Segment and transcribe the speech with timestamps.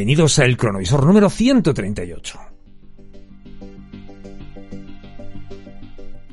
[0.00, 2.40] Bienvenidos a El Cronovisor número 138.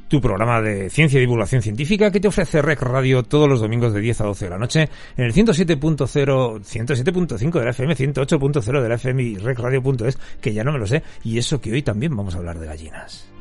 [0.08, 3.94] Tu programa de ciencia y divulgación científica que te ofrece Rec Radio todos los domingos
[3.94, 8.82] de 10 a 12 de la noche en el 107.0, 107.5 de la FM, 108.0
[8.82, 11.82] de la FM y recradio.es, que ya no me lo sé, y eso que hoy
[11.82, 13.37] también vamos a hablar de gallinas.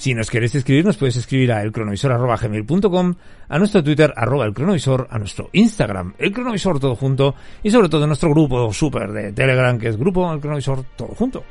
[0.00, 3.14] Si nos queréis escribir, nos puedes escribir a elcronovisor.gmail.com,
[3.50, 8.06] a nuestro Twitter, arroba elcronovisor, a nuestro Instagram, elcronovisor todo junto, y sobre todo a
[8.06, 11.44] nuestro grupo super de Telegram, que es Grupo El Cronovisor todo junto.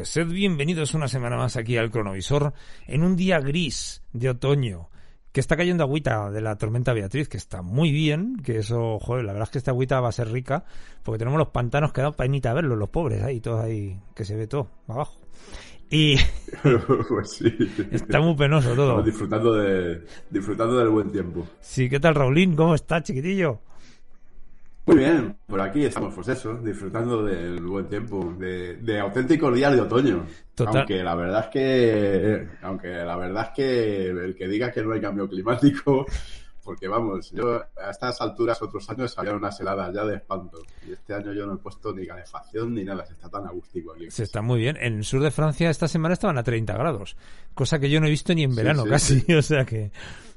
[0.00, 2.54] Pues sed bienvenidos una semana más aquí al cronovisor
[2.86, 4.88] en un día gris de otoño
[5.30, 9.26] que está cayendo agüita de la tormenta Beatriz, que está muy bien, que eso, joder,
[9.26, 10.64] la verdad es que esta agüita va a ser rica,
[11.02, 14.24] porque tenemos los pantanos que dan painita a verlos, los pobres, ahí, todos ahí, que
[14.24, 15.20] se ve todo, abajo.
[15.90, 16.16] Y
[17.08, 17.54] pues sí.
[17.90, 18.84] está muy penoso todo.
[18.84, 21.46] Estamos disfrutando de disfrutando del buen tiempo.
[21.60, 22.56] Sí, ¿qué tal, Raulín?
[22.56, 23.60] ¿Cómo está, chiquitillo?
[24.86, 29.70] Muy bien, por aquí estamos, pues eso, disfrutando del buen tiempo, de, de auténtico día
[29.70, 30.26] de otoño.
[30.54, 30.78] Total.
[30.78, 34.92] Aunque la verdad es que, aunque la verdad es que el que diga que no
[34.92, 36.06] hay cambio climático,
[36.64, 40.58] porque vamos, yo a estas alturas otros años había unas heladas ya de espanto.
[40.86, 43.92] Y este año yo no he puesto ni calefacción ni nada, se está tan agústico
[43.92, 44.10] aquí.
[44.10, 44.76] Se está muy bien.
[44.80, 47.16] En el sur de Francia esta semana estaban a 30 grados,
[47.54, 49.34] cosa que yo no he visto ni en verano sí, casi, sí.
[49.34, 49.92] o sea que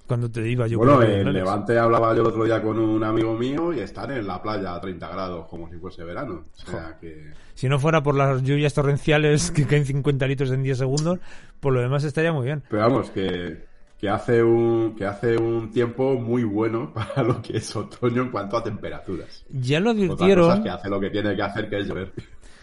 [0.07, 1.31] cuando te iba yo Bueno, en.
[1.31, 4.75] Levante hablaba yo el otro día con un amigo mío y están en la playa
[4.75, 6.45] a 30 grados como si fuese verano.
[6.65, 7.31] O sea que...
[7.53, 11.19] Si no fuera por las lluvias torrenciales que caen 50 litros en 10 segundos,
[11.59, 12.63] por lo demás estaría muy bien.
[12.69, 13.65] Pero vamos, que,
[14.03, 18.31] que hace un que hace un tiempo muy bueno para lo que es otoño en
[18.31, 19.45] cuanto a temperaturas.
[19.49, 22.11] Ya lo advirtieron, que hace lo que tiene que hacer, que es llover.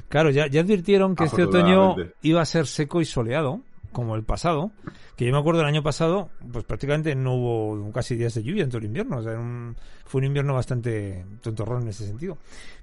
[0.09, 4.23] claro, ya, ya advirtieron que este otoño iba a ser seco y soleado, como el
[4.25, 4.73] pasado,
[5.17, 8.63] que yo me acuerdo el año pasado, pues prácticamente no hubo casi días de lluvia
[8.65, 12.39] en todo el invierno, o sea, un- fue un invierno bastante tontorrón en ese sentido.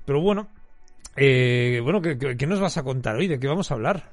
[0.05, 0.47] Pero bueno,
[1.15, 3.27] eh, bueno, ¿qué, qué, qué nos vas a contar hoy?
[3.27, 4.11] ¿De qué vamos a hablar?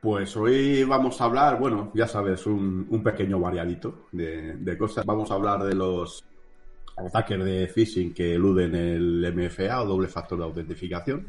[0.00, 5.04] Pues hoy vamos a hablar, bueno, ya sabes, un, un pequeño variadito de, de cosas.
[5.04, 6.24] Vamos a hablar de los
[6.96, 11.26] ataques de phishing que eluden el MFA o doble factor de autentificación.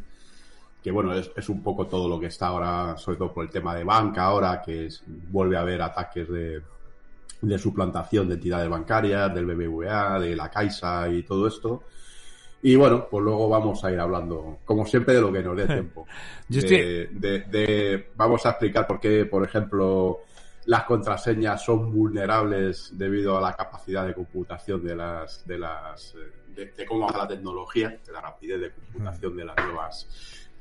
[0.82, 3.52] Que bueno, es, es, un poco todo lo que está ahora, sobre todo por el
[3.52, 6.62] tema de banca ahora, que es, vuelve a haber ataques de,
[7.42, 11.84] de suplantación de entidades bancarias, del BBVA, de la Caixa y todo esto.
[12.64, 15.66] Y bueno, pues luego vamos a ir hablando, como siempre, de lo que nos dé
[15.68, 16.08] tiempo.
[16.48, 20.22] de, de, de, vamos a explicar por qué, por ejemplo,
[20.66, 26.16] las contraseñas son vulnerables debido a la capacidad de computación de las, de las,
[26.56, 30.08] de, de cómo va la tecnología, de la rapidez de computación de las nuevas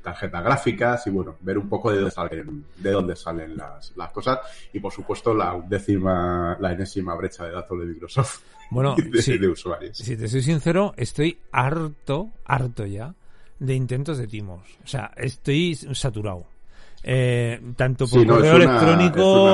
[0.01, 4.11] tarjetas gráficas y bueno, ver un poco de dónde salen, de dónde salen las, las
[4.11, 4.39] cosas
[4.73, 9.37] y por supuesto la undécima, la enésima brecha de datos de Microsoft bueno, de, si,
[9.37, 9.97] de usuarios.
[9.97, 13.13] Si te soy sincero, estoy harto, harto ya
[13.59, 14.61] de intentos de timos.
[14.83, 16.50] O sea, estoy saturado.
[17.03, 19.51] Eh, tanto por Sí, no, correo es electrónico una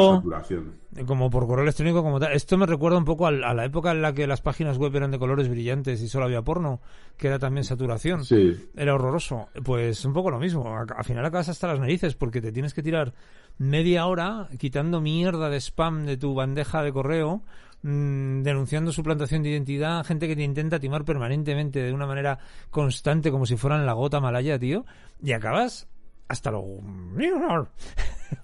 [1.05, 2.33] como por correo electrónico como tal.
[2.33, 4.95] Esto me recuerda un poco al- a, la época en la que las páginas web
[4.95, 6.81] eran de colores brillantes y solo había porno,
[7.17, 8.25] que era también saturación.
[8.25, 9.47] Sí, Era horroroso.
[9.63, 10.67] Pues un poco lo mismo.
[10.75, 13.13] A- Al final acabas hasta las narices porque te tienes que tirar
[13.59, 17.43] media hora quitando mierda de spam de tu bandeja de correo,
[17.83, 22.39] mm, denunciando suplantación de identidad, gente que te intenta timar permanentemente de una manera
[22.71, 24.83] constante como si fueran la gota malaya, tío,
[25.21, 25.87] y acabas
[26.27, 26.63] hasta lo...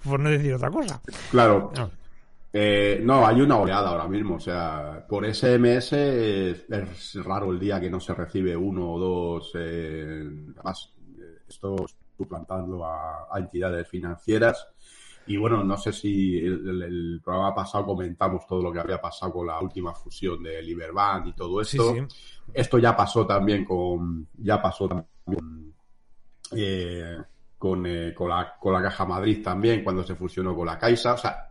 [0.03, 1.01] por no decir otra cosa.
[1.31, 1.71] claro.
[1.75, 1.91] No.
[2.55, 4.35] Eh, no, hay una oleada ahora mismo.
[4.35, 8.99] O sea, por SMS es, es raro el día que no se recibe uno o
[8.99, 9.51] dos.
[9.55, 10.23] Eh,
[10.55, 11.75] además, eh, esto
[12.15, 14.67] suplantando a, a entidades financieras.
[15.25, 19.01] Y bueno, no sé si el, el- el programa pasado comentamos todo lo que había
[19.01, 21.93] pasado con la última fusión de Liberbank y todo esto.
[21.95, 22.01] sí.
[22.53, 25.73] Esto ya pasó también con, ya pasó también
[26.55, 27.17] eh,
[27.63, 31.13] con, eh, con, la, con la Caja Madrid también cuando se fusionó con la Caixa.
[31.13, 31.47] O sea,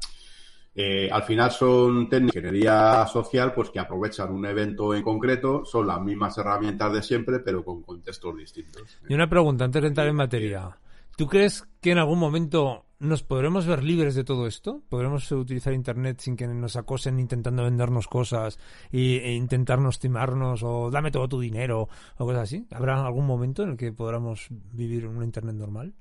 [0.75, 5.64] eh, al final son técnicas de ingeniería social pues que aprovechan un evento en concreto,
[5.64, 8.99] son las mismas herramientas de siempre, pero con contextos distintos.
[9.09, 10.76] Y una pregunta antes de entrar en materia.
[11.17, 14.82] ¿Tú crees que en algún momento nos podremos ver libres de todo esto?
[14.88, 18.59] ¿Podremos utilizar Internet sin que nos acosen intentando vendernos cosas
[18.91, 22.67] y, e intentarnos timarnos o dame todo tu dinero o cosas así?
[22.70, 25.94] ¿Habrá algún momento en el que podamos vivir en un Internet normal?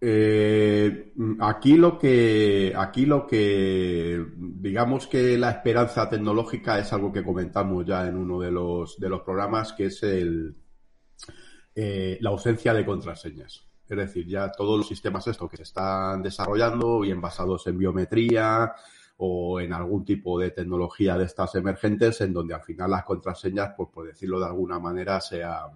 [0.00, 7.24] Eh, aquí lo que, aquí lo que, digamos que la esperanza tecnológica es algo que
[7.24, 10.56] comentamos ya en uno de los, de los programas, que es el,
[11.76, 13.64] eh, la ausencia de contraseñas.
[13.88, 18.72] Es decir, ya todos los sistemas estos que se están desarrollando, bien basados en biometría
[19.18, 23.74] o en algún tipo de tecnología de estas emergentes, en donde al final las contraseñas,
[23.76, 25.70] pues por decirlo de alguna manera, sean,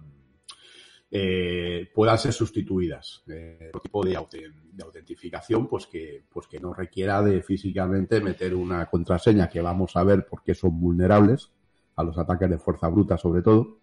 [1.09, 3.23] eh, puedan ser sustituidas.
[3.27, 8.21] Eh, otro tipo de, aute- de autentificación, pues que, pues que no requiera de físicamente
[8.21, 11.49] meter una contraseña que vamos a ver por qué son vulnerables
[11.95, 13.79] a los ataques de fuerza bruta sobre todo.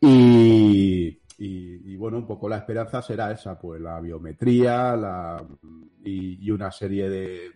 [0.00, 5.44] Y, bueno, un poco la esperanza será esa, pues la biometría la,
[6.04, 7.52] y, una serie de,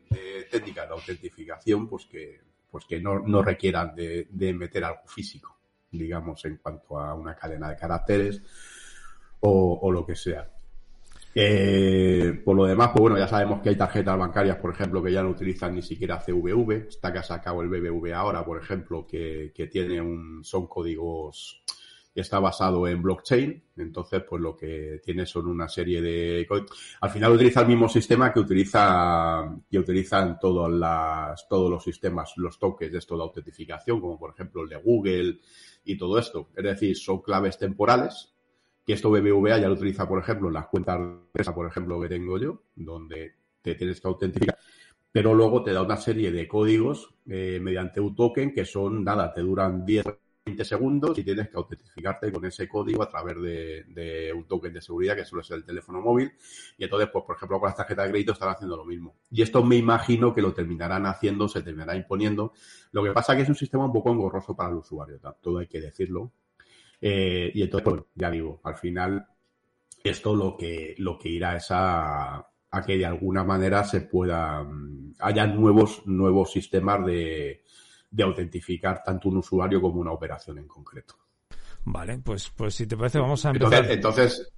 [0.50, 5.56] técnicas de autentificación, pues que, pues que no, no requieran de, meter algo físico,
[5.90, 8.42] digamos, en cuanto a una cadena de caracteres
[9.40, 10.50] o, o lo que sea.
[11.32, 15.12] Eh, por lo demás, pues bueno, ya sabemos que hay tarjetas bancarias, por ejemplo, que
[15.12, 16.88] ya no utilizan ni siquiera CVV.
[16.88, 21.62] Está que ha sacado el BBV ahora, por ejemplo, que, que tiene un, son códigos,
[22.20, 23.62] está basado en blockchain.
[23.76, 26.46] Entonces, pues lo que tiene son una serie de,
[27.00, 32.32] al final utiliza el mismo sistema que utiliza, que utilizan todas las, todos los sistemas,
[32.36, 35.38] los toques de esto de autentificación, como por ejemplo el de Google
[35.84, 36.50] y todo esto.
[36.56, 38.34] Es decir, son claves temporales
[38.84, 42.00] que esto BBVA ya lo utiliza, por ejemplo, en las cuentas de empresa, por ejemplo,
[42.00, 44.58] que tengo yo, donde te tienes que autentificar,
[45.12, 49.32] pero luego te da una serie de códigos eh, mediante un token que son, nada,
[49.32, 50.04] te duran 10,
[50.44, 54.80] 20 segundos y tienes que autentificarte con ese código a través de, un token de
[54.80, 56.32] seguridad que suele ser el teléfono móvil.
[56.78, 59.14] Y entonces, pues, por ejemplo, con las tarjetas de crédito están haciendo lo mismo.
[59.30, 62.52] Y esto me imagino que lo terminarán haciendo, se terminará imponiendo.
[62.92, 65.66] Lo que pasa que es un sistema un poco engorroso para el usuario, todo hay
[65.66, 66.32] que decirlo.
[67.00, 69.26] Eh, y entonces, pues, ya digo, al final,
[70.02, 72.36] esto lo que, lo que irá es a,
[72.70, 77.62] a que de alguna manera se pueda, mm, haya nuevos, nuevos sistemas de,
[78.10, 81.14] de autentificar tanto un usuario como una operación en concreto.
[81.84, 83.90] Vale, pues, pues si te parece vamos a empezar.
[83.90, 84.52] Entonces, entonces,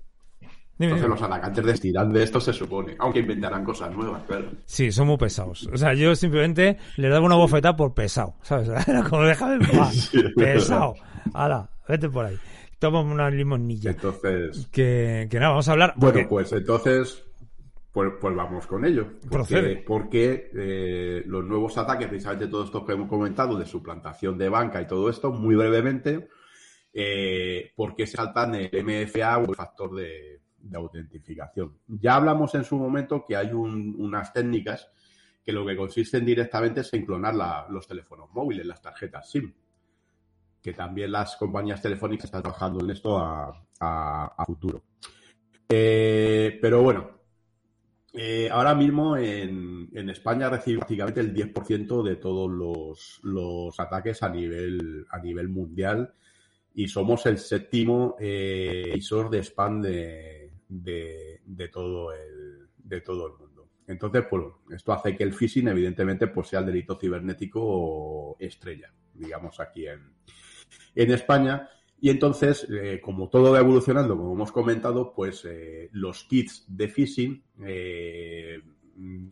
[0.78, 1.14] Dime, entonces dime.
[1.14, 4.50] los atacantes destirán de esto se supone, aunque inventarán cosas nuevas, claro.
[4.64, 5.68] Sí, son muy pesados.
[5.72, 8.68] O sea, yo simplemente le daba una bofetada por pesado, ¿sabes?
[9.08, 9.64] Como déjame.
[9.92, 10.94] Sí, pesado.
[11.34, 12.38] Hala, vete por ahí.
[12.80, 13.90] Toma una limonilla.
[13.92, 15.92] Entonces, Que, que nada, vamos a hablar.
[15.96, 17.22] Bueno, porque- pues entonces,
[17.92, 19.12] pues, pues vamos con ello.
[19.20, 19.76] Porque, Procede.
[19.86, 24.80] porque eh, los nuevos ataques, precisamente todos estos que hemos comentado, de suplantación de banca
[24.80, 26.28] y todo esto, muy brevemente,
[26.94, 30.40] eh, por qué se saltan el MFA o el factor de,
[30.74, 31.76] autentificación.
[31.86, 34.90] Ya hablamos en su momento que hay unas técnicas
[35.44, 37.34] que lo que consisten directamente es en clonar
[37.68, 39.52] los teléfonos móviles, las tarjetas SIM,
[40.62, 44.84] que también las compañías telefónicas están trabajando en esto a, futuro.
[45.68, 47.21] Eh, pero bueno,
[48.14, 52.50] eh, ahora mismo en, España recibe prácticamente el 10% de todos
[53.22, 56.12] los, ataques a nivel, a nivel mundial
[56.74, 63.32] y somos el séptimo eh, emisor de spam de, de, todo el, de todo el
[63.38, 63.68] mundo.
[63.86, 69.58] Entonces, pues esto hace que el phishing, evidentemente, pues sea el delito cibernético estrella, digamos,
[69.60, 70.14] aquí en,
[70.94, 71.68] en España.
[72.04, 76.88] Y entonces, eh, como todo va evolucionando, como hemos comentado, pues eh, los kits de
[76.88, 78.60] phishing eh,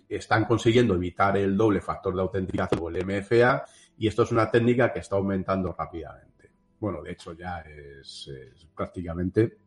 [0.08, 3.64] están consiguiendo evitar el doble factor de autenticación o el MFA
[3.98, 6.52] y esto es una técnica que está aumentando rápidamente.
[6.78, 8.30] Bueno, de hecho ya es,
[8.72, 9.58] prácticamente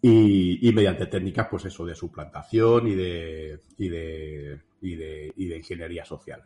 [0.00, 5.56] y, mediante técnicas, pues eso, de suplantación y de, y de, y de, y de
[5.56, 6.44] ingeniería social.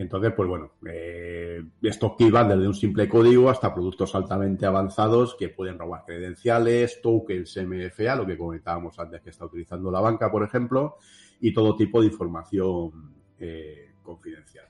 [0.00, 5.36] Entonces, pues bueno, eh, estos que van desde un simple código hasta productos altamente avanzados
[5.38, 10.30] que pueden robar credenciales, tokens MFA, lo que comentábamos antes que está utilizando la banca,
[10.30, 10.96] por ejemplo,
[11.38, 14.64] y todo tipo de información eh, confidencial.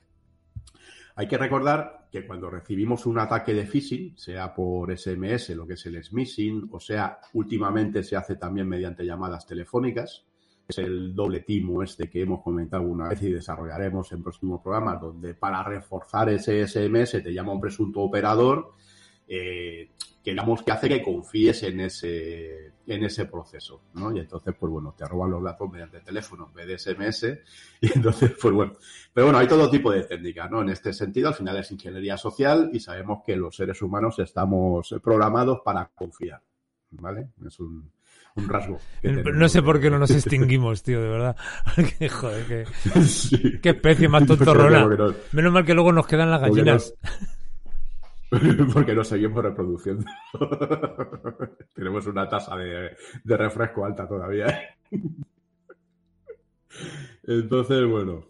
[1.15, 5.75] Hay que recordar que cuando recibimos un ataque de phishing, sea por SMS, lo que
[5.75, 10.25] es el smishing, o sea, últimamente se hace también mediante llamadas telefónicas,
[10.71, 14.99] es el doble timo este que hemos comentado una vez y desarrollaremos en próximos programas,
[14.99, 18.73] donde para reforzar ese SMS te llama un presunto operador
[19.27, 19.91] eh,
[20.23, 24.15] que digamos que hace que confíes en ese en ese proceso, ¿no?
[24.15, 27.23] Y entonces, pues bueno, te roban los datos mediante teléfono en SMS
[27.81, 28.73] y entonces, pues bueno.
[29.13, 30.61] Pero bueno, hay todo tipo de técnicas, ¿no?
[30.61, 34.93] En este sentido, al final es ingeniería social y sabemos que los seres humanos estamos
[35.01, 36.41] programados para confiar,
[36.91, 37.29] ¿vale?
[37.45, 37.91] Es un,
[38.35, 38.79] un rasgo.
[39.03, 41.35] No sé por qué no nos extinguimos, tío, de verdad.
[42.11, 42.65] joder,
[43.61, 44.87] qué, especie más tontorrona.
[45.31, 46.93] Menos mal que luego nos quedan las gallinas.
[48.73, 50.05] Porque no seguimos reproduciendo.
[51.73, 52.95] Tenemos una tasa de,
[53.25, 54.69] de refresco alta todavía.
[57.23, 58.23] Entonces, bueno.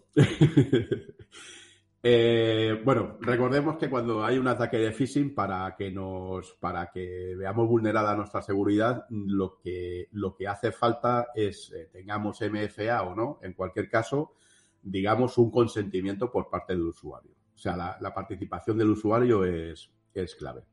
[2.04, 7.36] Eh, bueno, recordemos que cuando hay un ataque de phishing, para que nos, para que
[7.36, 13.14] veamos vulnerada nuestra seguridad, lo que, lo que hace falta es, eh, tengamos MFA o
[13.14, 14.34] no, en cualquier caso,
[14.82, 17.30] digamos un consentimiento por parte del usuario.
[17.54, 20.64] O sea, la, participación del usuario es, es clave.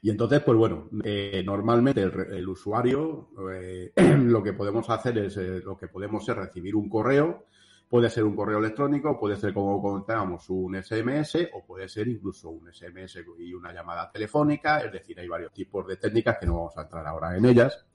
[0.00, 3.28] Y entonces, pues bueno, eh, normalmente el, usuario
[3.96, 7.44] lo que podemos hacer es, lo que podemos es recibir un correo
[7.88, 12.50] Puede ser un correo electrónico, puede ser, como comentábamos, un SMS o puede ser incluso
[12.50, 14.80] un SMS y una llamada telefónica.
[14.80, 17.86] Es decir, hay varios tipos de técnicas que no vamos a entrar ahora en ellas.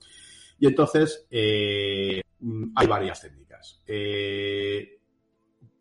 [0.59, 2.21] Y entonces, eh,
[2.75, 3.81] hay varias técnicas.
[3.85, 4.99] Eh,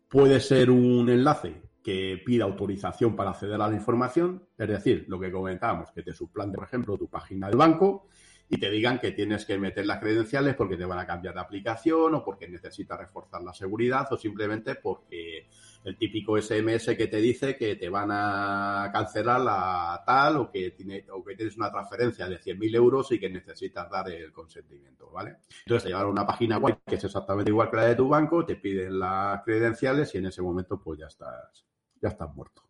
[0.09, 5.19] puede ser un enlace que pida autorización para acceder a la información, es decir, lo
[5.19, 8.07] que comentábamos, que te suplante, por ejemplo, tu página del banco
[8.53, 11.39] y te digan que tienes que meter las credenciales porque te van a cambiar de
[11.39, 15.47] aplicación o porque necesitas reforzar la seguridad o simplemente porque
[15.85, 20.71] el típico SMS que te dice que te van a cancelar la tal o que,
[20.71, 25.09] tiene, o que tienes una transferencia de 100.000 euros y que necesitas dar el consentimiento,
[25.09, 25.37] ¿vale?
[25.59, 28.09] Entonces te llevan a una página web que es exactamente igual que la de tu
[28.09, 31.65] banco, te piden las credenciales y en ese momento pues ya estás,
[32.01, 32.63] ya estás muerto.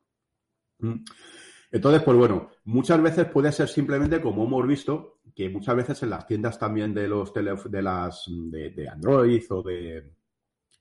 [0.77, 1.03] ¿Mm?
[1.71, 6.09] Entonces, pues bueno, muchas veces puede ser simplemente como hemos visto, que muchas veces en
[6.09, 7.43] las tiendas también de los de
[7.81, 10.11] las de, Android o de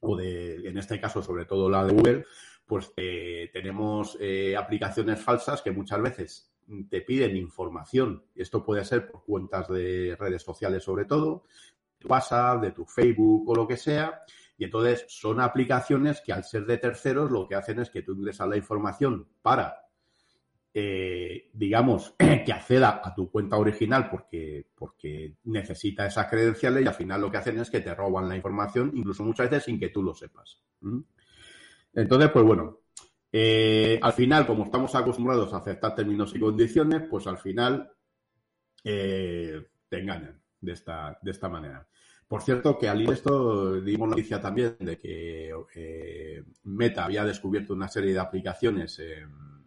[0.01, 2.25] o de en este caso sobre todo la de Google,
[2.67, 6.53] pues eh, tenemos eh, aplicaciones falsas que muchas veces
[6.89, 8.25] te piden información.
[8.35, 11.45] Esto puede ser por cuentas de redes sociales sobre todo,
[11.99, 14.23] de WhatsApp, de tu Facebook o lo que sea.
[14.57, 18.13] Y entonces son aplicaciones que al ser de terceros lo que hacen es que tú
[18.13, 19.90] ingresas la información para
[20.73, 26.95] eh, digamos, que acceda a tu cuenta original porque, porque necesita esas credenciales y al
[26.95, 29.89] final lo que hacen es que te roban la información, incluso muchas veces sin que
[29.89, 30.63] tú lo sepas.
[31.93, 32.79] Entonces, pues bueno,
[33.33, 37.91] eh, al final, como estamos acostumbrados a aceptar términos y condiciones, pues al final
[38.85, 41.87] eh, te engañan de esta, de esta manera.
[42.29, 45.53] Por cierto, que al ir esto dimos noticia también de que
[46.63, 49.60] Meta había descubierto una serie de aplicaciones en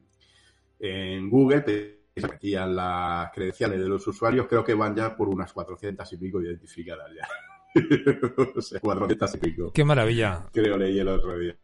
[1.30, 6.12] Google, te metían las credenciales de los usuarios, creo que van ya por unas 400
[6.13, 7.28] y pico identificadas ya.
[8.56, 9.72] o sea, 400 y pico.
[9.72, 10.46] Qué maravilla.
[10.52, 11.56] Creo leí el otro día.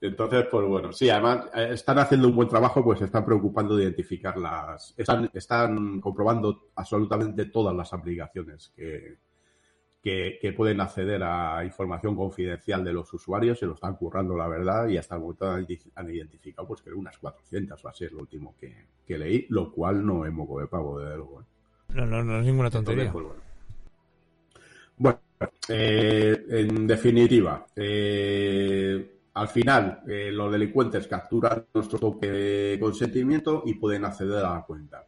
[0.00, 3.84] Entonces, pues bueno, sí, además eh, están haciendo un buen trabajo, pues están preocupando de
[3.84, 4.94] identificar las.
[4.96, 9.16] Están, están comprobando absolutamente todas las aplicaciones que,
[10.06, 14.86] que, pueden acceder a información confidencial de los usuarios, se lo están currando, la verdad,
[14.86, 18.54] y hasta el momento han, identificado, pues que unas 400 va a ser lo último
[18.56, 21.40] que, leí, lo cual no es moco de pavo, de luego.
[21.40, 21.44] ¿eh?
[21.94, 23.10] No, no, no es ninguna tontería.
[23.10, 23.26] Pues,
[24.96, 25.18] bueno,
[25.68, 33.74] eh, en definitiva, eh, al final, eh, los delincuentes capturan nuestro toque de consentimiento y
[33.74, 35.04] pueden acceder a la cuenta.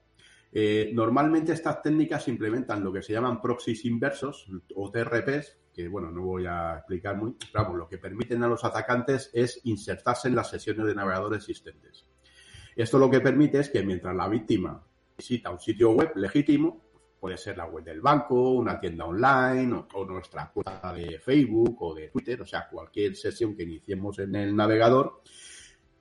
[0.51, 6.11] Eh, normalmente estas técnicas implementan lo que se llaman proxies inversos o TRPs, que bueno,
[6.11, 10.37] no voy a explicar muy, pero lo que permiten a los atacantes es insertarse en
[10.37, 12.07] las sesiones de navegador existentes.
[12.75, 14.83] Esto lo que permite es que mientras la víctima
[15.17, 16.89] visita un sitio web legítimo,
[17.19, 21.95] Puede ser la web del banco, una tienda online o, nuestra cuenta de Facebook o
[21.95, 25.23] de Twitter, o sea, cualquier sesión que iniciemos en el navegador.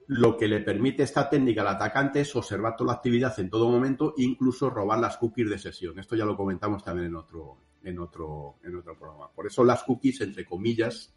[0.07, 3.69] Lo que le permite esta técnica al atacante es observar toda la actividad en todo
[3.69, 5.99] momento, incluso robar las cookies de sesión.
[5.99, 9.29] Esto ya lo comentamos también en otro, en otro, en otro programa.
[9.29, 11.13] Por eso las cookies, entre comillas,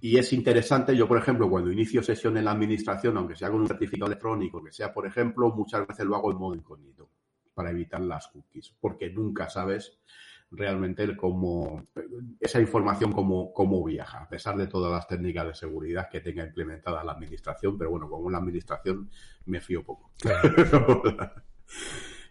[0.00, 3.60] y es interesante, yo por ejemplo, cuando inicio sesión en la administración, aunque sea con
[3.60, 7.10] un certificado electrónico, que sea por ejemplo, muchas veces lo hago en modo incógnito
[7.52, 9.98] para evitar las cookies, porque nunca sabes
[10.50, 11.84] realmente cómo
[12.40, 16.44] esa información cómo, cómo viaja, a pesar de todas las técnicas de seguridad que tenga
[16.44, 19.08] implementada la administración, pero bueno, como la administración
[19.46, 20.10] me fío poco.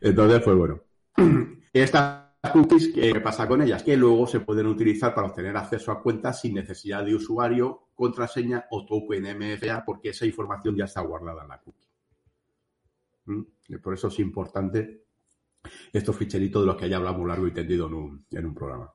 [0.02, 0.82] Entonces, pues bueno.
[1.74, 3.84] Estas cookies, ¿qué pasa con ellas?
[3.84, 8.66] Que luego se pueden utilizar para obtener acceso a cuentas sin necesidad de usuario, contraseña
[8.72, 11.88] o token MFA, porque esa información ya está guardada en la cookie.
[13.26, 13.44] ¿Mm?
[13.82, 15.09] Por eso es importante
[15.92, 18.94] estos ficheritos de los que ya hablamos largo y tendido en un, en un programa.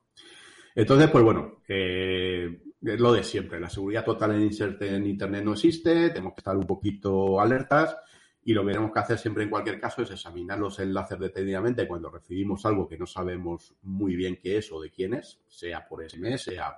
[0.75, 3.59] Entonces, pues bueno, es lo de siempre.
[3.59, 4.49] La seguridad total en,
[4.81, 7.97] en Internet no existe, tenemos que estar un poquito alertas
[8.47, 11.87] y lo que tenemos que hacer siempre en cualquier caso es examinar los enlaces detenidamente
[11.87, 15.87] cuando recibimos algo que no sabemos muy bien qué es o de quién es, sea
[15.87, 16.77] por SMS, sea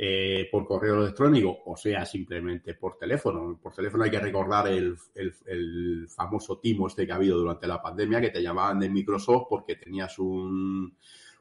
[0.00, 3.58] eh, por correo electrónico o sea simplemente por teléfono.
[3.60, 7.82] Por teléfono hay que recordar el, el, famoso timo este que ha habido durante la
[7.82, 10.94] pandemia que te llamaban de Microsoft porque tenías un,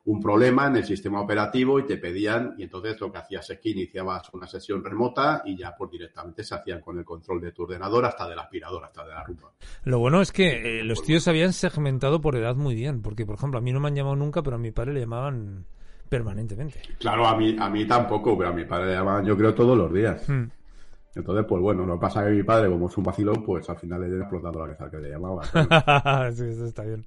[0.06, 3.60] un problema en el sistema operativo y te pedían, y entonces lo que hacías es
[3.60, 7.52] que iniciabas una sesión remota y ya pues directamente se hacían con el control de
[7.52, 9.52] tu ordenador hasta de la aspiradora, hasta de la rumba.
[9.84, 13.26] Lo bueno es que eh, los tíos se habían segmentado por edad muy bien, porque
[13.26, 15.66] por ejemplo a mí no me han llamado nunca, pero a mi padre le llamaban
[16.10, 16.80] permanentemente.
[17.00, 19.78] Claro, a mí, a mí tampoco, pero a mi padre le llamaban yo creo todos
[19.78, 20.28] los días.
[20.28, 20.46] Hmm.
[21.16, 23.68] Entonces, pues bueno, lo que pasa es que mi padre, como es un vacilón, pues
[23.70, 25.44] al final le he explotado la cabeza que le llamaba.
[26.32, 27.06] sí, eso está bien.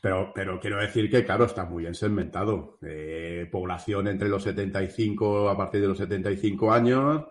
[0.00, 2.78] Pero, pero quiero decir que, claro, está muy bien segmentado.
[2.82, 7.24] Eh, población entre los 75, a partir de los 75 años,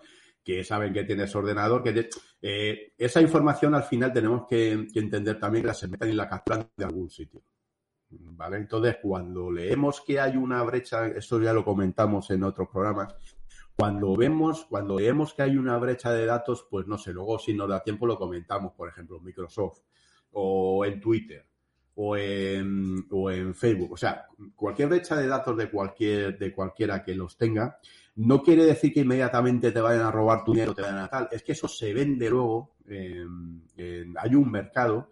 [0.44, 2.10] que saben que tienes ordenador, que
[2.42, 6.70] eh, esa información al final tenemos que, entender también que la segmentan y la capturan
[6.76, 7.42] de algún sitio.
[8.10, 8.58] ¿Vale?
[8.58, 13.16] Entonces, cuando leemos que hay una brecha, esto ya lo comentamos en otros programas,
[13.76, 17.54] cuando vemos, cuando leemos que hay una brecha de datos, pues no sé, luego si
[17.54, 19.82] nos da tiempo lo comentamos, por ejemplo, en Microsoft
[20.32, 21.46] o en Twitter
[22.00, 23.92] o en, Facebook.
[23.92, 27.80] O sea, cualquier brecha de datos de cualquier, de cualquiera que los tenga,
[28.16, 31.30] no quiere decir que inmediatamente te vayan a robar tu dinero, te vayan a tal.
[31.32, 32.78] Es que eso se vende luego.
[32.88, 35.10] hay un mercado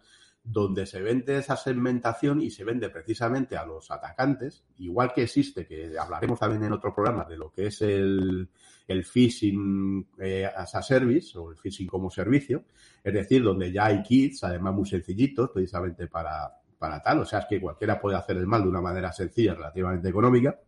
[0.48, 5.66] donde se vende esa segmentación y se vende precisamente a los atacantes, igual que existe,
[5.66, 8.48] que hablaremos también en otro programa de lo que es el,
[8.86, 12.64] el phishing eh, as a service o el phishing como servicio,
[13.02, 17.40] es decir, donde ya hay kits, además muy sencillitos, precisamente para, para tal, o sea,
[17.40, 20.60] es que cualquiera puede hacer el mal de una manera sencilla, relativamente económica.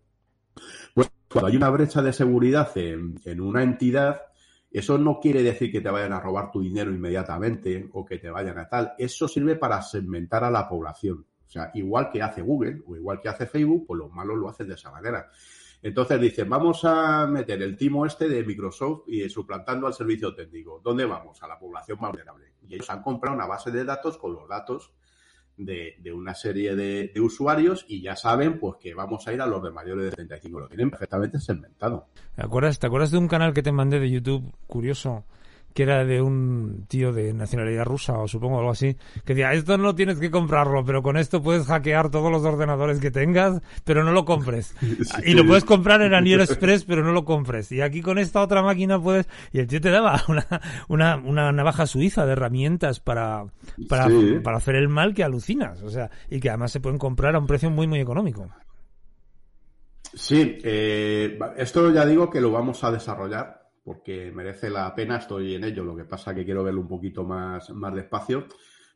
[0.92, 4.22] Pues cuando hay una brecha de seguridad en, en una entidad,
[4.70, 8.30] eso no quiere decir que te vayan a robar tu dinero inmediatamente o que te
[8.30, 8.92] vayan a tal.
[8.98, 11.26] Eso sirve para segmentar a la población.
[11.46, 14.48] O sea, igual que hace Google o igual que hace Facebook, pues los malos lo
[14.48, 15.30] hacen de esa manera.
[15.80, 20.80] Entonces dicen, vamos a meter el timo este de Microsoft y suplantando al servicio técnico.
[20.84, 21.42] ¿Dónde vamos?
[21.42, 22.52] A la población más vulnerable.
[22.68, 24.92] Y ellos han comprado una base de datos con los datos
[25.58, 29.62] de, una serie de, usuarios y ya saben pues que vamos a ir a los
[29.62, 30.60] de mayores de 35.
[30.60, 32.06] Lo tienen perfectamente segmentado.
[32.34, 35.24] ¿Te acuerdas, ¿Te acuerdas de un canal que te mandé de YouTube curioso?
[35.74, 39.78] Que era de un tío de nacionalidad rusa o supongo algo así, que decía, esto
[39.78, 44.04] no tienes que comprarlo, pero con esto puedes hackear todos los ordenadores que tengas, pero
[44.04, 44.74] no lo compres.
[45.24, 47.70] Y lo puedes comprar en AliExpress, pero no lo compres.
[47.72, 49.28] Y aquí con esta otra máquina puedes...
[49.52, 50.46] Y el tío te daba una,
[50.88, 53.44] una, una navaja suiza de herramientas para,
[53.88, 54.08] para,
[54.42, 55.82] para hacer el mal que alucinas.
[55.82, 58.48] O sea, y que además se pueden comprar a un precio muy, muy económico.
[60.14, 63.57] Sí, eh, esto ya digo que lo vamos a desarrollar
[63.88, 67.24] porque merece la pena, estoy en ello, lo que pasa que quiero verlo un poquito
[67.24, 68.46] más, más despacio.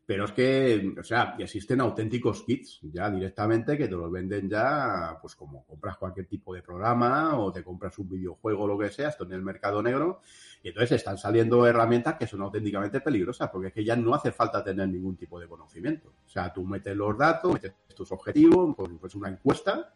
[0.05, 5.17] Pero es que, o sea, existen auténticos kits ya directamente que te los venden ya,
[5.23, 8.91] pues como compras cualquier tipo de programa o te compras un videojuego o lo que
[8.91, 10.21] sea, esto en el mercado negro,
[10.63, 14.31] y entonces están saliendo herramientas que son auténticamente peligrosas, porque es que ya no hace
[14.31, 16.13] falta tener ningún tipo de conocimiento.
[16.27, 19.95] O sea, tú metes los datos, metes tus objetivos, pues una encuesta,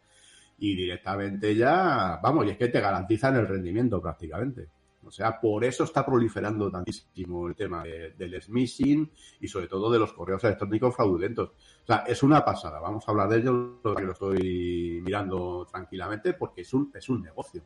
[0.57, 4.69] y directamente ya, vamos, y es que te garantizan el rendimiento prácticamente.
[5.07, 9.99] O sea, por eso está proliferando tantísimo el tema del smishing y sobre todo de
[9.99, 11.49] los correos electrónicos fraudulentos.
[11.49, 12.79] O sea, es una pasada.
[12.79, 17.21] Vamos a hablar de ello, que lo estoy mirando tranquilamente porque es un, es un
[17.21, 17.63] negocio.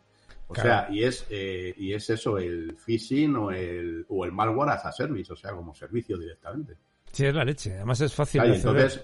[0.48, 4.72] O sea, y es, eh, y es eso, el phishing o el, o el malware
[4.72, 6.78] as a service, o sea, como servicio directamente.
[7.12, 7.76] Sí, es la leche.
[7.76, 8.42] Además es fácil.
[8.44, 9.02] entonces,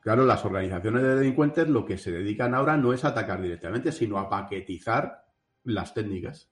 [0.00, 3.92] claro, las organizaciones de delincuentes lo que se dedican ahora no es a atacar directamente,
[3.92, 5.26] sino a paquetizar
[5.64, 6.50] las técnicas.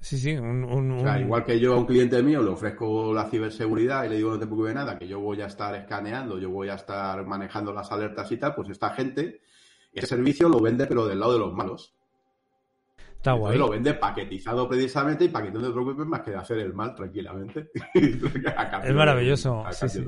[0.00, 4.08] Sí, sí, un, igual que yo a un cliente mío le ofrezco la ciberseguridad y
[4.08, 6.74] le digo no te preocupes nada, que yo voy a estar escaneando, yo voy a
[6.74, 9.42] estar manejando las alertas y tal, pues esta gente,
[9.92, 11.94] ese servicio lo vende pero del lado de los malos.
[13.14, 13.58] Está guay.
[13.58, 16.72] Lo vende paquetizado precisamente y para que no te preocupes más que de hacer el
[16.72, 17.68] mal tranquilamente.
[17.94, 19.62] es maravilloso.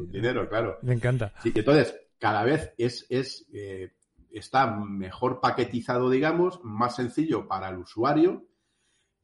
[0.09, 0.79] dinero, claro.
[0.81, 1.35] Me encanta.
[1.43, 3.93] Sí, entonces, cada vez es, es eh,
[4.31, 8.47] está mejor paquetizado, digamos, más sencillo para el usuario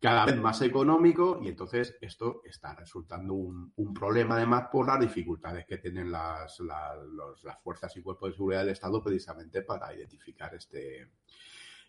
[0.01, 5.67] cada vez más económico y entonces esto está resultando un, problema además por las dificultades
[5.67, 11.11] que tienen las, las fuerzas y cuerpos de seguridad del Estado precisamente para identificar este,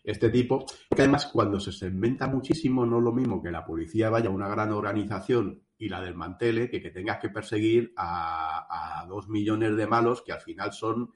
[0.02, 0.64] este tipo.
[0.88, 4.32] Porque además cuando se segmenta muchísimo no es lo mismo que la policía vaya a
[4.32, 9.76] una gran organización y la desmantele que que tengas que perseguir a, a dos millones
[9.76, 11.12] de malos que al final son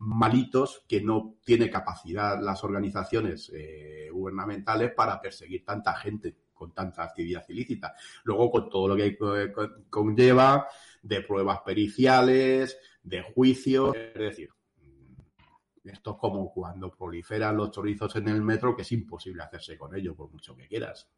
[0.00, 7.04] malitos que no tiene capacidad las organizaciones eh, gubernamentales para perseguir tanta gente con tanta
[7.04, 7.94] actividad ilícita.
[8.24, 9.16] Luego, con todo lo que
[9.88, 10.68] conlleva
[11.02, 14.50] de pruebas periciales, de juicio, es decir,
[15.84, 19.94] esto es como cuando proliferan los chorizos en el metro, que es imposible hacerse con
[19.94, 21.08] ello, por mucho que quieras.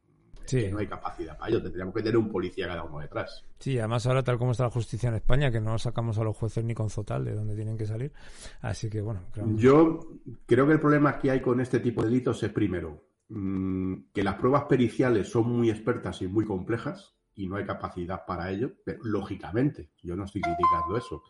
[0.45, 0.69] Sí.
[0.71, 1.63] no hay capacidad para ello.
[1.63, 3.45] Tendríamos que tener un policía cada uno detrás.
[3.59, 6.37] Sí, además ahora tal como está la justicia en España, que no sacamos a los
[6.37, 8.13] jueces ni con Zotal de donde tienen que salir.
[8.61, 9.21] Así que bueno.
[9.55, 10.01] Yo
[10.47, 14.25] creo que el problema que hay con este tipo de delitos es primero mm, que
[14.25, 18.73] las pruebas periciales son muy expertas y muy complejas y no hay capacidad para ello,
[19.03, 21.23] lógicamente, yo no estoy criticando eso.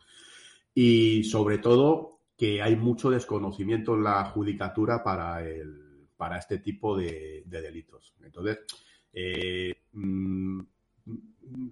[0.73, 6.97] Y sobre todo que hay mucho desconocimiento en la judicatura para el, para este tipo
[6.97, 8.15] de delitos.
[8.21, 8.59] Entonces,
[9.13, 10.61] eh, mm,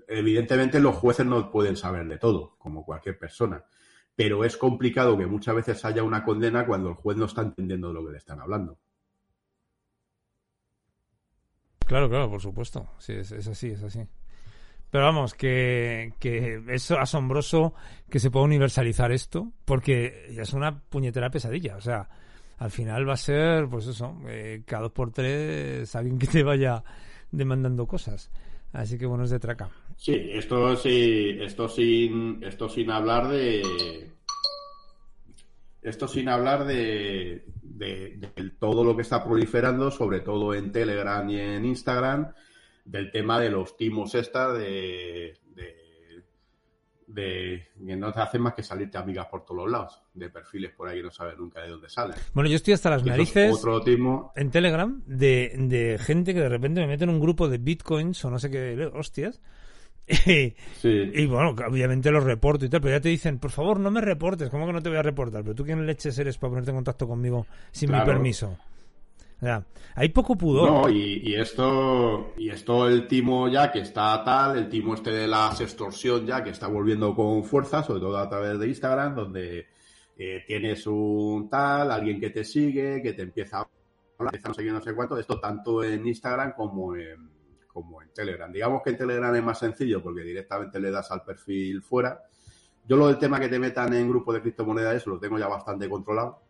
[0.07, 3.63] evidentemente los jueces no pueden saber de todo, como cualquier persona,
[4.15, 7.87] pero es complicado que muchas veces haya una condena cuando el juez no está entendiendo
[7.87, 8.77] de lo que le están hablando.
[11.91, 12.87] Claro, claro, por supuesto.
[12.99, 13.99] Sí, es, así, es así.
[14.89, 16.13] Pero vamos, que,
[16.69, 17.73] es asombroso
[18.09, 21.75] que se pueda universalizar esto, porque es una puñetera pesadilla.
[21.75, 22.07] O sea,
[22.59, 26.43] al final va a ser, pues eso, eh, cada dos por tres alguien que te
[26.43, 26.81] vaya
[27.31, 28.31] demandando cosas.
[28.73, 29.69] Así que bueno, es de traca.
[29.97, 34.11] Sí, esto sí, esto sin, esto sin hablar de,
[35.81, 38.19] esto sin hablar de, de,
[38.59, 42.33] todo lo que está proliferando, sobre todo en Telegram y en Instagram,
[42.85, 45.37] del tema de los timos esta de,
[47.13, 50.71] de que no te hacen más que salirte amigas por todos los lados, de perfiles
[50.71, 52.15] por ahí que no sabes nunca de dónde salen.
[52.33, 53.63] Bueno, yo estoy hasta las narices
[54.35, 58.23] en Telegram de, de, gente que de repente me mete en un grupo de bitcoins
[58.25, 59.41] o no sé qué hostias.
[60.83, 64.01] Y, bueno, obviamente los reporto y tal, pero ya te dicen, por favor, no me
[64.01, 65.43] reportes, ¿cómo que no te voy a reportar?
[65.43, 68.57] Pero tú quién leches eres para ponerte en contacto conmigo sin mi permiso
[69.95, 70.69] hay poco pudor.
[70.69, 75.27] No, y, esto, y esto el timo ya que está tal, el timo este de
[75.27, 79.65] la extorsión ya que está volviendo con fuerza, sobre todo a través de Instagram, donde
[80.17, 83.67] eh, tienes un tal, alguien que te sigue, que te empieza a
[84.19, 87.31] hablar, no sé no sé cuánto, esto tanto en Instagram como en,
[87.67, 88.51] como en Telegram.
[88.51, 92.21] Digamos que en Telegram es más sencillo porque directamente le das al perfil fuera.
[92.87, 95.47] Yo lo del tema que te metan en grupo de criptomonedas, eso lo tengo ya
[95.47, 96.43] bastante controlado,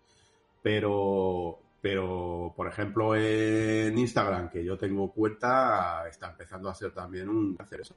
[0.61, 7.27] pero pero, por ejemplo, en Instagram, que yo tengo cuenta, está empezando a ser también
[7.27, 7.95] un hacer eso.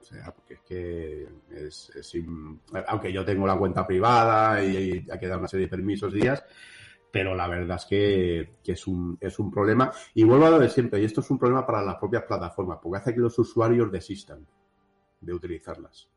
[0.00, 1.92] O sea, porque es que es,
[2.88, 6.44] aunque yo tengo la cuenta privada y hay que dar una serie de permisos días,
[7.10, 9.92] pero la verdad es que, es, un, es un problema.
[10.14, 12.80] Y vuelvo a lo de siempre, y esto es un problema para las propias plataformas,
[12.82, 14.44] porque hace que los usuarios desistan
[15.20, 16.10] de utilizarlas.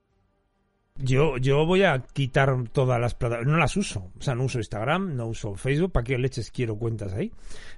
[0.99, 3.51] Yo, yo voy a quitar todas las plataformas.
[3.53, 4.11] No las uso.
[4.17, 5.91] O sea, no uso Instagram, no uso Facebook.
[5.91, 7.31] ¿Para qué leches quiero cuentas ahí?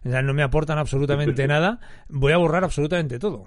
[0.05, 1.79] O sea, no me aportan absolutamente nada.
[2.10, 3.45] Voy a borrar absolutamente todo.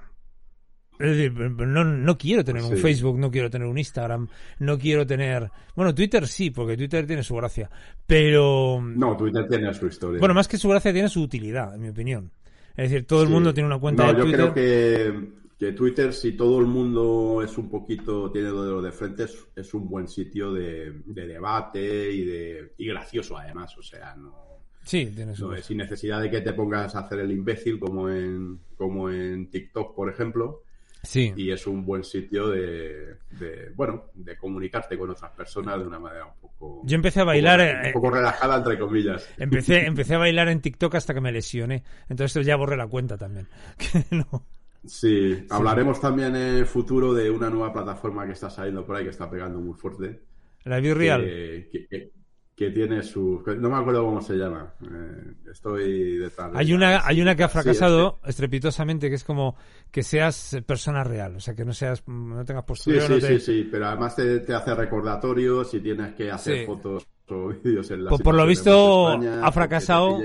[0.98, 2.76] Es decir, no, no quiero tener un.
[2.76, 4.28] Facebook, no quiero tener un Instagram,
[4.60, 5.50] no quiero tener...
[5.74, 7.68] Bueno, Twitter sí, porque Twitter tiene su gracia.
[8.06, 8.80] Pero...
[8.80, 10.20] No, Twitter tiene su historia.
[10.20, 12.30] Bueno, más que su gracia tiene su utilidad, en mi opinión.
[12.76, 13.32] Es decir, todo el Sí.
[13.34, 14.40] mundo tiene una cuenta No, de yo Twitter.
[14.52, 15.32] creo que,
[15.62, 19.72] que Twitter, si todo el mundo es un poquito, tiene lo de frente, es, es
[19.74, 23.78] un buen sitio de, de debate y, de, y gracioso además.
[23.78, 24.34] O sea, no,
[24.82, 25.46] Sí, tiene su...
[25.46, 29.08] no es sin necesidad de que te pongas a hacer el imbécil como en, como
[29.08, 30.64] en TikTok, por ejemplo.
[31.04, 31.32] Sí.
[31.36, 36.00] Y es un buen sitio de, de, bueno, de comunicarte con otras personas de una
[36.00, 36.82] manera un poco...
[36.84, 37.60] Yo empecé a bailar...
[37.60, 39.28] un poco, eh, un poco relajada, entre comillas.
[39.38, 41.84] Empecé, empecé a bailar en TikTok hasta que me lesioné.
[42.08, 43.46] Entonces ya borré la cuenta también.
[43.78, 44.44] Que no.
[44.84, 49.04] Sí, hablaremos también en el futuro de una nueva plataforma que está saliendo por ahí,
[49.04, 50.22] que está pegando muy fuerte.
[50.64, 51.20] La vi real.
[51.22, 52.12] Que, que- que-
[52.54, 53.42] que tiene su...
[53.58, 54.74] No me acuerdo cómo se llama.
[54.82, 59.08] Eh, estoy detrás de Hay una, Sí, hay una que ha sí, es fracasado estrepitosamente,
[59.08, 59.56] que es como
[59.90, 61.34] que seas persona real.
[61.36, 63.86] O sea, que no seas, no tengas Sí, postureo, sí, no te- sí, sí, pero
[63.86, 66.66] además te, te hace recordatorios y tienes que hacer Sí.
[66.66, 70.18] fotos o vídeos en la Por- por lo visto, España, ha fracasado.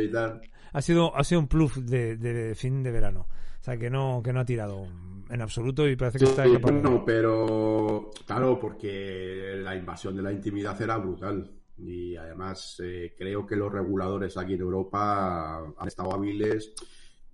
[0.73, 3.27] ha sido, ha sido un plus de, de fin de verano.
[3.67, 4.87] Sea, que no, que no ha tirado
[5.29, 10.21] en absoluto y parece que Sí, está de- bueno, pero claro, porque la invasión de
[10.21, 11.51] la intimidad era brutal.
[11.77, 16.73] Y además eh, creo que los reguladores aquí en Europa han estado hábiles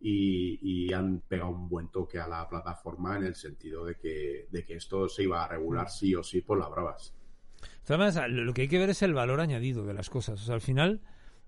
[0.02, 4.48] y, y han pegado un buen toque a la plataforma en el sentido de que,
[4.52, 7.14] de que esto se iba a regular sí o sí por las bravas.
[7.88, 10.42] Además, lo lo que hay que ver es el valor añadido de las cosas.
[10.42, 11.00] O sea, al final,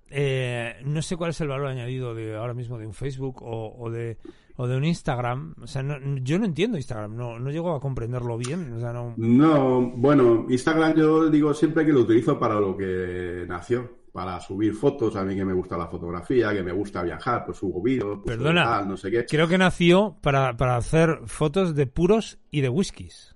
[0.10, 3.76] eh, no sé cuál es el valor añadido de ahora mismo de un Facebook o,
[3.78, 4.18] o de
[4.58, 5.56] o de un Instagram.
[5.62, 8.72] O sea, no- yo no entiendo Instagram, no, no llego a comprenderlo bien.
[8.74, 9.14] O sea, no.
[9.18, 14.74] No, bueno, Instagram yo digo siempre que lo utilizo para lo que nació, para subir
[14.74, 18.20] fotos, a mí que me gusta la fotografía, que me gusta viajar, pues subo vídeos,
[18.24, 18.64] pues Perdona.
[18.64, 19.26] tal, no sé qué.
[19.26, 23.36] Creo que nació para, para hacer fotos de puros y de whiskies.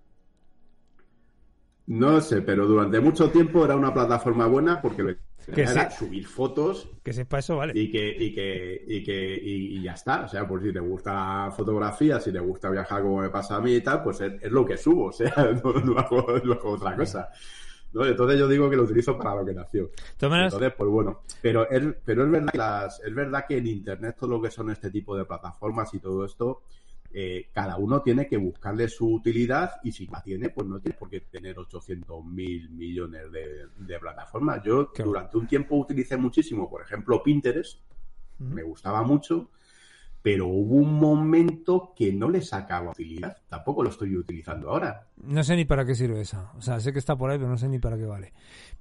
[1.88, 5.10] No sé, pero durante mucho tiempo era una plataforma buena porque lo
[5.56, 7.74] que se- subir fotos Que sepa eso, vale.
[7.76, 10.26] y que, y que, y que, y, y ya está.
[10.26, 13.56] O sea, por si te gusta la fotografía, si te gusta viajar como me pasa
[13.58, 15.34] a mí y tal, pues es, es lo que subo, o sea,
[15.64, 17.30] no, no hago, no hago otra cosa.
[17.92, 18.06] ¿no?
[18.06, 19.90] Entonces yo digo que lo utilizo para lo que nació.
[20.12, 24.16] Entonces, pues bueno, pero es, pero es verdad que las, es verdad que en internet
[24.20, 26.62] todo lo que son este tipo de plataformas y todo esto,
[27.12, 30.98] eh, cada uno tiene que buscarle su utilidad y si la tiene, pues no tiene
[30.98, 34.62] por qué tener 800 mil millones de, de plataformas.
[34.64, 35.10] Yo Claro.
[35.12, 37.80] durante un tiempo utilicé muchísimo, por ejemplo, Pinterest,
[38.40, 39.50] me gustaba mucho,
[40.22, 43.38] pero hubo un momento que no le sacaba utilidad.
[43.48, 45.08] Tampoco lo estoy utilizando ahora.
[45.24, 46.52] no sé ni para qué sirve esa.
[46.58, 48.34] O sea, sé que está por ahí, pero no sé ni para qué vale.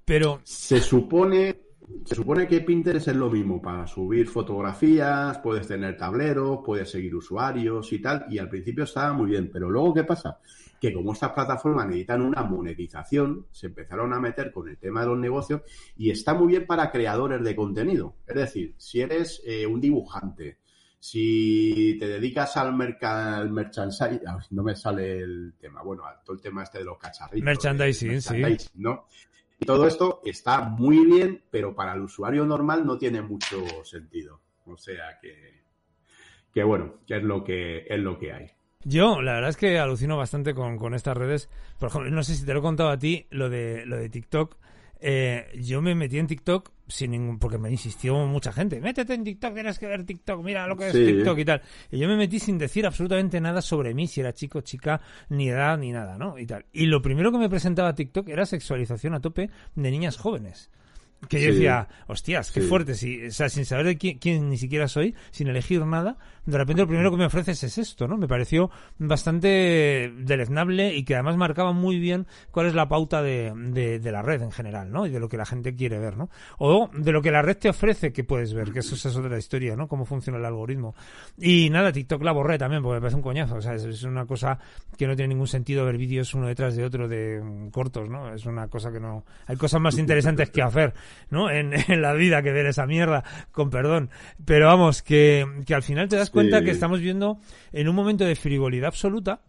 [0.04, 1.60] Pero, Se supone,
[2.05, 7.14] se supone que Pinterest es lo mismo para subir fotografías, puedes tener tableros, puedes seguir
[7.14, 10.38] usuarios y tal, y al principio estaba muy bien, pero luego ¿qué pasa?
[10.81, 15.07] Que como estas plataformas necesitan una monetización, se empezaron a meter con el tema de
[15.09, 15.62] los negocios
[15.96, 18.16] y está muy bien para creadores de contenido.
[18.27, 20.59] Es decir, si eres eh, un dibujante,
[21.01, 24.20] si te dedicas al, merca- al merchandising,
[24.51, 27.44] no me sale el tema, bueno, a todo el tema este de los cacharritos.
[27.44, 28.35] Merchandising, sí.
[28.35, 29.07] merchandising, ¿no?
[29.60, 34.40] Y todo esto está muy bien, pero para el usuario normal no tiene mucho sentido.
[34.66, 35.64] O sea que,
[36.52, 38.50] que bueno, es lo que es lo que hay.
[38.84, 41.48] Yo, la verdad es que alucino bastante con, con estas redes.
[41.78, 44.08] Por ejemplo, no sé si te lo he contado a ti, lo de, lo de
[44.08, 44.56] TikTok.
[45.00, 48.81] Eh, yo me metí en TikTok sin ningún, porque me insistió mucha gente.
[48.81, 50.92] Métete en TikTok, tienes que ver TikTok, mira lo que es.
[50.92, 51.62] TikTok y tal.
[51.90, 55.48] Y yo me metí sin decir absolutamente nada sobre mí, si era chico, chica, ni
[55.48, 56.38] edad, ni nada, ¿no?
[56.38, 56.66] Y tal.
[56.72, 60.70] Y lo primero que me presentaba TikTok era sexualización a tope de niñas jóvenes.
[61.28, 61.54] Que yo Sí.
[61.54, 62.68] decía, hostias, qué Sí.
[62.68, 66.16] fuerte, si, o sea, sin saber de quién, quién ni siquiera soy, sin elegir nada,
[66.46, 68.16] de repente lo primero que me ofreces es esto, ¿no?
[68.16, 73.52] Me pareció bastante deleznable y que además marcaba muy bien cuál es la pauta de,
[73.54, 75.07] de, de la red en general, ¿no?
[75.07, 76.31] Y de lo que la gente quiere ver, ¿no?
[76.59, 79.37] O de lo que la red te ofrece que puedes ver, que eso, es otra
[79.38, 79.88] historia, ¿no?
[79.88, 80.94] Cómo funciona el algoritmo.
[81.37, 84.02] Y nada, TikTok la borré también porque me parece un coñazo, o sea, es, es
[84.04, 84.59] una cosa
[84.96, 88.33] que no tiene ningún sentido ver vídeos uno detrás de otro de mm, cortos, ¿no?
[88.33, 89.24] Es una cosa que no...
[89.46, 90.94] Hay cosas más interesantes que hacer,
[91.30, 91.50] ¿no?
[91.50, 94.10] En, en la vida que ver esa mierda, con perdón.
[94.44, 96.64] Pero vamos, que, que al final te das cuenta Sí.
[96.66, 97.38] que estamos viendo
[97.72, 99.40] en un momento de frivolidad absoluta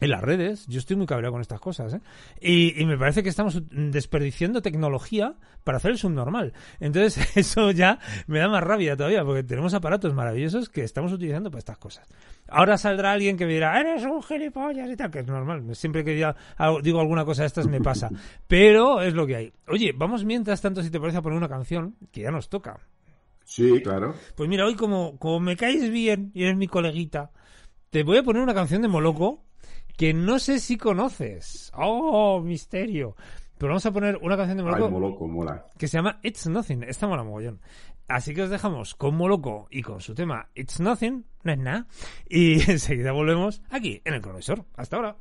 [0.00, 0.66] en las redes.
[0.66, 2.00] Yo estoy muy cabreado con estas cosas, ¿eh?
[2.40, 6.52] Y, y, me parece que estamos desperdiciando tecnología para hacer el subnormal.
[6.80, 11.50] Entonces, eso ya me da más rabia todavía, porque tenemos aparatos maravillosos que estamos utilizando
[11.50, 12.06] para estas cosas.
[12.48, 15.74] Ahora saldrá alguien que me dirá, eres un gilipollas y tal, que es normal.
[15.74, 16.36] Siempre que diga,
[16.82, 18.10] digo alguna cosa de estas me pasa.
[18.46, 19.52] Pero es lo que hay.
[19.68, 22.78] Oye, vamos mientras tanto, si te parece, a poner una canción que ya nos toca.
[23.44, 24.14] Sí, claro.
[24.34, 27.30] Pues mira, hoy como, como me caes bien y eres mi coleguita,
[27.90, 29.45] te voy a poner una canción de Moloco
[29.96, 31.72] que no sé si conoces.
[31.74, 33.16] ¡Oh, misterio!
[33.58, 35.66] Pero vamos a poner una canción de Moloco, Ay, Moloco mola.
[35.78, 36.82] que se llama It's Nothing.
[36.82, 37.60] Esta mola mogollón.
[38.08, 41.86] Así que os dejamos con Moloco y con su tema It's Nothing, no es nada.
[42.28, 44.64] Y enseguida volvemos aquí en el cronovisor.
[44.76, 45.16] Hasta ahora.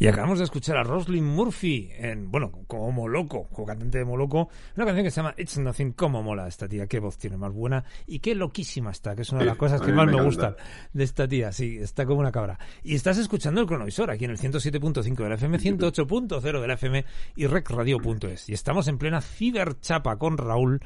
[0.00, 4.48] Y acabamos de escuchar a Roslyn Murphy en, bueno, como Moloco, como cantante de Moloco,
[4.74, 5.92] una canción que se llama It's Nothing.
[5.92, 6.86] ¿Cómo mola esta tía?
[6.86, 7.84] ¿Qué voz tiene más buena?
[8.06, 10.56] Y qué loquísima está, que es una de las cosas que más me gustan
[10.94, 11.52] de esta tía.
[11.52, 12.58] Sí, está como una cabra.
[12.82, 16.74] Y estás escuchando el cronovisor aquí en el 107.5 de la FM, 108.0 de la
[16.74, 17.04] FM
[17.36, 18.48] y recradio.es.
[18.48, 20.80] Y estamos en plena ciberchapa con Raúl,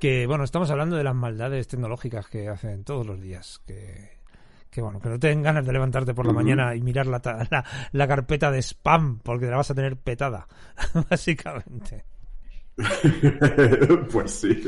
[0.00, 4.13] que, bueno, estamos hablando de las maldades tecnológicas que hacen todos los días, que
[4.74, 7.20] que bueno, que no te den ganas de levantarte por la mañana y mirar la,
[7.50, 10.48] la, la carpeta de spam, porque la vas a tener petada,
[11.10, 12.04] básicamente.
[14.12, 14.60] pues sí.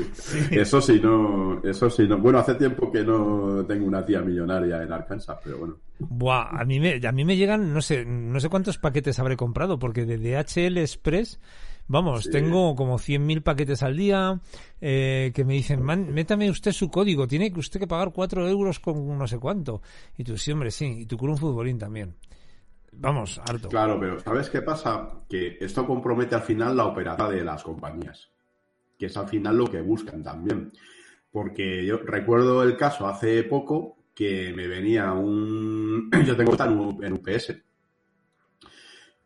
[0.52, 2.18] Eso sí, no, eso sí, no.
[2.18, 5.76] Bueno, hace tiempo que no tengo una tía millonaria en Arkansas, pero bueno.
[5.98, 9.36] Buah, a mí me, a mí me llegan, no sé, no sé cuántos paquetes habré
[9.36, 11.40] comprado, porque de DHL Express,
[11.88, 12.30] vamos, Sí.
[12.30, 14.40] tengo como 100.000 paquetes al día,
[14.80, 18.48] eh, que me dicen, "Man, métame usted su código, tiene que usted que pagar 4
[18.48, 19.82] euros con no sé cuánto.
[20.16, 22.14] Y tú, sí, hombre, sí, y tú con un futbolín también.
[22.92, 23.68] Vamos, harto.
[23.68, 25.10] Claro, pero ¿sabes qué pasa?
[25.28, 28.30] Que esto compromete al final la operada de las compañías,
[28.98, 30.72] que es al final lo que buscan también.
[31.30, 36.10] Porque yo recuerdo el caso hace poco que me venía un...
[36.26, 36.56] Yo tengo
[37.02, 37.54] en UPS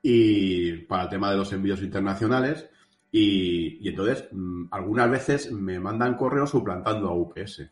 [0.03, 2.69] y para el tema de los envíos internacionales
[3.13, 7.71] y, y entonces mm, algunas veces me mandan correos suplantando a UPS.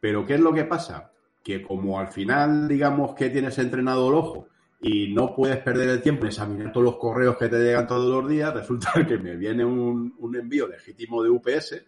[0.00, 1.12] Pero ¿qué es lo que pasa?
[1.42, 4.48] Que como al final digamos que tienes entrenado el ojo
[4.80, 8.22] y no puedes perder el tiempo en examinar todos los correos que te llegan todos
[8.22, 11.84] los días, resulta que me viene un, un envío legítimo de UPS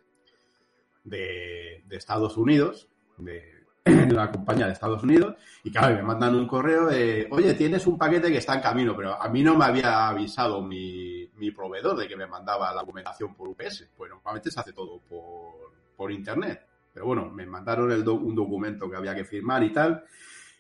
[1.05, 6.35] de, de Estados Unidos, de, de la compañía de Estados Unidos, y claro, me mandan
[6.37, 9.57] un correo de, oye, tienes un paquete que está en camino, pero a mí no
[9.57, 13.89] me había avisado mi, mi proveedor de que me mandaba la documentación por UPS.
[13.97, 16.65] Pues normalmente se hace todo por, por internet.
[16.95, 20.05] Pero bueno, me mandaron el do- un documento que había que firmar y tal.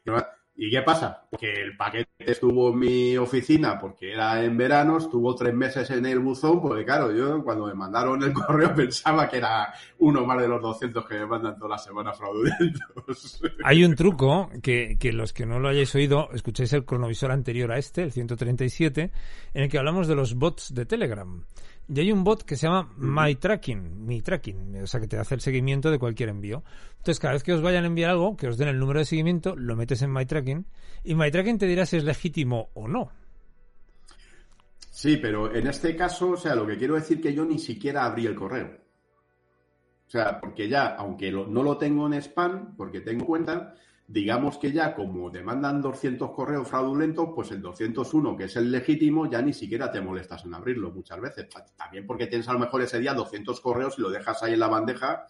[0.05, 0.11] ¿Y
[0.55, 1.27] qué pasa?
[1.39, 6.07] Que el paquete estuvo en mi oficina porque era en verano, estuvo tres meses en
[6.07, 10.41] el buzón, porque claro, yo cuando me mandaron el correo pensaba que era uno más
[10.41, 13.43] de los 200 que me mandan todas las semanas fraudulentos.
[13.65, 17.73] Hay un truco que, que los que no lo hayáis oído, escucháis el cronovisor anterior
[17.73, 19.11] a este, el 137,
[19.55, 21.45] en el que hablamos de los bots de Telegram.
[21.89, 25.19] Y hay un bot que se llama My Tracking, Mi Tracking, o sea que te
[25.19, 26.63] hace el seguimiento de cualquier envío.
[26.99, 29.05] Entonces, cada vez que os vayan a enviar algo, que os den el número de
[29.05, 30.65] seguimiento, lo metes en My Tracking
[31.05, 33.11] y My Tracking te dirá si es legítimo o no.
[34.91, 38.05] Sí, pero en este caso, o sea, lo que quiero decir que yo ni siquiera
[38.05, 38.71] abrí el correo.
[40.07, 43.75] O sea, porque ya, aunque lo- no lo tengo en spam, porque tengo cuenta,
[44.13, 48.71] digamos que ya como te mandan 200 correos fraudulentos, pues el 201, que es el
[48.71, 51.49] legítimo, ya ni siquiera te molestas en abrirlo muchas veces.
[51.77, 54.61] También porque tienes a lo mejor ese día 200 correos y lo dejas ahí en
[54.61, 55.27] la bandeja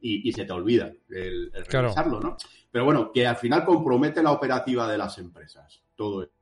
[0.00, 1.88] y, y se te olvida el, el Claro.
[1.88, 2.36] revisarlo, ¿no?
[2.70, 5.82] Pero bueno, que al final compromete la operativa de las empresas.
[5.94, 6.32] Todo eso.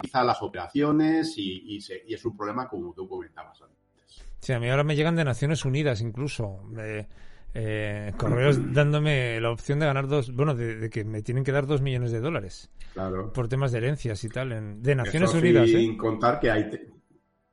[0.00, 4.22] Quizá las operaciones y, y se- y es un problema como tú comentabas antes.
[4.38, 6.60] Sí, a mí ahora me llegan de Naciones Unidas incluso.
[6.70, 7.08] de,
[7.54, 11.52] eh, correos dándome la opción de ganar dos, bueno, de, de que me tienen que
[11.52, 13.32] dar dos millones de dólares Claro.
[13.32, 15.96] por temas de herencias y tal, en- de Naciones Eso Unidas, sin ¿eh?
[15.96, 16.90] contar que hay, te-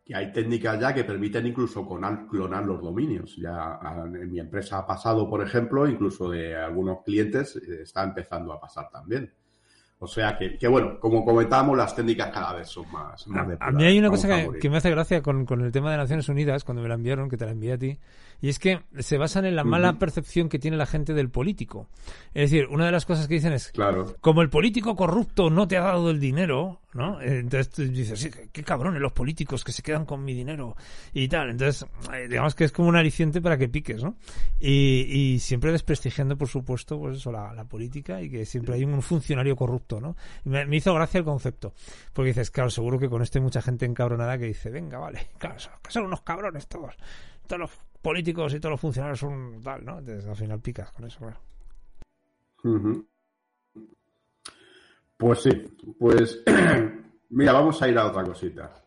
[0.05, 3.35] que hay técnicas ya que permiten incluso clonar, clonar los dominios.
[3.37, 8.03] Ya a- en mi empresa ha pasado, por ejemplo, incluso de algunos clientes eh, está
[8.03, 9.31] empezando a pasar también.
[9.99, 13.67] O sea que, que bueno, como comentábamos, las técnicas cada vez son más, más A,
[13.67, 15.89] a mí hay una Vamos cosa que, que me hace gracia con, con el tema
[15.91, 17.97] de Naciones Unidas, cuando me la enviaron, que te la envié a ti,
[18.41, 21.87] y es que se basan en la mala percepción que tiene la gente del político.
[22.33, 24.15] Es decir, una de las cosas que dicen es, Claro.
[24.21, 27.19] como el político corrupto no te ha dado el dinero, ¿no?
[27.21, 30.75] Eh, Entonces tú dices, sí, qué cabrones los políticos que se quedan con mi dinero
[31.13, 31.49] y tal.
[31.49, 34.17] Entonces, eh, digamos que es como un aliciente para que piques, ¿no?
[34.59, 35.01] Y,
[35.33, 39.01] y siempre desprestigiando, por supuesto, pues eso, la, la política y que siempre hay un
[39.01, 40.15] funcionario corrupto, ¿no?
[40.43, 41.73] Me, me hizo gracia el concepto.
[42.13, 45.27] Porque dices, claro, seguro que con esto hay mucha gente encabronada que dice, venga, vale,
[45.39, 46.95] claro, que son unos cabrones todos.
[47.47, 47.71] Todos los
[48.07, 49.99] políticos y todos los funcionarios son tal, ¿no?
[49.99, 51.41] Entonces al final picas con eso, claro.
[55.17, 55.51] Pues sí,
[55.99, 56.41] pues
[57.31, 58.81] mira, vamos a ir a otra cosita.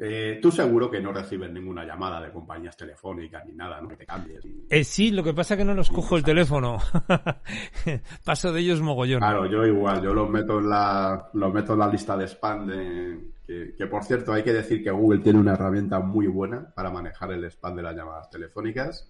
[0.00, 3.88] Eh, tú seguro que no recibes ninguna llamada de compañías telefónicas ni nada, ¿no?
[3.88, 4.44] Que te cambies.
[4.44, 6.78] y- Eh, sí, lo que pasa es que no los cojo el teléfono.
[8.24, 9.20] Paso de ellos mogollón.
[9.20, 12.66] Claro, yo igual, yo los meto en la, los meto en la lista de spam
[12.66, 16.72] de, que, que, por cierto hay que decir que Google tiene una herramienta muy buena
[16.74, 19.08] para manejar el spam de las llamadas telefónicas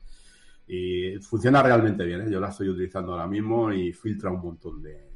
[0.66, 2.30] y funciona realmente bien, ¿eh?
[2.30, 5.10] yo la estoy utilizando ahora mismo y filtra un montón de,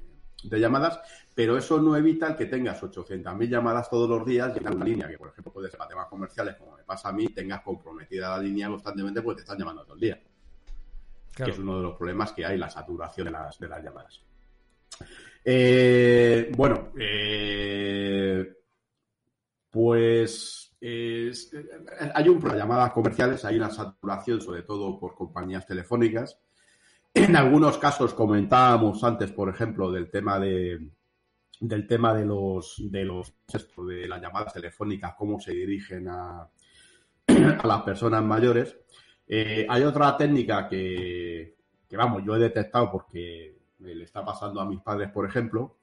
[0.44, 1.00] de llamadas,
[1.36, 4.84] pero eso no evita el que tengas 800.000 llamadas todos los días y en una
[4.86, 7.60] línea que, por ejemplo, puede ser para temas comerciales, como me pasa a mí, tengas
[7.60, 10.18] comprometida la línea constantemente porque te están llamando todo el día
[11.34, 11.44] Claro.
[11.44, 14.22] que es uno de los problemas que hay, la saturación de las, de las llamadas.
[15.44, 18.54] Eh, bueno, eh,
[19.92, 21.30] es- eh,
[22.14, 26.38] hay un problema, llamadas comerciales, hay una saturación, sobre todo por compañías telefónicas.
[27.12, 30.80] En algunos casos comentábamos antes, por ejemplo, del tema de
[31.60, 33.34] del tema de los de los
[33.88, 36.48] de las llamadas telefónicas, cómo se dirigen a,
[37.26, 38.76] a las personas mayores.
[39.26, 41.56] Eh, hay otra técnica que,
[41.88, 45.78] que, vamos, yo he detectado porque le está pasando a mis padres, por ejemplo,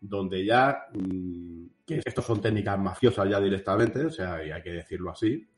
[0.00, 5.10] donde ya, mm, que estos son técnicas mafiosas ya directamente, o sea, hay que decirlo
[5.10, 5.48] así,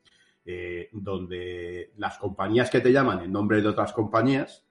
[0.45, 4.65] eh, donde las compañías que te llaman en nombre de otras compañías.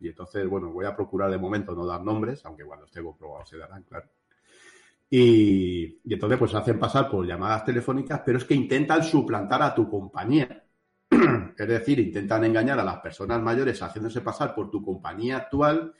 [0.00, 3.44] Y entonces, bueno, voy a procurar de momento no dar nombres, aunque cuando esté comprobado
[3.46, 4.08] se darán, claro.
[5.08, 9.74] Y, y entonces, pues hacen pasar por llamadas telefónicas, pero es que intentan suplantar a
[9.74, 10.64] tu compañía.
[11.56, 15.94] Es decir, intentan engañar a las personas mayores haciéndose pasar por tu compañía actual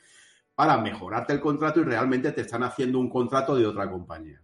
[0.53, 4.41] para mejorarte el contrato y realmente te están haciendo un contrato de otra compañía.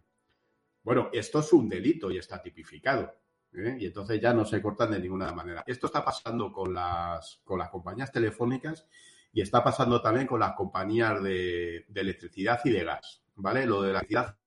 [0.84, 3.14] Bueno, esto es un delito y está tipificado.
[3.54, 3.78] ¿eh?
[3.80, 5.64] Y entonces ya no se cortan de ninguna manera.
[5.66, 8.88] Esto está pasando con las, con las compañías telefónicas
[9.34, 13.24] y está pasando también con las compañías de, electricidad y de gas.
[13.36, 13.66] ¿Vale?
[13.66, 14.38] Lo de la electricidad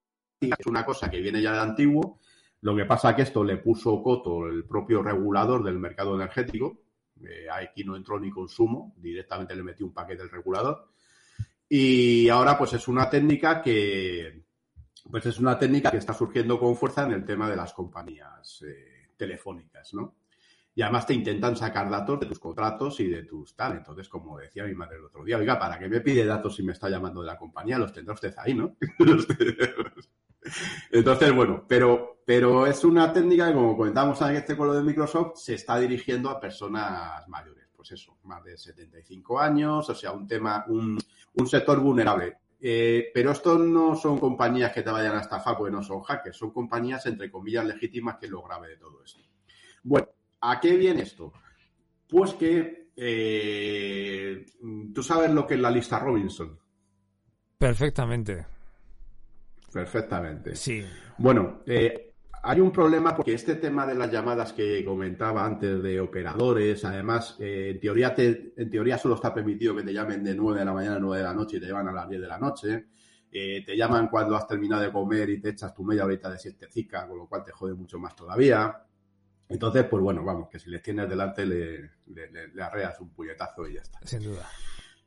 [0.40, 2.20] es una cosa que viene ya de antiguo.
[2.60, 6.82] Lo que pasa es que esto le puso coto el propio regulador del mercado energético.
[7.22, 10.90] Eh, aquí no entró ni consumo, directamente le metió un paquete del regulador.
[11.68, 14.44] Y ahora pues es una técnica que
[15.10, 18.62] pues es una técnica que está surgiendo con fuerza en el tema de las compañías
[18.66, 20.14] eh, telefónicas, ¿no?
[20.76, 23.76] Y además te intentan sacar datos de tus contratos y de tus tal.
[23.76, 26.62] Entonces, como decía mi madre el otro día, oiga, ¿para qué me pide datos si
[26.62, 27.78] me está llamando de la compañía?
[27.78, 28.76] Los tendrá usted ahí, ¿no?
[30.90, 34.82] Entonces, bueno, pero, pero es una técnica que, como comentábamos en este con lo de
[34.82, 37.68] Microsoft, se está dirigiendo a personas mayores.
[37.74, 40.98] Pues eso, más de 75 años, o sea, un tema, un,
[41.34, 42.38] un sector vulnerable.
[42.66, 46.36] Eh, pero esto no son compañías que te vayan a estafar, porque no son hackers,
[46.36, 49.20] son compañías, entre comillas, legítimas, que es lo grave de todo esto.
[49.82, 50.08] Bueno,
[50.50, 51.32] ¿a qué viene esto?
[52.08, 54.46] Pues que eh,
[54.94, 56.58] tú sabes lo que es la lista Robinson.
[57.58, 58.46] Perfectamente.
[59.72, 60.54] Perfectamente.
[60.54, 60.84] Sí.
[61.18, 65.98] Bueno, eh, hay un problema porque este tema de las llamadas que comentaba antes de
[65.98, 70.34] operadores, además, eh, en, teoría te, en teoría solo está permitido que te llamen de
[70.34, 72.20] 9 de la mañana a 9 de la noche y te llevan a las 10
[72.20, 72.86] de la noche.
[73.32, 76.38] Eh, te llaman cuando has terminado de comer y te echas tu media horita de
[76.38, 78.78] siestecica, con lo cual te jode mucho más todavía.
[79.48, 83.10] Entonces, pues bueno, vamos, que si les tienes delante le, le, le, le arreas un
[83.10, 83.98] puñetazo y ya está.
[84.04, 84.48] Sin duda.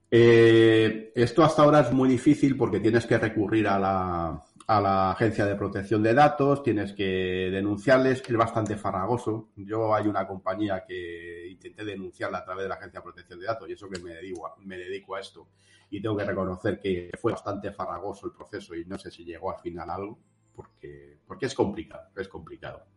[0.09, 5.11] Eh, esto hasta ahora es muy difícil porque tienes que recurrir a la, a la
[5.11, 9.49] agencia de protección de datos, tienes que denunciarles, es bastante farragoso.
[9.55, 13.47] Yo hay una compañía que intenté denunciarla a través de la agencia de protección de
[13.47, 15.49] datos y eso que me dedico a, me dedico a esto.
[15.89, 19.51] Y tengo que reconocer que fue bastante farragoso el proceso y no sé si llegó
[19.51, 20.19] al final algo
[20.53, 22.87] porque, porque es complicado, es complicado.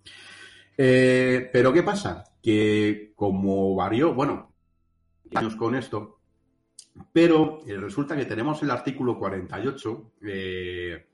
[0.76, 2.24] Eh, pero ¿qué pasa?
[2.42, 4.52] Que como varió, bueno,
[5.34, 6.20] años con esto,
[7.12, 11.06] pero eh, resulta que tenemos el artículo 48, eh,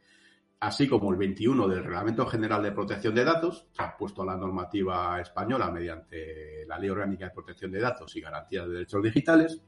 [0.61, 4.37] así como el 21 del Reglamento General de Protección de Datos, que ha puesto la
[4.37, 9.63] normativa española mediante la Ley Orgánica de Protección de Datos y Garantía de Derechos Digitales,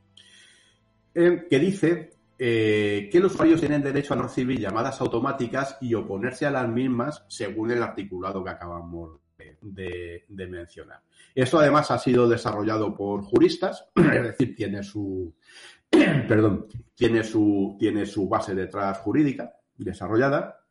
[1.14, 6.46] eh, que dice que los usuarios tienen derecho a no recibir llamadas automáticas y oponerse
[6.46, 9.18] a las mismas según el articulado que acabamos
[9.60, 11.02] de, mencionar.
[11.34, 15.34] Esto además ha sido desarrollado por juristas, es decir, tiene su,
[15.90, 20.64] perdón, tiene su, tiene su base detrás jurídica desarrollada.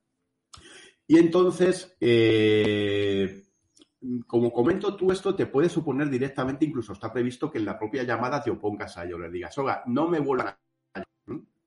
[1.08, 3.44] Y entonces, eh,
[4.26, 8.04] como comento tú esto, te puede suponer directamente, incluso está previsto que en la propia
[8.04, 10.54] llamada te opongas a ello, le digas, oiga, no me vuelvan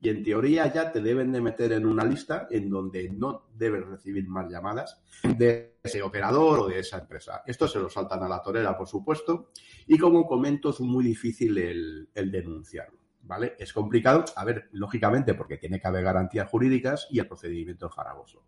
[0.00, 3.86] y en teoría ya te deben de meter en una lista en donde no debes
[3.86, 7.42] recibir más llamadas de ese operador o de esa empresa.
[7.46, 9.50] Esto se lo saltan a la torera, por supuesto,
[9.86, 12.98] y como comento es muy difícil el, denunciarlo.
[13.22, 13.54] ¿Vale?
[13.58, 18.42] Es complicado, a ver, lógicamente, porque tiene que haber garantías jurídicas y el procedimiento es.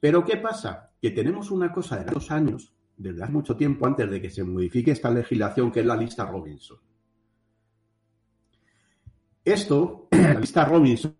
[0.00, 0.90] Pero ¿qué pasa?
[1.00, 4.42] Que tenemos una cosa de dos años, desde hace mucho tiempo antes de que se
[4.42, 6.78] modifique esta legislación, que es la lista Robinson.
[9.44, 11.14] Esto, la lista Robinson,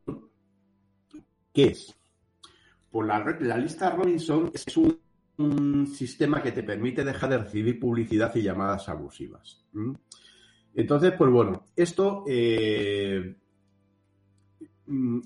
[1.52, 1.94] ¿qué es?
[2.90, 4.98] Pues la, la lista Robinson es un,
[5.88, 9.64] sistema que te permite dejar de recibir publicidad y llamadas abusivas.
[9.72, 9.92] ¿Mm?
[10.76, 13.34] Entonces, pues bueno, esto eh,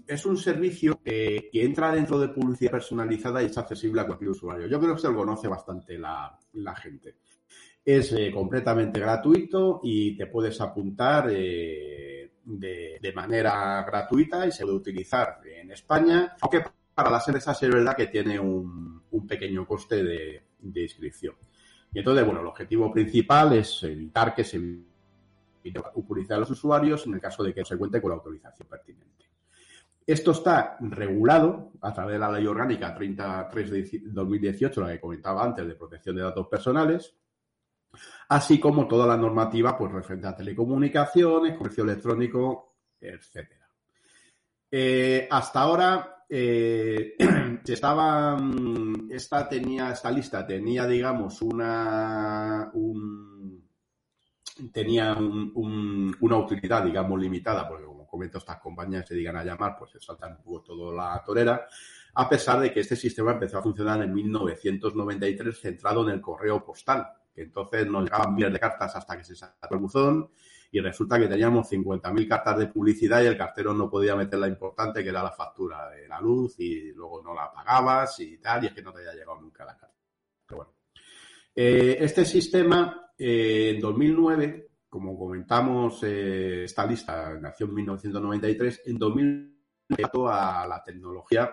[0.06, 4.30] es un servicio eh, que entra dentro de publicidad personalizada y es accesible a cualquier
[4.30, 4.66] usuario.
[4.66, 6.38] Yo creo que se lo conoce bastante la,
[6.82, 7.16] gente.
[7.84, 11.30] Es eh, completamente gratuito y te puedes apuntar
[12.48, 17.96] de, manera gratuita y se puede utilizar en España, aunque para las empresas es verdad
[17.96, 20.42] que tiene un, pequeño coste de,
[20.74, 21.34] inscripción.
[21.92, 24.58] Y entonces, bueno, el objetivo principal es evitar que se
[26.06, 29.26] publicidad de los usuarios en el caso de que se cuente con la autorización pertinente.
[30.06, 35.44] Esto está regulado a través de la Ley Orgánica 33 de 2018, la que comentaba
[35.44, 37.14] antes, de protección de datos personales,
[38.28, 43.68] así como toda la normativa pues, referente a telecomunicaciones, comercio electrónico, etcétera.
[44.70, 53.66] Eh, hasta ahora eh, mm, esta tenía esta lista tenía digamos una un,
[54.72, 59.74] tenía un- una utilidad digamos limitada porque como comento estas compañías se digan a llamar
[59.78, 61.66] pues se saltan un poco toda la torera
[62.14, 66.62] a pesar de que este sistema empezó a funcionar en 1993 centrado en el correo
[66.62, 67.06] postal
[67.42, 70.30] entonces nos llegaban miles de cartas hasta que se sacó el buzón
[70.70, 74.48] y resulta que teníamos 50.000 cartas de publicidad y el cartero no podía meter la
[74.48, 78.64] importante que era la factura de la luz y luego no la pagabas y tal,
[78.64, 79.96] y es que no te había llegado nunca la carta.
[80.46, 80.72] Pero bueno.
[81.54, 88.98] Eh, este sistema, eh, en 2009, como comentamos, eh, esta lista nació en 1993, en
[88.98, 91.50] 2009 a la tecnología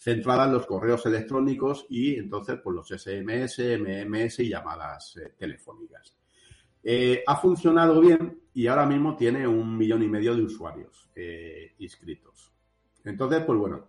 [0.00, 6.16] centrada en los correos electrónicos y entonces pues los SMS, MMS y llamadas eh, telefónicas.
[6.82, 11.74] Eh, ha funcionado bien y ahora mismo tiene un millón y medio de usuarios eh,
[11.78, 12.50] inscritos.
[13.04, 13.88] Entonces, pues bueno.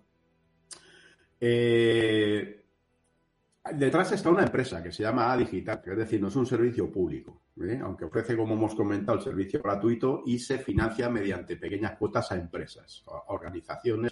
[3.74, 6.46] detrás está una empresa que se llama A Digital, que es decir, no es un
[6.46, 7.44] servicio público,
[7.82, 12.36] aunque ofrece, como hemos comentado, el servicio gratuito y se financia mediante pequeñas cuotas a
[12.36, 14.12] empresas, organizaciones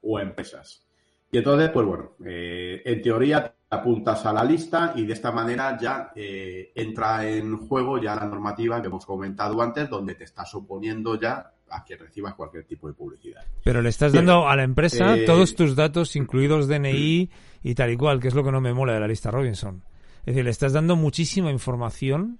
[0.00, 0.87] o empresas.
[1.30, 5.30] Y entonces, pues bueno, eh, en teoría te apuntas a la lista y de esta
[5.30, 10.24] manera ya eh, entra en juego ya la normativa que hemos comentado antes, donde te
[10.24, 13.42] estás oponiendo ya a que recibas cualquier tipo de publicidad.
[13.62, 14.24] Pero le estás Bien.
[14.24, 17.30] dando a la empresa Eh, todos tus datos, incluidos DNI
[17.62, 19.82] y tal y cual, que es lo que no me mola de la lista Robinson.
[20.20, 22.38] Es decir, le estás dando muchísima información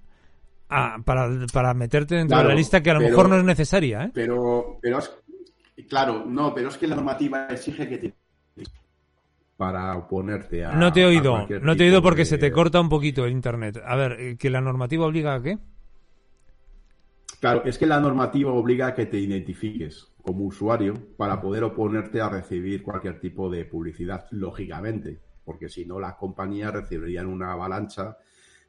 [0.71, 3.37] a- para, para meterte dentro Claro, de la lista que a lo pero- mejor no
[3.37, 4.11] es necesaria, ¿eh?
[4.15, 5.11] Pero, pero es,
[5.89, 8.15] claro, no, pero es que la normativa exige que te
[9.59, 12.53] para oponerte a No te he oído, no te he oído porque de- se te
[12.53, 13.83] corta un poquito el internet.
[13.85, 15.59] A ver, eh, ¿que la normativa obliga a qué?
[17.41, 22.21] Claro, es que la normativa obliga a que te identifiques como usuario para poder oponerte
[22.21, 28.17] a recibir cualquier tipo de publicidad, lógicamente, porque si no las compañías recibirían una avalancha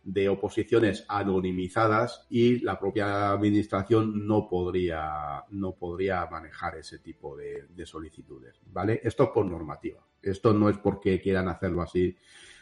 [0.04, 7.66] de oposiciones anonimizadas y la propia administración no podría, no podría manejar ese tipo de,
[7.70, 9.02] de solicitudes, ¿vale?
[9.04, 10.00] Esto es por normativa.
[10.22, 12.16] Esto no es porque quieran hacerlo así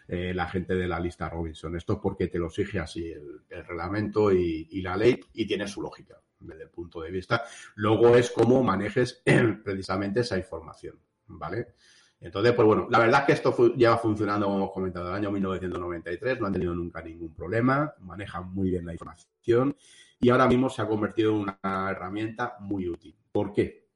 [0.08, 1.76] eh, la gente de la lista Robinson.
[1.76, 5.82] Esto es porque te lo exige así el, reglamento y, la ley y tiene su
[5.82, 7.44] lógica desde el punto de vista.
[7.76, 9.22] Luego es cómo manejes
[9.64, 10.98] precisamente esa información,
[11.28, 11.74] ¿vale?
[12.20, 15.30] Entonces, pues bueno, la verdad es que esto lleva funcionando, como hemos comentado, el año
[15.30, 19.76] 1993, no han tenido nunca ningún problema, manejan muy bien la información
[20.20, 23.16] y ahora mismo se ha convertido en una herramienta muy útil.
[23.32, 23.90] ¿Por qué?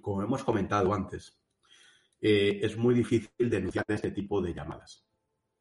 [0.00, 1.37] Como hemos comentado antes,
[2.20, 5.04] eh, es muy difícil denunciar este tipo de llamadas.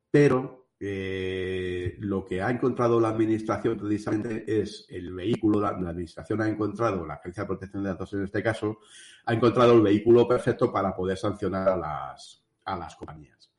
[0.10, 6.42] Pero eh, lo que ha encontrado la administración precisamente es el vehículo, la, la administración
[6.42, 8.80] ha encontrado, la Agencia de Protección de Datos en este caso,
[9.26, 13.52] ha encontrado el vehículo perfecto para poder sancionar a las, a las compañías.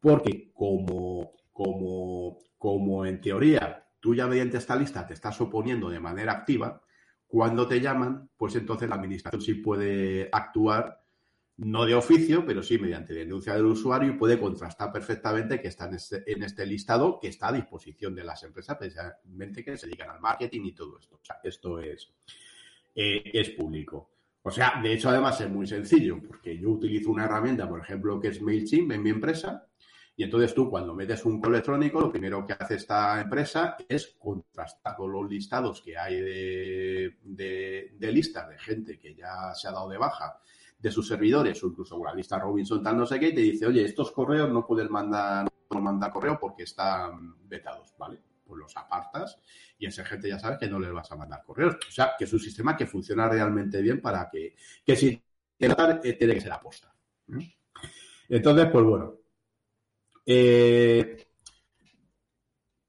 [0.00, 6.00] Porque como, como, como en teoría tú ya mediante esta lista te estás oponiendo de
[6.00, 6.82] manera activa,
[7.26, 11.04] cuando te llaman, pues entonces la administración sí puede actuar
[11.58, 15.88] no de oficio, pero sí mediante denuncia del usuario y puede contrastar perfectamente que está
[15.88, 19.86] en este, en este listado que está a disposición de las empresas, precisamente que se
[19.86, 21.16] dedican al marketing y todo esto.
[21.16, 22.12] O sea, esto es,
[22.94, 24.10] eh, es público.
[24.42, 28.20] O sea, de hecho, además es muy sencillo, porque yo utilizo una herramienta, por ejemplo,
[28.20, 29.66] que es MailChimp en mi empresa,
[30.14, 34.14] y entonces tú, cuando metes un correo electrónico, lo primero que hace esta empresa es
[34.16, 37.16] contrastar con los listados que hay de,
[37.98, 40.40] de listas de gente que ya se ha dado de baja
[40.78, 43.66] de sus servidores o incluso la lista Robinson tal no sé qué y te dice,
[43.66, 48.20] oye, estos correos no puedes mandar, no mandar correo porque están vetados, ¿vale?
[48.44, 49.38] Pues los apartas
[49.78, 51.76] y esa gente ya sabes que no les vas a mandar correos.
[51.76, 54.54] O sea, que es un sistema que funciona realmente bien para que,
[54.84, 55.22] que si
[55.56, 56.94] te notan, eh, tiene que ser aposta.
[58.28, 59.14] Entonces, pues bueno.
[60.24, 61.26] Eh,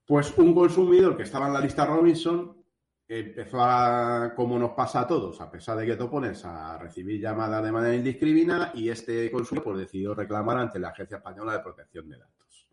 [0.05, 2.58] pues un consumidor que estaba en la lista Robinson
[3.09, 7.19] empezó a, como nos pasa a todos, a pesar de que te opones a recibir
[7.19, 11.59] llamadas de manera indiscriminada y este consumidor pues, decidió reclamar ante la Agencia Española de
[11.59, 12.67] Protección de Datos.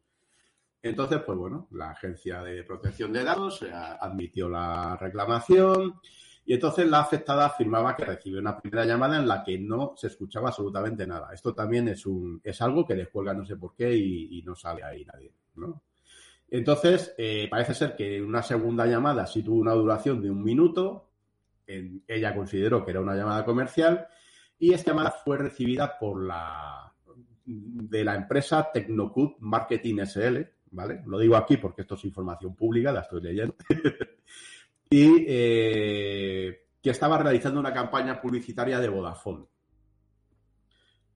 [0.82, 6.01] Entonces, pues bueno, la Agencia de Protección de Datos eh, admitió la reclamación
[6.45, 10.09] y entonces la afectada afirmaba que recibió una primera llamada en la que no se
[10.09, 11.32] escuchaba absolutamente nada.
[11.32, 14.55] Esto también es un es algo que descuelga no sé por qué y, y no
[14.55, 15.82] sale ahí nadie, ¿no?
[16.49, 21.11] Entonces, eh, parece ser que una segunda llamada sí tuvo una duración de un minuto.
[21.66, 24.07] Ella consideró que era una llamada comercial
[24.59, 26.92] y esta llamada fue recibida por la
[27.44, 30.38] de la empresa Tecnocut Marketing SL,
[30.72, 31.03] ¿vale?
[31.07, 33.55] Lo digo aquí porque esto es información pública, la estoy leyendo.
[34.90, 39.47] y eh, que estaba realizando una campaña publicitaria de Vodafone.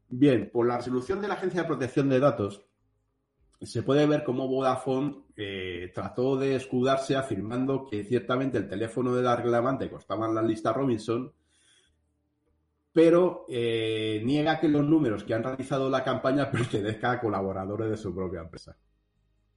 [0.08, 2.66] Bien, por la resolución de la Agencia de Protección de Datos,
[3.60, 9.22] se puede ver cómo Vodafone eh, trató de escudarse afirmando que ciertamente el teléfono de
[9.22, 11.32] la reclamante costaba en la lista Robinson,
[12.92, 17.96] pero eh, niega que los números que han realizado la campaña pertenezcan a colaboradores de
[17.96, 18.76] su propia empresa.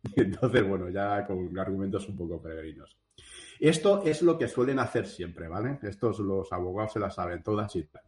[0.16, 2.98] Entonces, bueno, ya con argumentos un poco peregrinos.
[3.60, 5.80] Esto es lo que suelen hacer siempre, ¿vale?
[5.84, 8.02] Estos los abogados se las saben todas y tal.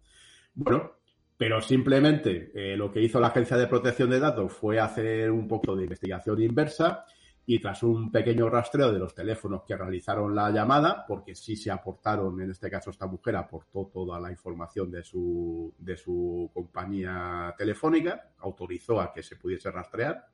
[0.53, 0.91] Bueno,
[1.37, 5.47] pero simplemente eh, lo que hizo la Agencia de Protección de Datos fue hacer un
[5.47, 7.05] poco de investigación inversa
[7.47, 11.69] y tras un pequeño rastreo de los teléfonos que realizaron la llamada, porque sí se
[11.69, 17.53] aportaron, en este caso esta mujer aportó toda la información de su, de su compañía
[17.57, 20.25] telefónica, autorizó a que se pudiese rastrear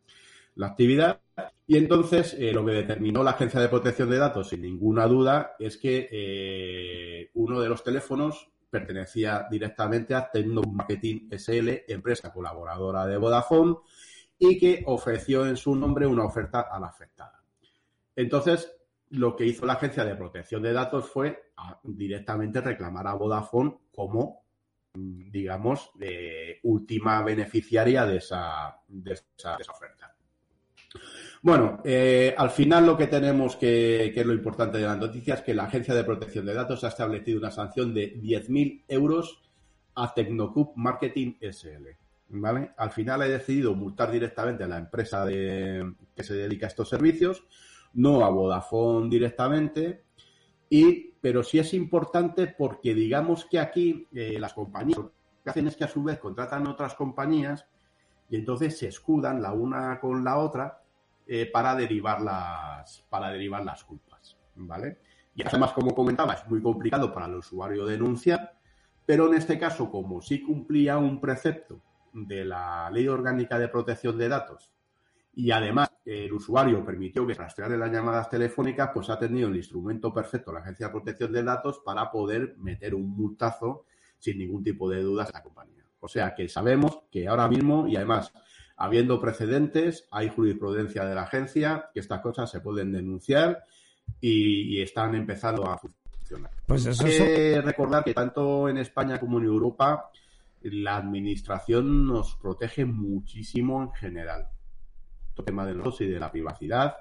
[0.56, 1.20] la actividad
[1.66, 5.56] y entonces eh, lo que determinó la Agencia de Protección de Datos, sin ninguna duda,
[5.60, 13.05] es que eh, uno de los teléfonos pertenecía directamente a Tecno Marketing SL, empresa colaboradora
[13.05, 13.76] de Vodafone,
[14.39, 17.43] y que ofreció en su nombre una oferta a la afectada.
[18.15, 18.76] Entonces,
[19.09, 23.78] lo que hizo la Agencia de Protección de Datos fue a- directamente reclamar a Vodafone
[23.93, 24.45] como,
[24.93, 25.91] digamos,
[26.63, 30.11] última beneficiaria de esa, de esa- de esa oferta.
[31.43, 35.33] Bueno, eh, al final lo que tenemos que, que es lo importante de la noticia
[35.35, 39.41] es que la Agencia de Protección de Datos ha establecido una sanción de 10.000 euros
[39.95, 41.87] a Tecnocup Marketing SL.
[42.33, 42.71] ¿Vale?
[42.77, 46.87] Al final he decidido multar directamente a la empresa de- que se dedica a estos
[46.89, 47.43] servicios,
[47.93, 50.03] no a Vodafone directamente,
[50.69, 55.11] y, pero sí es importante porque digamos que aquí eh, las compañías lo
[55.43, 57.65] que hacen es que a su vez contratan otras compañías
[58.29, 60.80] y entonces se escudan la una con la otra
[61.34, 64.97] eh, para derivar las para derivar las culpas, ¿vale?
[65.34, 68.59] Y además, como comentaba, es muy complicado para el usuario denunciar,
[69.05, 71.79] pero en este caso, como sí cumplía un precepto
[72.11, 74.73] de la Ley Orgánica de Protección de Datos
[75.34, 80.13] y además el usuario permitió que rastreara las llamadas telefónicas, pues ha tenido el instrumento
[80.13, 83.86] perfecto la Agencia de Protección de Datos para poder meter un multazo
[84.19, 85.86] sin ningún tipo de dudas a la compañía.
[86.01, 88.34] O sea que sabemos que ahora mismo, y además
[88.82, 93.63] habiendo precedentes, hay jurisprudencia de la agencia, que estas cosas se pueden denunciar
[94.19, 96.49] y, y están empezando a funcionar.
[96.65, 97.17] Pues eso Hay es...
[97.21, 100.09] que recordar que tanto en España como en Europa
[100.63, 104.47] la administración nos protege muchísimo en general.
[105.38, 106.97] El tema de los y de la privacidad.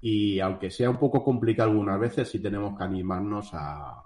[0.00, 4.02] Y aunque sea un poco complicado algunas veces, sí tenemos que animarnos a,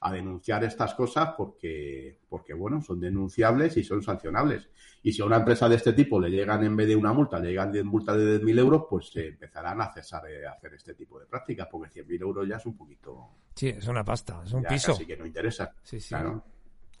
[0.00, 4.68] a denunciar estas cosas porque, porque, bueno, son denunciables y son sancionables.
[5.02, 7.38] Y si a una empresa de este tipo le llegan en vez de una multa,
[7.38, 10.94] le llegan 10 multas de 10.000 euros, pues se empezarán a cesar de hacer este
[10.94, 14.52] tipo de prácticas, porque 100.000 euros ya es un poquito, Sí, es una pasta, es
[14.52, 14.92] un ya piso.
[14.92, 15.72] casi que no interesa.
[15.82, 16.08] Sí, sí.
[16.10, 16.44] Claro,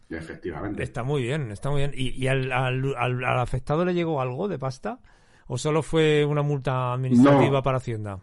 [0.08, 0.82] efectivamente.
[0.82, 1.92] Está muy bien, está muy bien.
[1.94, 5.00] ¿Y, y al, al- al- al afectado le llegó algo de pasta?
[5.48, 7.62] ¿O solo fue una multa administrativa No.
[7.62, 8.18] para Hacienda?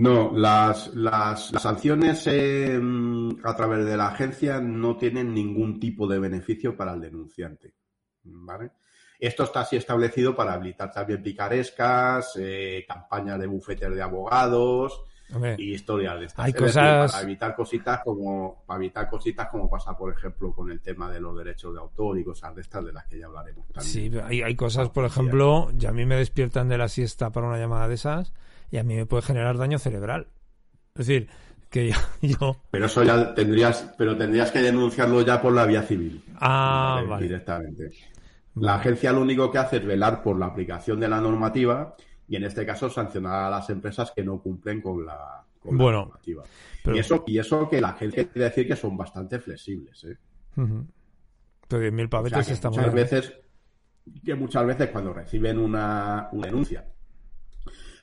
[0.00, 2.80] No, las, las, las sanciones eh,
[3.44, 7.74] a través de la agencia no tienen ningún tipo de beneficio para el denunciante.
[8.22, 8.70] ¿Vale?
[9.18, 15.02] Esto está así establecido para habilitar también picarescas, eh, campañas de bufetes de abogados
[15.34, 16.44] Hombre, y historias de estas.
[16.46, 20.70] Hay decir, cosas- para evitar cositas como para evitar cositas como pasa, por ejemplo, con
[20.70, 23.26] el tema de los derechos de autor y cosas de estas de las que ya
[23.26, 23.92] hablaremos también.
[24.12, 27.48] sí, hay, hay cosas, por ejemplo, y a mí me despiertan de la siesta para
[27.48, 28.32] una llamada de esas
[28.70, 30.28] y a mí me puede generar daño cerebral.
[30.94, 31.28] Es decir,
[31.70, 31.96] que yo...
[32.22, 36.22] yo- Pero eso ya tendrías, pero tendrías que denunciarlo ya por la vía civil.
[36.36, 37.22] Ah, Vale.
[37.26, 37.90] Directamente.
[38.56, 41.94] La agencia lo único que hace es velar por la aplicación de la normativa
[42.28, 45.82] y en este caso sancionar a las empresas que no cumplen con la, con la
[45.84, 46.42] Bueno, normativa.
[46.82, 50.16] pero- Y eso, y eso que la agencia quiere decir que son bastante flexibles, ¿eh?
[50.56, 50.86] Ujú.
[51.68, 53.32] Pero 10.000 O sea, pavetes está muchas veces,
[54.24, 56.84] que muchas veces cuando reciben una, una denuncia,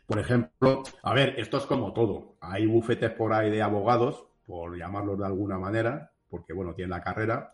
[0.05, 2.35] por ejemplo, a ver, esto es como todo.
[2.41, 7.01] Hay bufetes por ahí de abogados, por llamarlos de alguna manera, porque bueno, tienen la
[7.01, 7.51] carrera,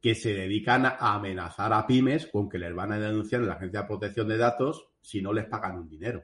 [0.00, 3.54] que se dedican a amenazar a pymes con que les van a denunciar en la
[3.54, 6.22] Agencia de Protección de Datos si no les pagan un dinero.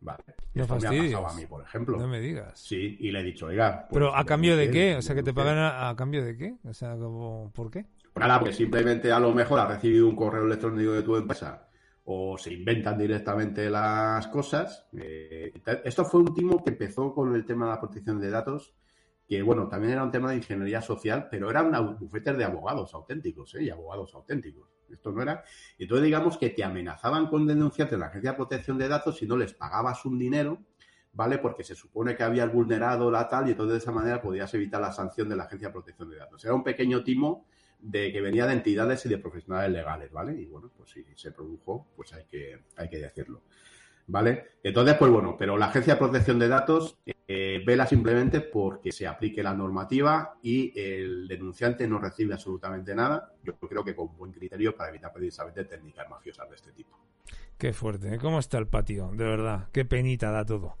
[0.00, 0.24] Vale.
[0.54, 1.98] No Esto me ha pasado a mí, por ejemplo.
[1.98, 2.58] No me digas.
[2.58, 3.86] Sí, y le he dicho, oiga.
[3.88, 4.96] pues, Pero a cambio de qué?
[4.96, 6.54] O sea, que te pagan a, a cambio de qué?
[6.64, 7.84] O sea, como, ¿por qué?
[8.16, 11.69] Nada, porque simplemente a lo mejor has recibido un correo electrónico de tu empresa
[12.12, 14.84] o se inventan directamente las cosas.
[14.98, 15.52] Eh,
[15.84, 18.74] esto fue un timo que empezó con el tema de la protección de datos,
[19.28, 23.54] que bueno, también era un tema de ingeniería social, pero eran bufetes de abogados auténticos,
[23.54, 23.62] ¿eh?
[23.62, 24.68] y abogados auténticos.
[24.90, 25.44] Esto no era.
[25.78, 29.28] Entonces, digamos que te amenazaban con denunciarte en la Agencia de Protección de Datos si
[29.28, 30.58] no les pagabas un dinero,
[31.12, 31.38] ¿vale?
[31.38, 34.80] Porque se supone que habías vulnerado la tal y entonces de esa manera podías evitar
[34.80, 36.44] la sanción de la Agencia de Protección de Datos.
[36.44, 37.46] Era un pequeño timo
[37.82, 40.40] de que venía de entidades y de profesionales legales, ¿vale?
[40.40, 43.42] Y bueno, pues si se produjo, pues hay que, hay que decirlo.
[44.10, 44.44] ¿Vale?
[44.64, 46.98] Entonces, pues bueno, pero la Agencia de Protección de Datos
[47.28, 53.32] eh, vela simplemente porque se aplique la normativa y el denunciante no recibe absolutamente nada.
[53.44, 56.98] Yo creo que con buen criterio para evitar precisamente técnicas mafiosas de este tipo.
[57.56, 58.18] Qué fuerte, ¿eh?
[58.18, 59.10] ¿cómo está el patio?
[59.14, 60.76] De verdad, qué penita da todo.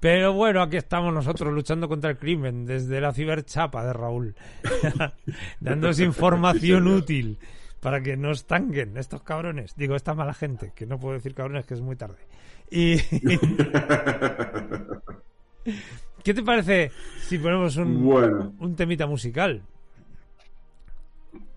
[0.00, 4.36] Pero bueno, aquí estamos nosotros luchando contra el crimen desde la ciberchapa de Raúl,
[5.60, 7.38] dándos información útil
[7.84, 9.76] para que no estanquen estos cabrones.
[9.76, 12.16] Digo, esta mala gente, que no puedo decir cabrones que es muy tarde.
[12.70, 12.96] Y...
[16.24, 19.60] ¿Qué te parece si ponemos un, Bueno, un temita musical?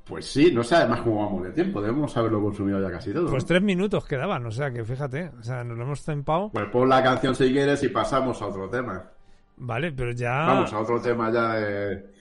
[0.04, 1.82] pues sí, no sé además cómo vamos de tiempo.
[1.82, 3.30] Debemos haberlo consumido ya casi todo.
[3.30, 6.50] Pues tres minutos quedaban, o sea que fíjate, o sea, nos lo hemos tempado.
[6.52, 9.12] Pues pon la canción si quieres y pasamos a otro tema.
[9.56, 10.46] Vale, pero ya...
[10.46, 12.17] Vamos a otro tema ya de...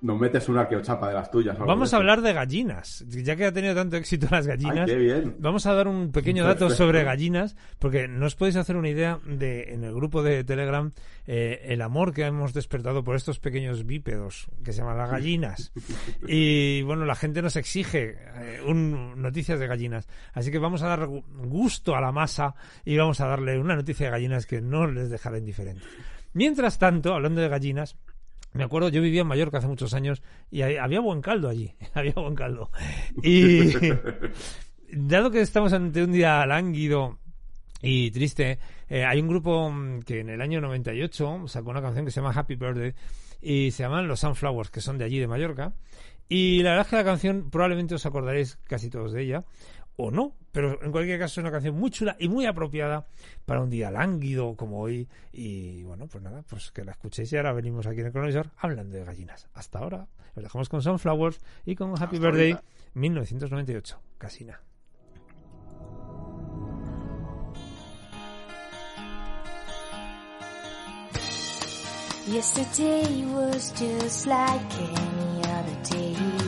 [0.00, 1.58] Nos metes una arqueochapa de las tuyas.
[1.58, 3.04] Vamos a hablar de gallinas.
[3.08, 5.34] Ya que ha tenido tanto éxito las Ay, gallinas, qué bien.
[5.40, 9.18] vamos a dar un pequeño dato sobre gallinas, porque no os podéis hacer una idea
[9.26, 10.92] de, en el grupo de Telegram,
[11.26, 15.72] eh, el amor que hemos despertado por estos pequeños bípedos, que se llaman las gallinas.
[16.28, 20.06] Y bueno, la gente nos exige eh, un, noticias de gallinas.
[20.32, 23.74] Así que vamos a dar gu- gusto a la masa y vamos a darle una
[23.74, 25.84] noticia de gallinas que no les dejará indiferentes.
[26.34, 27.96] Mientras tanto, hablando de gallinas,
[28.52, 32.12] me acuerdo, yo vivía en Mallorca hace muchos años y había buen caldo allí, había
[32.12, 32.70] buen caldo.
[33.22, 33.72] Y
[34.92, 37.18] dado que estamos ante un día lánguido
[37.82, 42.04] y triste, eh, hay un grupo mm, que en el año 98 sacó una canción
[42.04, 42.94] que se llama Happy Birthday
[43.40, 45.72] y se llaman Los Sunflowers, que son de allí, de Mallorca.
[46.28, 49.44] Y la verdad es que la canción probablemente os acordaréis casi todos de ella,
[50.00, 53.06] o no, pero en cualquier caso es una canción muy chula y muy apropiada
[53.44, 55.08] para un día lánguido como hoy.
[55.32, 58.50] Y bueno, pues nada, pues que la escuchéis y ahora venimos aquí en el cronovisor
[58.56, 59.48] hablando de gallinas.
[59.54, 62.68] Hasta ahora, os dejamos con Sunflowers y con Happy Hasta Birthday ahorita.
[62.94, 64.60] 1998, Casina.
[72.28, 76.47] Yesterday was just like any other day.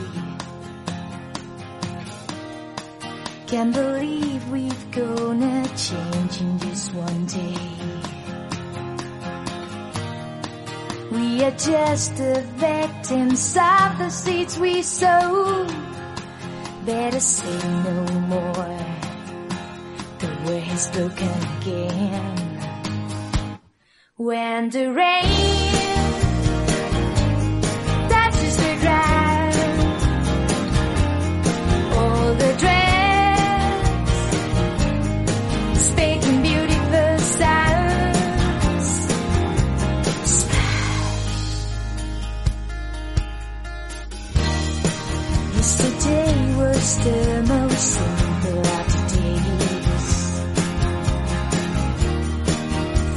[3.51, 7.57] Can't believe we've gonna change in just one day.
[11.11, 15.67] We are just victims of the seeds we sow.
[16.85, 18.79] Better say no more.
[20.19, 22.59] The word has spoken again.
[24.15, 25.80] When the rain
[46.81, 50.09] Was the most simple of days.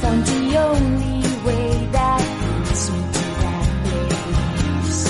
[0.01, 5.03] Found the only way that leads me to that place.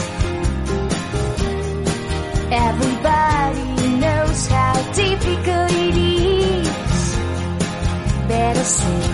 [2.69, 3.67] Everybody
[4.03, 7.03] knows how difficult it is.
[8.29, 9.04] Better say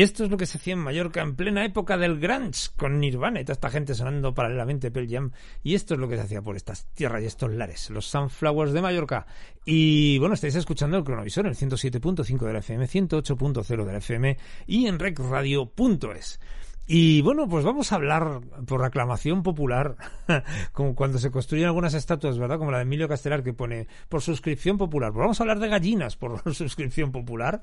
[0.00, 3.00] Y esto es lo que se hacía en Mallorca en plena época del grunge, con
[3.00, 5.32] Nirvana y toda esta gente sonando paralelamente Pearl Jam.
[5.62, 8.72] Y esto es lo que se hacía por estas tierras y estos lares, los Sunflowers
[8.72, 9.26] de Mallorca.
[9.66, 13.98] Y bueno, estáis escuchando el cronovisor en el 107.5 de la FM, 108.0 de la
[13.98, 16.40] FM y en recradio.es.
[16.86, 19.96] Y bueno, pues vamos a hablar por aclamación popular,
[20.72, 22.56] como cuando se construyen algunas estatuas, ¿verdad?
[22.56, 25.12] Como la de Emilio Castelar que pone por suscripción popular.
[25.12, 27.60] Pues vamos a hablar de gallinas por suscripción popular.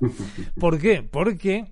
[0.56, 1.02] ¿Por qué?
[1.02, 1.66] Porque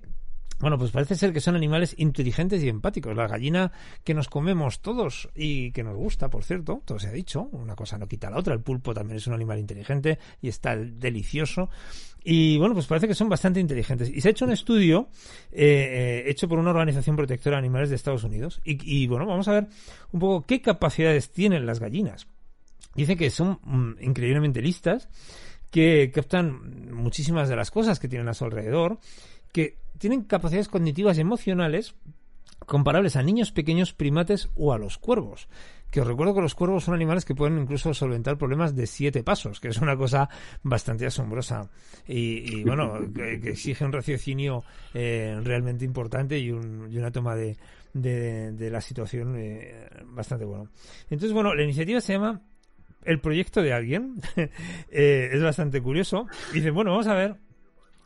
[0.58, 3.14] bueno, pues parece ser que son animales inteligentes y empáticos.
[3.14, 3.72] La gallina
[4.04, 7.76] que nos comemos todos y que nos gusta, por cierto, todo se ha dicho, una
[7.76, 8.54] cosa no quita la otra.
[8.54, 11.68] El pulpo también es un animal inteligente y está delicioso.
[12.24, 14.08] Y bueno, pues parece que son bastante inteligentes.
[14.08, 15.08] Y se ha hecho un estudio
[15.52, 18.60] eh, eh, hecho por una organización protectora de animales de Estados Unidos.
[18.64, 19.68] Y, y bueno, vamos a ver
[20.12, 22.26] un poco qué capacidades tienen las gallinas.
[22.94, 25.10] Dice que son mm, increíblemente listas,
[25.70, 28.98] que captan muchísimas de las cosas que tienen a su alrededor,
[29.52, 31.94] que tienen capacidades cognitivas y emocionales
[32.64, 35.48] comparables a niños pequeños primates o a los cuervos.
[35.90, 39.22] Que os recuerdo que los cuervos son animales que pueden incluso solventar problemas de siete
[39.22, 40.28] pasos, que es una cosa
[40.62, 41.70] bastante asombrosa
[42.08, 47.12] y, y bueno, que, que exige un raciocinio eh, realmente importante y, un- y una
[47.12, 47.56] toma de,
[47.92, 50.68] de- de la situación eh, bastante bueno.
[51.04, 52.40] Entonces, bueno, la iniciativa se llama
[53.04, 54.14] El proyecto de alguien.
[54.90, 56.26] Eh, es bastante curioso.
[56.52, 57.36] Dice, bueno, vamos a ver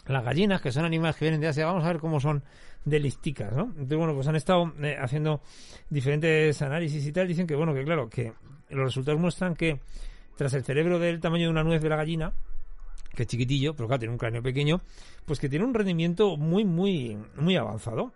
[0.07, 2.42] las gallinas, que son animales que vienen de Asia, vamos a ver cómo son
[2.84, 3.64] de listicas, ¿no?
[3.64, 5.42] Entonces, bueno, pues han estado eh, haciendo
[5.88, 8.32] diferentes análisis y tal, dicen que, bueno, que claro, que
[8.70, 9.80] los resultados muestran que
[10.36, 12.32] tras el cerebro del tamaño de una nuez de la gallina,
[13.14, 14.80] que es chiquitillo, pero claro, tiene un cráneo pequeño,
[15.26, 18.12] pues que tiene un rendimiento muy, muy, muy avanzado.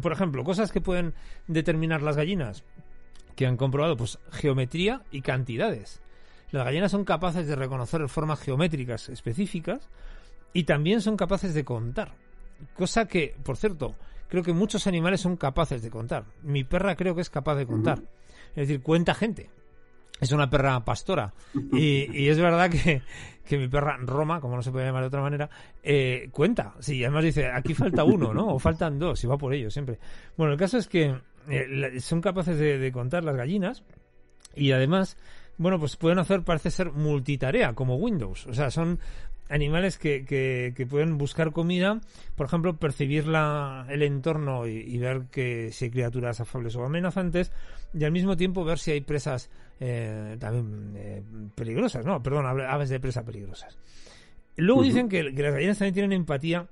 [0.00, 1.14] Por ejemplo, cosas que pueden
[1.46, 2.64] determinar las gallinas,
[3.36, 6.00] que han comprobado, pues geometría y cantidades.
[6.50, 9.88] Las gallinas son capaces de reconocer formas geométricas específicas
[10.52, 12.14] y también son capaces de contar.
[12.76, 13.94] Cosa que, por cierto,
[14.28, 16.24] creo que muchos animales son capaces de contar.
[16.42, 18.02] Mi perra creo que es capaz de contar.
[18.50, 19.50] Es decir, cuenta gente.
[20.20, 21.32] Es una perra pastora.
[21.72, 23.02] Y, y es verdad que,
[23.44, 25.48] que mi perra Roma, como no se puede llamar de otra manera,
[25.82, 26.74] eh, cuenta.
[26.80, 28.48] Sí, además dice, aquí falta uno, ¿no?
[28.48, 29.98] O faltan dos, y va por ello siempre.
[30.36, 31.14] Bueno, el caso es que
[31.48, 33.84] eh, son capaces de, de contar las gallinas
[34.56, 35.16] y además,
[35.56, 38.46] bueno, pues pueden hacer, parece ser, multitarea, como Windows.
[38.48, 38.98] O sea, son
[39.48, 42.00] animales que, que, que pueden buscar comida,
[42.36, 46.84] por ejemplo, percibir la, el entorno y, y ver que si hay criaturas afables o
[46.84, 47.52] amenazantes,
[47.94, 51.22] y al mismo tiempo ver si hay presas eh, también eh,
[51.54, 53.78] peligrosas, no, perdón, ave- aves de presa peligrosas.
[54.56, 56.66] Luego dicen que, que las gallinas también tienen empatía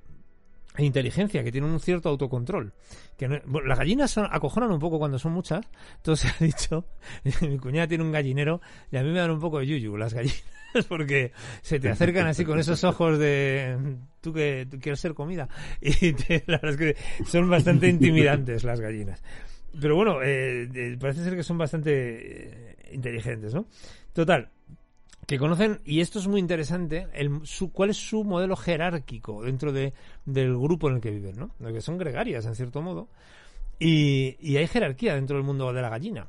[0.76, 2.74] e inteligencia, que tienen un cierto autocontrol.
[3.16, 5.64] Que no- bueno, las gallinas son, acojonan un poco cuando son muchas,
[6.16, 6.84] se ha dicho.
[7.42, 8.60] Mi cuñada tiene un gallinero
[8.90, 10.42] y a mí me dan un poco de yuyu las gallinas,
[10.88, 13.76] porque se te acercan así con esos ojos de
[14.20, 15.48] tú que tú quieres ser comida.
[15.80, 19.22] Y te- la verdad es que son bastante intimidantes las gallinas.
[19.80, 23.66] Pero bueno, eh, parece ser que son bastante eh, inteligentes, ¿no?
[24.12, 24.48] Total,
[25.26, 29.72] que conocen, y esto es muy interesante, el, su, cuál es su modelo jerárquico dentro
[29.72, 29.92] de,
[30.24, 31.50] del grupo en el que viven, ¿no?
[31.72, 33.08] Que son gregarias, en cierto modo.
[33.78, 36.28] Y, y hay jerarquía dentro del mundo de la gallina.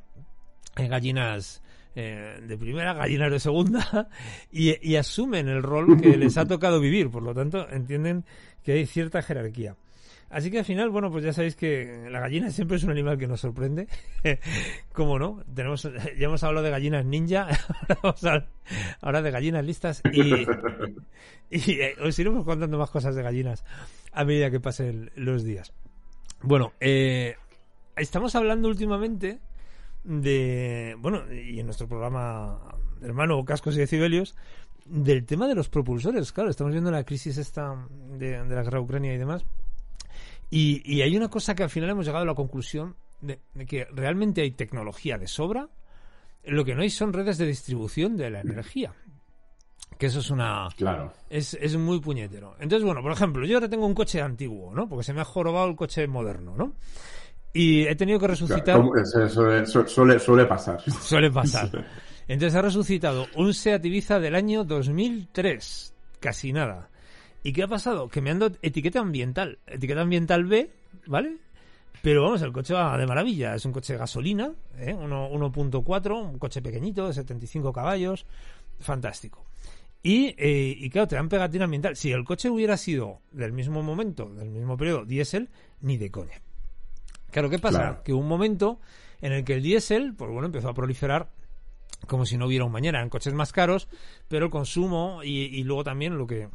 [0.75, 1.61] Hay gallinas
[1.99, 4.07] eh, de primera, gallinas de segunda,
[4.51, 7.09] y, y asumen el rol que les ha tocado vivir.
[7.09, 8.23] Por lo tanto, entienden
[8.63, 9.75] que hay cierta jerarquía.
[10.29, 13.17] Así que al final, bueno, pues ya sabéis que la gallina siempre es un animal
[13.17, 13.87] que nos sorprende.
[14.93, 15.43] ¿Cómo no?
[15.55, 18.47] Tenemos, ya hemos hablado de gallinas ninja, ahora vamos a hablar
[19.01, 20.45] ahora de gallinas listas y,
[21.49, 23.63] y eh, os iremos contando más cosas de gallinas
[24.11, 25.73] a medida que pasen los días.
[26.43, 27.37] Bueno, eh,
[27.95, 29.39] estamos hablando últimamente
[30.03, 32.59] de, bueno, y en nuestro programa
[33.01, 34.35] hermano Cascos y Decibelios,
[34.85, 36.31] del tema de los propulsores.
[36.31, 37.87] Claro, estamos viendo la crisis esta
[38.17, 39.45] de, de la guerra de Ucrania y demás.
[40.49, 43.65] Y, y hay una cosa que al final hemos llegado a la conclusión de, de
[43.65, 45.69] que realmente hay tecnología de sobra,
[46.45, 48.93] lo que no hay son redes de distribución de la energía.
[49.97, 51.11] Que eso es una, Claro.
[51.29, 52.55] es, es muy puñetero.
[52.59, 54.87] Entonces, bueno, por ejemplo, yo ahora tengo un coche antiguo, ¿no?
[54.87, 56.73] Porque se me ha jorobado el coche moderno, ¿no?
[57.57, 58.79] Y he tenido que resucitar.
[59.29, 60.81] Suele, su- suele, suele pasar.
[61.01, 61.85] Suele pasar.
[62.27, 65.93] Entonces ha resucitado un Seat Ibiza del año 2003.
[66.19, 66.89] Casi nada.
[67.43, 68.09] ¿Y qué ha pasado?
[68.09, 69.59] Que me han dado etiqueta ambiental.
[69.65, 70.69] Etiqueta ambiental B,
[71.07, 71.37] ¿vale?
[72.01, 73.55] Pero vamos, el coche va de maravilla.
[73.55, 74.93] Es un coche de gasolina, ¿eh?
[74.93, 78.25] Uno- 1.4, un coche pequeñito de 75 caballos.
[78.79, 79.45] Fantástico.
[80.03, 81.95] Y, eh, y claro, te dan pegatina ambiental.
[81.95, 85.49] Si el coche hubiera sido del mismo momento, del mismo periodo, diésel,
[85.81, 86.39] ni de coña.
[87.38, 87.77] Claro, ¿qué pasa?
[87.77, 88.03] Claro.
[88.03, 88.79] Que hubo un momento
[89.21, 91.29] en el que el diésel, pues bueno, empezó a proliferar
[92.07, 92.97] como si no hubiera un mañana.
[92.97, 93.88] Eran coches más caros,
[94.27, 96.49] pero el consumo y, y luego también lo que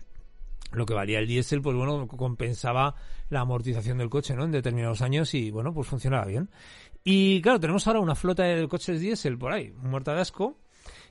[0.72, 2.96] lo que valía el diésel, pues bueno, compensaba
[3.28, 4.42] la amortización del coche, ¿no?
[4.42, 6.50] En determinados años y bueno, pues funcionaba bien.
[7.04, 10.58] Y claro, tenemos ahora una flota de coches diésel por ahí, muerta de asco,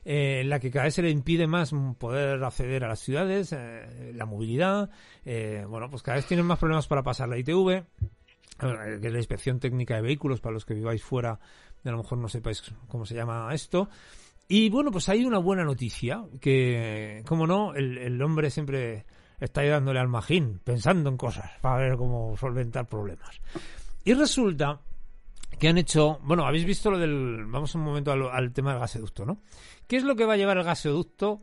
[0.03, 3.53] eh, en la que cada vez se le impide más poder acceder a las ciudades,
[3.53, 4.89] eh, la movilidad,
[5.23, 7.85] eh, bueno, pues cada vez tienen más problemas para pasar la ITV,
[8.61, 11.39] que es la inspección técnica de vehículos, para los que viváis fuera,
[11.83, 13.89] y a lo mejor no sepáis cómo se llama esto.
[14.47, 19.05] Y bueno, pues hay una buena noticia, que, como no, el, el hombre siempre
[19.39, 23.41] está ahí dándole al magín, pensando en cosas, para ver cómo solventar problemas.
[24.03, 24.81] Y resulta
[25.57, 28.79] que han hecho, bueno, habéis visto lo del, vamos un momento al, al tema del
[28.79, 29.41] gasoducto, ¿no?
[29.87, 31.39] ¿Qué es lo que va a llevar el gasoducto?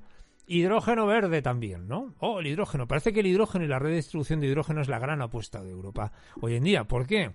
[0.50, 2.14] Hidrógeno verde también, ¿no?
[2.20, 2.88] Oh, el hidrógeno.
[2.88, 5.62] Parece que el hidrógeno y la red de distribución de hidrógeno es la gran apuesta
[5.62, 6.84] de Europa hoy en día.
[6.84, 7.34] ¿Por qué?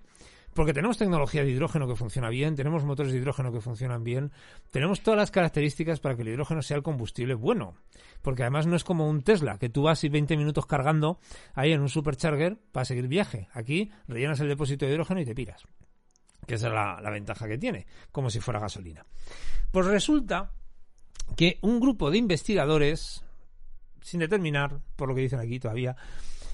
[0.55, 4.31] Porque tenemos tecnología de hidrógeno que funciona bien, tenemos motores de hidrógeno que funcionan bien,
[4.71, 7.75] tenemos todas las características para que el hidrógeno sea el combustible bueno.
[8.23, 11.19] Porque además no es como un Tesla, que tú vas y 20 minutos cargando
[11.53, 13.47] ahí en un supercharger para seguir viaje.
[13.53, 15.67] Aquí rellenas el depósito de hidrógeno y te piras.
[16.47, 19.05] Que esa es la, la ventaja que tiene, como si fuera gasolina.
[19.71, 20.51] Pues resulta
[21.35, 23.23] que un grupo de investigadores,
[24.01, 25.95] sin determinar, por lo que dicen aquí todavía,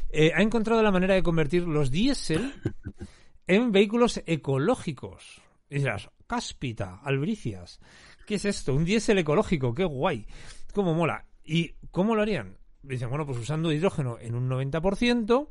[0.09, 2.53] eh, ha encontrado la manera de convertir los diésel
[3.47, 5.41] en vehículos ecológicos.
[5.69, 7.79] Y dirás, cáspita, albricias.
[8.25, 8.73] ¿Qué es esto?
[8.73, 10.25] Un diésel ecológico, qué guay.
[10.73, 11.25] ¿Cómo mola?
[11.43, 12.57] ¿Y cómo lo harían?
[12.81, 15.49] Dicen, bueno, pues usando hidrógeno en un 90%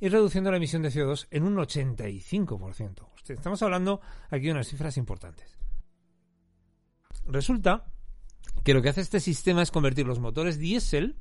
[0.00, 3.08] y reduciendo la emisión de CO2 en un 85%.
[3.14, 4.00] Hostia, Estamos hablando
[4.30, 5.56] aquí de unas cifras importantes.
[7.26, 7.84] Resulta
[8.64, 11.16] que lo que hace este sistema es convertir los motores diésel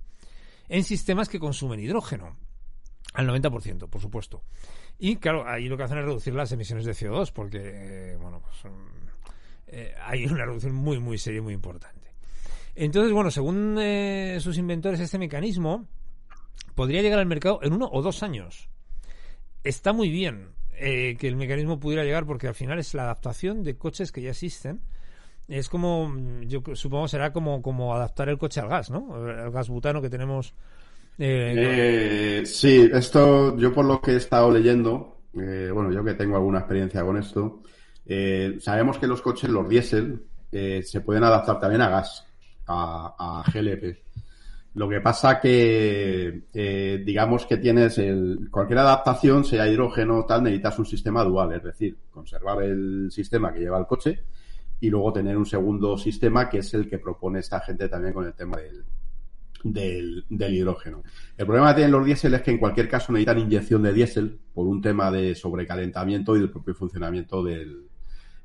[0.69, 2.38] en sistemas que consumen hidrógeno.
[3.13, 4.43] Al 90%, por supuesto.
[4.97, 8.41] Y claro, ahí lo que hacen es reducir las emisiones de CO2, porque, eh, bueno,
[8.41, 9.01] pues mm,
[9.67, 12.13] eh, hay una reducción muy, muy seria muy importante.
[12.76, 15.87] Entonces, bueno, según eh, sus inventores, este mecanismo
[16.75, 18.70] podría llegar al mercado en uno o dos años.
[19.63, 23.63] Está muy bien eh, que el mecanismo pudiera llegar porque al final es la adaptación
[23.63, 24.82] de coches que ya existen.
[25.51, 29.28] Es como, mm, yo supongo será como, adaptar el coche al gas, ¿no?
[29.29, 30.53] El gas butano que tenemos.
[31.17, 36.13] eh, Eh, sí, esto yo por lo que he estado leyendo, eh, bueno, yo que
[36.13, 37.61] tengo alguna experiencia con esto,
[38.05, 42.25] eh, sabemos que los coches, los diésel, eh, se pueden adaptar también a gas,
[42.67, 44.03] a, a GLP.
[44.75, 50.43] Lo que pasa que, eh, digamos que tienes el, cualquier adaptación, sea hidrógeno o tal,
[50.43, 54.23] necesitas un sistema dual, es decir, conservar el sistema que lleva el coche
[54.82, 58.25] y luego tener un segundo sistema que es el que propone esta gente también con
[58.25, 61.03] el tema del, del, hidrógeno.
[61.37, 64.39] El problema que tienen los diésel es que en cualquier caso necesitan inyección de diésel
[64.53, 67.89] por un tema de sobrecalentamiento y del propio funcionamiento del,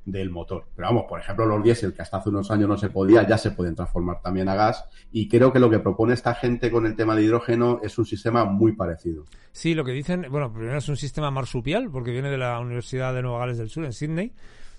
[0.05, 0.67] del motor.
[0.77, 3.39] Pero vamos, por ejemplo, los diésel que hasta hace unos años no se podía, ya
[3.39, 6.85] se pueden transformar también a gas y creo que lo que propone esta gente con
[6.85, 9.25] el tema de hidrógeno es un sistema muy parecido.
[9.53, 13.15] Sí, lo que dicen, bueno, primero es un sistema marsupial, porque viene de la Universidad
[13.15, 14.33] de Nueva Gales del Sur, en Sydney.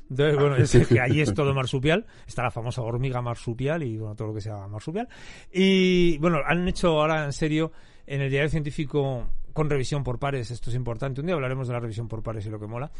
[0.09, 2.05] Entonces, bueno, es que allí es todo marsupial.
[2.25, 5.07] Está la famosa hormiga marsupial y, bueno, todo lo que sea marsupial.
[5.51, 7.71] Y, bueno, han hecho ahora en serio
[8.05, 11.19] en el diario científico con revisión por pares, esto es importante.
[11.19, 12.91] Un día hablaremos de la revisión por pares y lo que mola.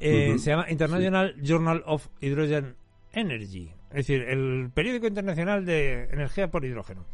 [0.00, 2.74] Eh, Se llama International Journal of Hydrogen
[3.12, 3.70] Energy.
[3.90, 7.04] Es decir, el periódico internacional de energía por hidrógeno.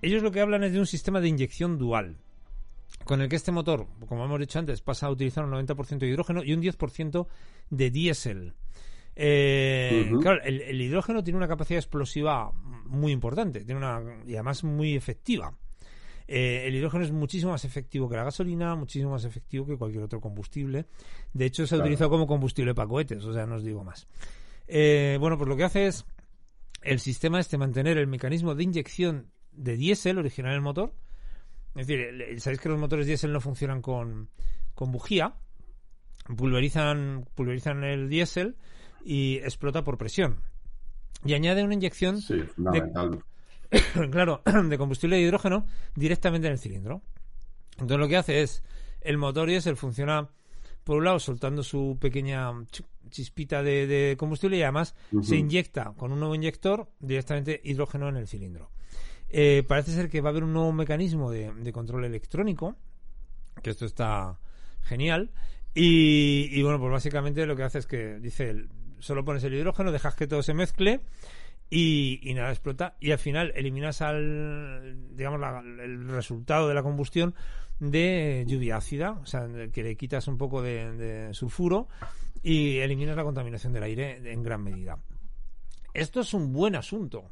[0.00, 2.16] Ellos lo que hablan es de un sistema de inyección dual
[3.04, 6.08] con el que este motor, como hemos dicho antes, pasa a utilizar un 90% de
[6.08, 7.26] hidrógeno y un 10%
[7.70, 8.54] de diésel.
[9.22, 10.10] Eh.
[10.22, 12.50] Claro, el, el hidrógeno tiene una capacidad explosiva
[12.86, 15.54] muy importante tiene una, y además muy efectiva.
[16.26, 20.04] Eh, el hidrógeno es muchísimo más efectivo que la gasolina, muchísimo más efectivo que cualquier
[20.04, 20.86] otro combustible.
[21.32, 21.86] De hecho, se ha Claro.
[21.88, 24.06] utilizado como combustible para cohetes, o sea, no os digo más.
[24.68, 26.06] Eh, bueno, pues lo que hace es
[26.82, 30.94] el sistema este mantener el mecanismo de inyección de diésel original del motor.
[31.74, 34.30] Es decir, sabéis que los motores diésel no funcionan con,
[34.74, 35.34] con bujía,
[36.36, 38.56] pulverizan, pulverizan el diésel
[39.04, 40.40] y explota por presión.
[41.24, 43.22] Y añade una inyección Sí, fundamental.
[44.10, 47.02] claro, de combustible de hidrógeno directamente en el cilindro.
[47.72, 48.62] Entonces lo que hace es,
[49.00, 50.28] el motor diésel funciona
[50.84, 55.92] por un lado soltando su pequeña ch- chispita de, de combustible y además se inyecta
[55.96, 58.70] con un nuevo inyector directamente hidrógeno en el cilindro.
[59.28, 62.76] Eh, parece ser que va a haber un nuevo mecanismo de, de control electrónico,
[63.62, 64.40] que esto está
[64.82, 65.30] genial.
[65.74, 68.68] Y, y bueno, pues básicamente lo que hace es que dice, el-
[69.00, 71.00] solo pones el hidrógeno, dejas que todo se mezcle
[71.68, 77.34] y, nada explota y al final eliminas al digamos la- el resultado de la combustión
[77.78, 81.88] de lluvia ácida, o sea, que le quitas un poco de, de sulfuro
[82.42, 84.98] y eliminas la contaminación del aire en gran medida.
[85.94, 87.30] Esto es un buen asunto,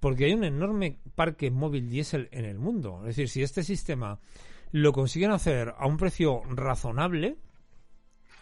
[0.00, 3.00] porque hay un enorme parque móvil diésel en el mundo.
[3.02, 4.18] Es decir, si este sistema
[4.72, 7.36] lo consiguen hacer a un precio razonable,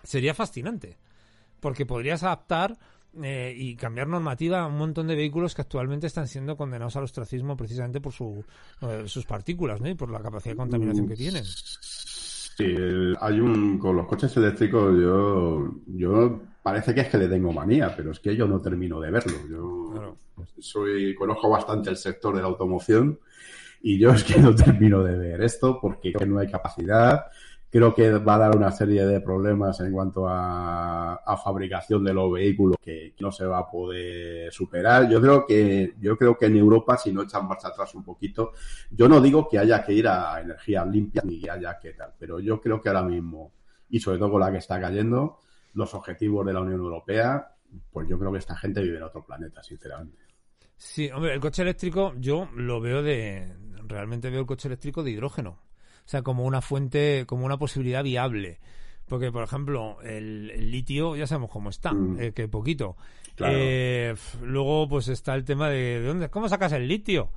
[0.02, 0.96] sería fascinante,
[1.62, 2.76] porque podrías adaptar
[3.22, 7.04] eh, y cambiar normativa a un montón de vehículos que actualmente están siendo condenados al
[7.04, 8.44] ostracismo precisamente por su,
[8.82, 9.88] eh, sus partículas ¿no?
[9.88, 11.44] y por la capacidad de contaminación que tienen.
[11.44, 17.28] Sí, el- hay un con los coches eléctricos yo yo parece que es que le
[17.28, 19.38] tengo manía, pero es que yo no termino de verlo.
[19.48, 20.16] Yo Claro.
[20.58, 23.18] soy conozco bastante el sector de la automoción
[23.82, 27.26] y yo es que no termino de ver esto porque no hay capacidad.
[27.72, 32.30] Creo que va a dar una serie de problemas en cuanto a, fabricación de los
[32.30, 35.08] vehículos que no se va a poder superar.
[35.08, 38.52] Yo creo que yo creo que en Europa si no echan marcha atrás un poquito,
[38.90, 42.38] yo no digo que haya que ir a energías limpias ni haya que tal, pero
[42.38, 43.52] yo creo que ahora mismo
[43.88, 45.38] y sobre todo con la que está cayendo
[45.74, 47.54] los objetivos de la Unión Europea,
[47.90, 50.18] pues yo creo que esta gente vive en otro planeta, sinceramente.
[50.76, 53.54] Sí, hombre, el coche eléctrico yo lo veo de...
[53.84, 55.58] Realmente veo el coche eléctrico de hidrógeno.
[56.04, 58.58] O sea, como una fuente, como una posibilidad viable.
[59.08, 62.20] Porque, por ejemplo, el, el litio ya sabemos cómo está, Mm.
[62.20, 62.96] eh, que poquito.
[63.34, 63.54] Claro.
[63.56, 67.30] Eh, luego, pues está el tema de, ¿de dónde, ¿cómo sacas el litio?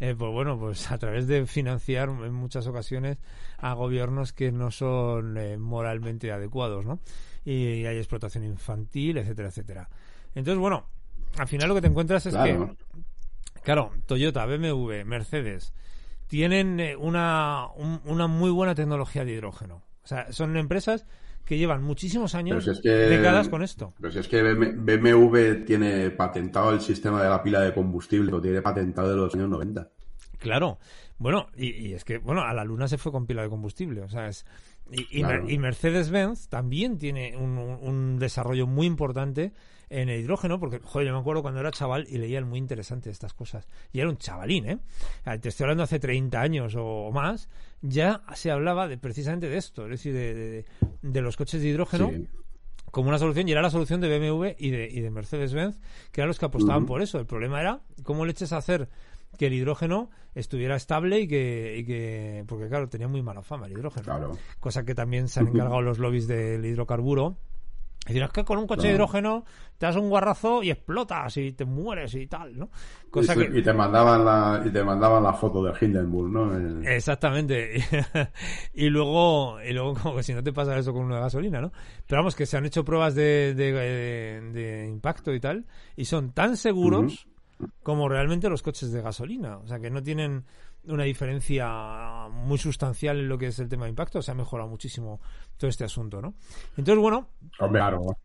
[0.00, 3.18] Eh, pues bueno, pues a través de financiar en muchas ocasiones
[3.58, 6.98] a gobiernos que no son eh, moralmente adecuados, ¿no?
[7.44, 9.88] Y hay explotación infantil, etcétera, etcétera.
[10.34, 10.86] Entonces, bueno,
[11.38, 12.58] al final lo que te encuentras es que.
[13.62, 15.72] Claro, Toyota, BMW, Mercedes
[16.32, 19.82] tienen eh, una, un- una muy buena tecnología de hidrógeno.
[20.02, 21.04] O sea, son empresas
[21.44, 23.92] que llevan muchísimos años, Pero si es que- décadas con esto.
[24.00, 28.40] Pues es que BM- BMW tiene patentado el sistema de la pila de combustible, lo
[28.40, 29.90] tiene patentado de los años 90.
[30.38, 30.78] Claro.
[31.18, 34.00] Bueno, y, y es que, bueno, a la luna se fue con pila de combustible.
[34.00, 34.46] O sea, es.
[34.90, 35.42] Y, y, Claro.
[35.42, 39.52] Mer- y Mercedes-Benz también tiene un desarrollo muy importante
[39.92, 42.58] en el hidrógeno, porque, joder, yo me acuerdo cuando era chaval y leía el muy
[42.58, 43.68] interesante estas cosas.
[43.92, 44.78] Y era un chavalín, ¿eh?
[45.24, 47.48] Ah, Te estoy hablando hace 30 años o más,
[47.82, 50.64] ya se hablaba de precisamente de esto, es decir, de, de-
[51.02, 52.26] de los coches de hidrógeno Sí.
[52.90, 55.78] como una solución y era la solución de BMW y de, y de Mercedes-Benz,
[56.10, 57.18] que eran los que apostaban por eso.
[57.18, 58.88] El problema era cómo le eches a hacer
[59.38, 63.66] que el hidrógeno estuviera estable y que, y que porque claro, tenía muy mala fama
[63.66, 64.04] el hidrógeno.
[64.04, 64.32] Claro.
[64.60, 67.36] Cosa que también se han encargado los lobbies del hidrocarburo.
[68.02, 69.44] Es decir, es que con un coche de hidrógeno
[69.78, 72.68] te das un guarrazo y explotas y te mueres y tal, ¿no?
[73.10, 73.58] Cosa y, que...
[73.60, 76.56] y te mandaban la y te mandaban la foto del Hindenburg, ¿no?
[76.56, 77.80] El- Exactamente.
[78.74, 81.70] y luego, y luego como que si no te pasa eso con una gasolina, ¿no?
[82.06, 86.04] Pero vamos, que se han hecho pruebas de, de, de- de impacto y tal, y
[86.04, 87.28] son tan seguros
[87.84, 89.58] como realmente los coches de gasolina.
[89.58, 90.44] O sea, que no tienen
[90.84, 94.20] una diferencia muy sustancial en lo que es el tema de impacto.
[94.22, 95.20] Se ha mejorado muchísimo
[95.56, 96.34] todo este asunto, ¿no?
[96.76, 97.28] Entonces, bueno,
[97.72, 98.16] claro.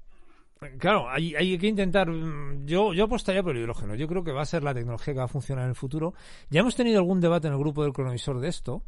[0.80, 2.10] Claro, hay, hay que intentar.
[2.10, 3.94] mm, Yo, yo apostaría por el hidrógeno.
[3.94, 6.16] Yo creo que va a ser la tecnología que va a funcionar en el futuro.
[6.50, 8.82] Ya hemos tenido algún debate en el grupo del cronovisor de esto,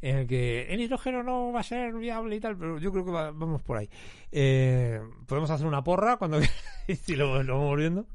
[0.00, 3.04] en el que el hidrógeno no va a ser viable y tal, pero yo creo
[3.04, 3.90] que va- vamos por ahí.
[4.30, 6.38] Eh, Podemos hacer una porra cuando
[7.02, 8.06] si lo, lo vamos viendo.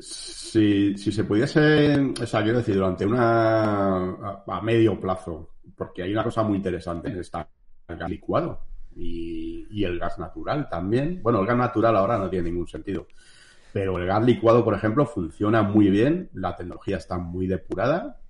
[0.00, 6.12] Si, si se pudiese, o sea, quiero decir, durante una a, medio plazo, porque hay
[6.12, 7.48] una cosa muy interesante, está
[7.88, 8.60] el gas licuado
[8.94, 11.20] y el gas natural también.
[11.22, 13.06] Bueno, el gas natural ahora no tiene ningún sentido,
[13.72, 18.20] pero el gas licuado, por ejemplo, funciona muy bien, la tecnología está muy depurada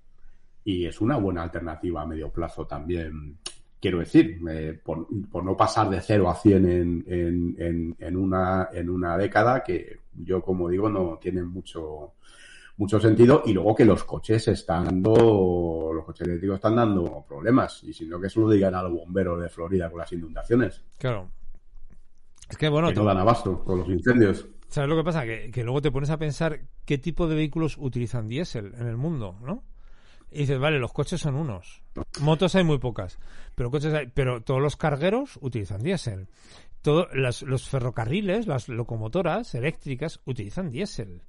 [0.64, 3.38] y es una buena alternativa a medio plazo también.
[3.80, 8.16] Quiero decir, eh, por, por no pasar de 0 a 100 en, en, en, en
[8.16, 12.14] una, en una década, que yo, como digo, no tiene mucho,
[12.76, 13.42] mucho sentido.
[13.46, 17.84] Y luego que los coches están dando, los coches eléctricos están dando problemas.
[17.84, 20.82] Y si no, que eso lo digan a los bomberos de Florida con las inundaciones.
[20.98, 21.30] Claro.
[22.48, 24.48] Es que bueno, que no dan abasto con los incendios.
[24.68, 25.24] ¿sabes lo que pasa?
[25.24, 28.96] Que, que luego te pones a pensar qué tipo de vehículos utilizan diésel en el
[28.96, 29.64] mundo, ¿no?
[30.30, 31.82] Y dices, vale, los coches son unos.
[32.20, 33.18] Motos hay muy pocas.
[33.54, 36.28] Pero coches hay, pero todos los cargueros utilizan diésel.
[36.82, 41.22] Todo, las- los ferrocarriles, las locomotoras eléctricas utilizan diésel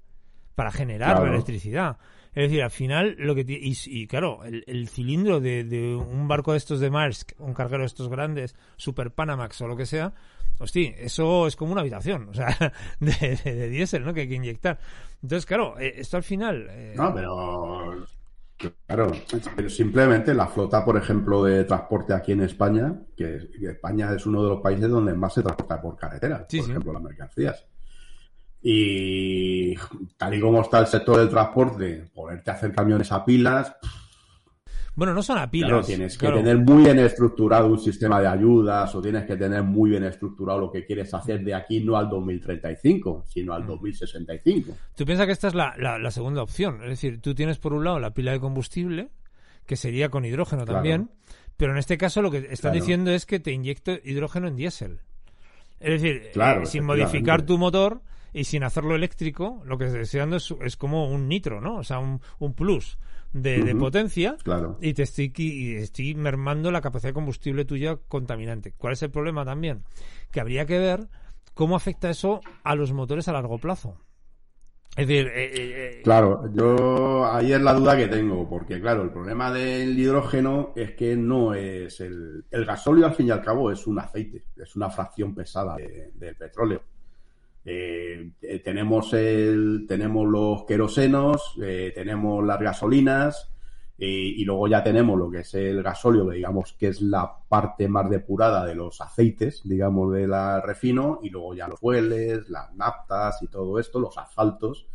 [0.56, 1.26] para generar Claro.
[1.28, 1.98] la electricidad.
[2.36, 6.28] Es decir, al final, lo que y, y claro, el, el cilindro de, de un
[6.28, 9.88] barco de estos de Maersk, un carguero de estos grandes, Super Panamax o lo que
[9.88, 10.14] sea,
[10.60, 12.56] hostia, eso es como una habitación, o sea,
[13.00, 14.14] de, de- de diésel, ¿no?
[14.14, 14.80] Que hay que inyectar.
[15.24, 16.68] Entonces, claro, eh, esto al final.
[16.70, 18.06] eh, No, pero
[18.86, 19.12] claro,
[19.56, 24.44] pero simplemente la flota, por ejemplo, de transporte aquí en España, que España es uno
[24.44, 26.72] de los países donde más se transporta por carretera, Sí, por sí.
[26.72, 27.66] ejemplo, las mercancías.
[28.62, 29.76] Y
[30.18, 33.74] tal y como está el sector del transporte, poderte hacer camiones a pilas,
[35.00, 35.70] Bueno, no son a pilas.
[35.70, 36.36] Claro, tienes que claro.
[36.38, 40.60] tener muy bien estructurado un sistema de ayudas o tienes que tener muy bien estructurado
[40.60, 43.56] lo que quieres hacer de aquí no al 2035, sino Mm.
[43.56, 44.74] al 2065.
[44.96, 46.84] Tú piensas que esta es la, la- la segunda opción.
[46.84, 49.10] Es decir, tú tienes por un lado la pila de combustible,
[49.66, 50.78] que sería con hidrógeno Claro.
[50.78, 51.10] también,
[51.56, 55.00] pero en este caso lo que están diciendo es que te inyecto hidrógeno en diésel.
[55.80, 58.02] Es decir, Claro, sin modificar tu motor
[58.34, 61.78] y sin hacerlo eléctrico, lo que se está dando es, es como un nitro, ¿no?
[61.78, 62.98] O sea, un, un plus
[63.34, 64.78] de, potencia Claro.
[64.82, 68.74] y te estoy, y estoy mermando la capacidad de combustible tuya contaminante.
[68.78, 69.84] ¿Cuál es el problema también?
[70.32, 71.08] Que habría que ver
[71.54, 73.98] cómo afecta eso a los motores a largo plazo.
[74.98, 79.04] Es decir, eh, eh, eh, Claro, yo ahí es la duda que tengo, porque claro,
[79.04, 83.44] el problema del hidrógeno es que no es el, el gasóleo al fin y al
[83.44, 86.82] cabo es un aceite, es una fracción pesada de- del petróleo.
[87.66, 93.52] Eh, eh, tenemos el, tenemos los querosenos, eh, tenemos las gasolinas
[93.98, 97.90] eh, y luego ya tenemos lo que es el gasóleo, digamos que es la parte
[97.90, 102.74] más depurada de los aceites, digamos, de la refino, y luego ya los fueles, las
[102.76, 104.88] naftas y todo esto, los asfaltos.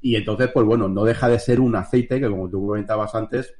[0.00, 3.54] Y entonces, pues bueno, no deja de ser un aceite que, como tú comentabas antes,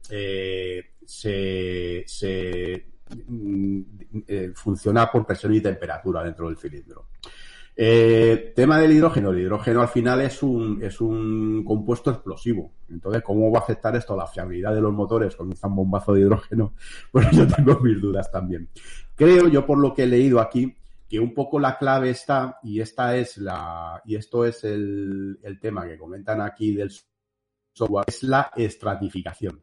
[1.05, 2.87] se, se
[3.27, 3.81] mm,
[4.27, 7.09] eh, funciona por presión y temperatura dentro del cilindro.
[7.77, 9.31] Eh, tema del hidrógeno.
[9.31, 12.73] El hidrógeno al final es un, es un compuesto explosivo.
[12.89, 16.15] Entonces, ¿cómo va a afectar esto a la fiabilidad de los motores con un zambombazo
[16.15, 16.75] de hidrógeno?
[17.13, 18.69] Pues yo tengo mis dudas también.
[19.15, 20.75] Creo yo, por lo que he leído aquí,
[21.09, 25.61] que un poco la clave está, y esta es la, y esto es el, el
[25.61, 26.93] tema que comentan aquí del
[27.73, 29.61] software, es la estratificación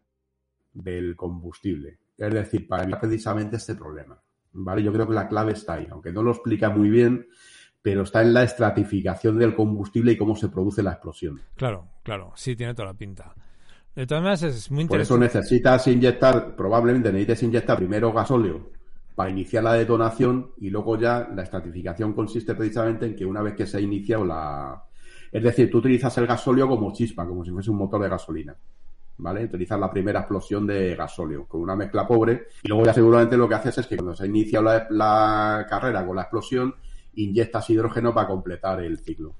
[0.73, 1.99] del combustible.
[2.17, 4.21] Es decir, para evitar precisamente este problema.
[4.53, 4.83] ¿Vale?
[4.83, 7.25] Yo creo que la clave está ahí, aunque no lo explica muy bien,
[7.81, 11.41] pero está en la estratificación del combustible y cómo se produce la explosión.
[11.55, 13.33] claro, claro, sí, tiene toda la pinta.
[13.95, 15.39] De todas maneras, es muy Por eso interesante.
[15.39, 18.69] necesitas inyectar, probablemente necesites inyectar primero gasóleo
[19.15, 23.53] para iniciar la detonación y luego ya la estratificación consiste precisamente en que una vez
[23.55, 24.83] que se ha iniciado la...
[25.31, 28.55] Es decir, tú utilizas el gasóleo como chispa, como si fuese un motor de gasolina.
[29.17, 29.43] ¿Vale?
[29.45, 33.47] Utilizas la primera explosión de gasóleo con una mezcla pobre y luego ya seguramente lo
[33.47, 36.73] que haces es que cuando se ha iniciado la, la carrera con la explosión
[37.13, 39.35] inyectas hidrógeno para completar el ciclo.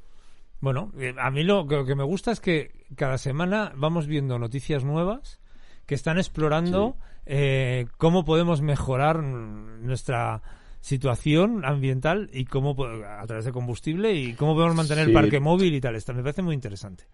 [0.60, 4.08] Bueno, eh, a mí lo que, lo que me gusta es que cada semana vamos
[4.08, 5.42] viendo noticias nuevas
[5.86, 10.42] que están explorando eh, cómo podemos mejorar nuestra
[10.80, 15.74] situación ambiental y cómo a través de combustible y cómo podemos mantener el parque móvil
[15.74, 15.96] y tal.
[15.96, 17.06] Esto me parece muy interesante.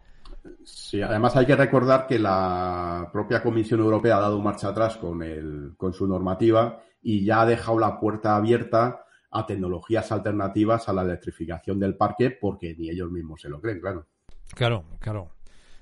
[0.64, 5.22] Sí, además hay que recordar que la propia Comisión Europea ha dado marcha atrás con,
[5.22, 10.94] el, con su normativa y ya ha dejado la puerta abierta a tecnologías alternativas a
[10.94, 14.08] la electrificación del parque porque ni ellos mismos se lo creen, claro.
[14.54, 15.32] Claro, claro,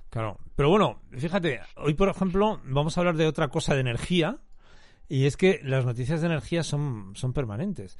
[0.09, 0.37] claro.
[0.55, 4.39] Pero bueno, fíjate, hoy por ejemplo vamos a hablar de otra cosa de energía
[5.07, 7.97] y es que las noticias de energía son, son permanentes.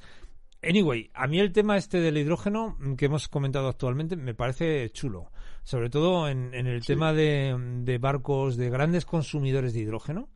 [0.62, 5.30] Anyway, a mí el tema este del hidrógeno que hemos comentado actualmente me parece chulo.
[5.62, 10.28] Sobre todo en, en el tema de, de barcos, de grandes consumidores de hidrógeno,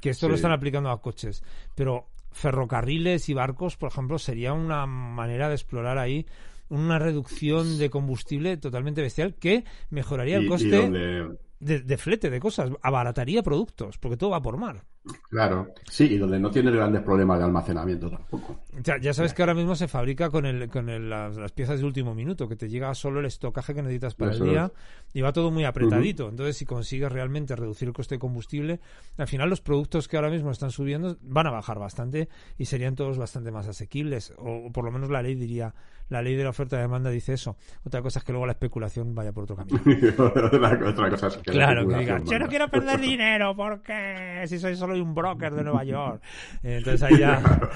[0.00, 1.42] que esto lo están aplicando a coches.
[1.74, 6.26] Pero ferrocarriles y barcos, por ejemplo, sería una manera de explorar ahí
[6.68, 12.30] una reducción de combustible totalmente bestial que mejoraría el Y- coste donde- de, de flete
[12.30, 14.84] de cosas, abarataría productos, porque todo va por mar.
[15.30, 18.60] Claro, sí, y donde no tienes grandes problemas de almacenamiento tampoco.
[18.82, 21.80] Ya, ya sabes que ahora mismo se fabrica con, el, con el- las, las piezas
[21.80, 24.72] de último minuto, que te llega solo el estocaje que necesitas para Eso el día
[24.74, 25.14] es.
[25.16, 26.28] y va todo muy apretadito.
[26.28, 28.80] Entonces, si consigues realmente reducir el coste de combustible,
[29.16, 32.94] al final los productos que ahora mismo están subiendo van a bajar bastante y serían
[32.94, 34.32] todos bastante más asequibles.
[34.38, 35.74] O, o por lo menos la ley diría,
[36.08, 37.56] la ley de la oferta y demanda dice eso.
[37.84, 39.80] Otra cosa es que luego la especulación vaya por otro camino.
[40.18, 42.48] otra, cosa es que la Claro, que digan, yo no manda".
[42.48, 46.22] quiero perder dinero, porque si soy solo un broker de Nueva York.
[46.62, 47.40] Entonces ahí ya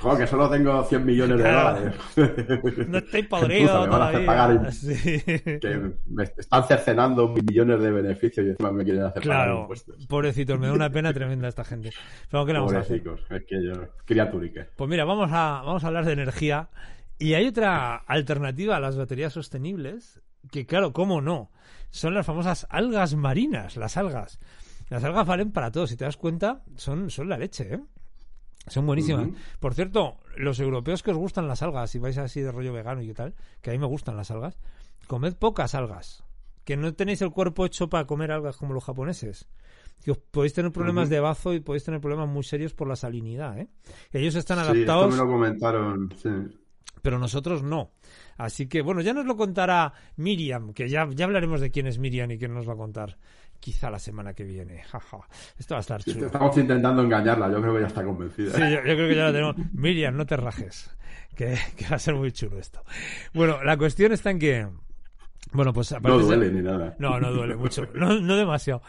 [0.00, 1.94] Joder, que solo tengo 100 millones de dólares.
[2.88, 4.26] no estoy podrido me van a hacer todavía.
[4.26, 5.22] pagar Sí.
[5.60, 10.06] que me están cercenando millones de beneficios y encima me quieren hacer pagar Claro, impuestos.
[10.06, 11.90] pobrecitos, me da una pena tremenda esta gente.
[12.30, 13.02] Pero ¿qué le vamos a hacer?
[13.30, 13.72] Es que yo,
[14.04, 14.66] criaturique.
[14.76, 16.68] Pues mira, vamos a, vamos a hablar de energía.
[17.18, 21.50] Y hay otra alternativa a las baterías sostenibles, que claro, cómo no,
[21.90, 24.38] son las famosas algas marinas, las algas.
[24.88, 27.80] Las algas valen para todo, si te das cuenta, son, son la leche, ¿eh?
[28.68, 29.28] Son buenísimas.
[29.60, 33.00] Por cierto, los europeos que os gustan las algas, si vais así de rollo vegano
[33.02, 34.58] y tal, que a mí me gustan las algas,
[35.06, 36.24] comed pocas algas.
[36.64, 39.46] Que no tenéis el cuerpo hecho para comer algas como los japoneses.
[40.04, 42.96] Que os podéis tener problemas de bazo y podéis tener problemas muy serios por la
[42.96, 43.68] salinidad, ¿eh?
[44.12, 45.10] Ellos están Sí, adaptados.
[45.14, 46.14] esto me lo comentaron.
[46.20, 46.28] sí.
[47.02, 47.92] pero nosotros no.
[48.36, 51.98] Así que, bueno, ya nos lo contará Miriam, que ya, ya hablaremos de quién es
[52.00, 53.16] Miriam y quién nos va a contar.
[53.60, 54.82] Quizá la semana que viene.
[54.90, 55.18] Jaja.
[55.58, 56.26] Esto va a estar chulo.
[56.26, 58.52] Estamos intentando engañarla, yo creo que ya está convencida.
[58.52, 59.56] Sí, yo, yo creo que ya la tenemos.
[59.72, 60.90] Miriam, no te rajes.
[61.34, 62.82] Que, que va a ser muy chulo esto.
[63.34, 64.66] Bueno, la cuestión está en que.
[65.52, 66.96] Bueno, pues no ser- duele ni nada.
[66.98, 67.86] No, no duele mucho.
[67.94, 68.82] No, no demasiado.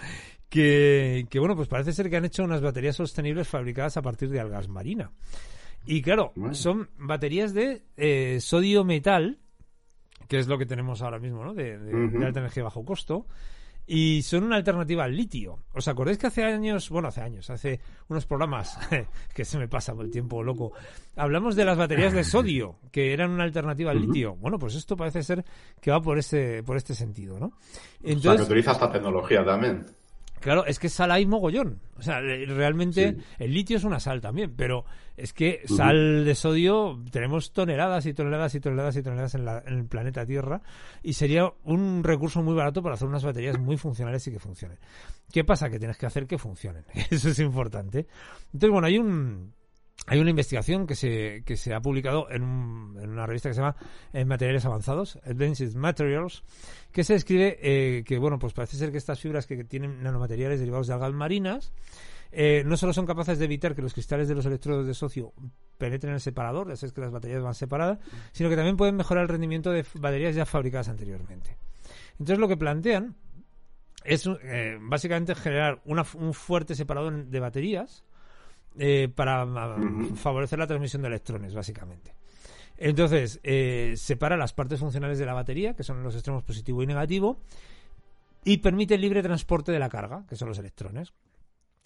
[0.49, 4.30] Que, que, bueno, pues parece ser que han hecho unas baterías sostenibles fabricadas a partir
[4.30, 5.11] de algas marina.
[5.85, 6.53] Y claro, Bueno.
[6.53, 9.39] son baterías de eh, sodio metal,
[10.30, 11.53] que es lo que tenemos ahora mismo, ¿no?
[11.53, 12.19] De, de- Ujú.
[12.19, 13.27] de alta energía bajo costo.
[13.89, 15.59] Y son una alternativa al litio.
[15.73, 18.77] ¿Os acordáis que hace años, bueno, hace años, hace unos programas,
[19.34, 20.73] que se me pasa por el tiempo loco,
[21.15, 24.35] hablamos de las baterías de sodio, que eran una alternativa al litio?
[24.35, 25.45] Bueno, pues esto parece ser
[25.80, 27.47] que va por ese, por este sentido, ¿no?
[27.47, 29.85] O sea, que Entonces, utiliza esta tecnología también.
[30.39, 31.80] Claro, es que sal hay mogollón.
[31.97, 33.23] O sea, realmente Sí.
[33.39, 34.85] el litio es una sal también, pero
[35.18, 39.64] es que sal de sodio tenemos toneladas y toneladas y toneladas y toneladas en, la-
[39.65, 40.61] en el planeta Tierra
[41.01, 44.77] y sería un recurso muy barato para hacer unas baterías muy funcionales y que funcionen.
[45.31, 45.69] ¿Qué pasa?
[45.69, 46.85] Que tienes que hacer que funcionen.
[47.09, 48.05] Eso es importante.
[48.53, 49.53] Entonces, bueno, hay un
[50.06, 53.56] hay una investigación que se, que se ha publicado en, un- en una revista que
[53.56, 53.76] se llama
[54.14, 56.44] eh, Materiales Avanzados, Advanced Materials,
[56.91, 60.60] que se describe eh, que, bueno, pues parece ser que estas fibras que tienen nanomateriales
[60.60, 61.74] derivados de algas marinas
[62.32, 65.34] eh, no solo son capaces de evitar que los cristales de los electrodos de socio
[65.78, 67.99] penetren el separador, ya sabes que las baterías van separadas,
[68.34, 71.57] sino que también pueden mejorar el rendimiento de baterías ya fabricadas anteriormente.
[72.14, 73.15] Entonces lo que plantean
[74.03, 78.03] es eh, básicamente generar una un fuerte separador de baterías
[78.79, 80.15] eh, para Ujú.
[80.15, 82.13] favorecer la transmisión de electrones, básicamente.
[82.77, 86.87] Entonces, eh, separa las partes funcionales de la batería, que son los extremos positivo y
[86.87, 87.39] negativo,
[88.45, 91.11] y permite el libre transporte de la carga, que son los electrones.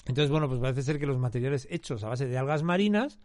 [0.05, 3.19] Entonces, bueno, pues parece ser que los materiales hechos a base de algas marinas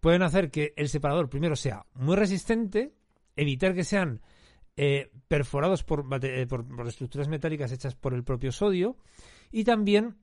[0.00, 2.92] pueden hacer que el separador primero sea muy resistente,
[3.36, 4.20] evitar que sean
[4.76, 8.96] eh, perforados por, eh, por- por estructuras metálicas hechas por el propio sodio
[9.52, 10.16] y también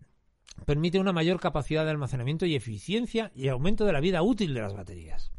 [0.66, 4.62] permite una mayor capacidad de almacenamiento y eficiencia y aumento de la vida útil de
[4.62, 5.32] las baterías.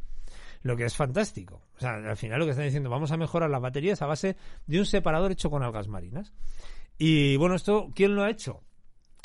[0.63, 1.63] Lo que es fantástico.
[1.77, 4.37] O sea, al final lo que están diciendo, vamos a mejorar las baterías a base
[4.67, 6.33] de un separador hecho con algas marinas.
[6.99, 8.63] Y bueno, esto, ¿quién lo ha hecho?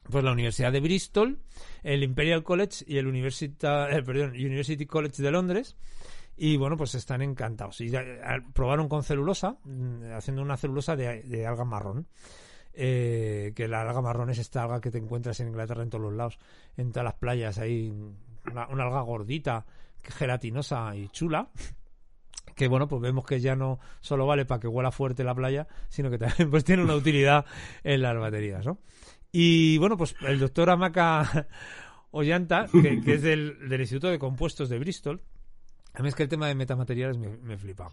[0.10, 1.40] Pues la Universidad de Bristol,
[1.82, 5.76] el Imperial College y el Universita- eh, University College de Londres.
[6.36, 7.80] Y bueno, pues están encantados.
[7.82, 8.20] Y eh,
[8.54, 12.08] probaron con celulosa, mm, haciendo una celulosa de, de alga marrón.
[12.76, 16.04] Eh, que la alga marrón es esta alga que te encuentras en Inglaterra en todos
[16.04, 16.40] los lados,
[16.76, 17.90] en todas las playas, ahí
[18.52, 19.66] una, una alga gordita,
[20.02, 21.50] gelatinosa y chula.
[22.56, 25.68] Que bueno, pues vemos que ya no solo vale para que huela fuerte la playa,
[25.90, 27.46] sino que también pues tiene una utilidad
[27.84, 28.80] en las baterías, ¿no?
[29.32, 31.48] Y bueno, pues el doctor Amaka
[32.12, 35.22] Ollanta, que, que es del, del Instituto de Compuestos de Bristol,
[35.96, 37.92] a mí es que el tema de metamateriales me, me flipa.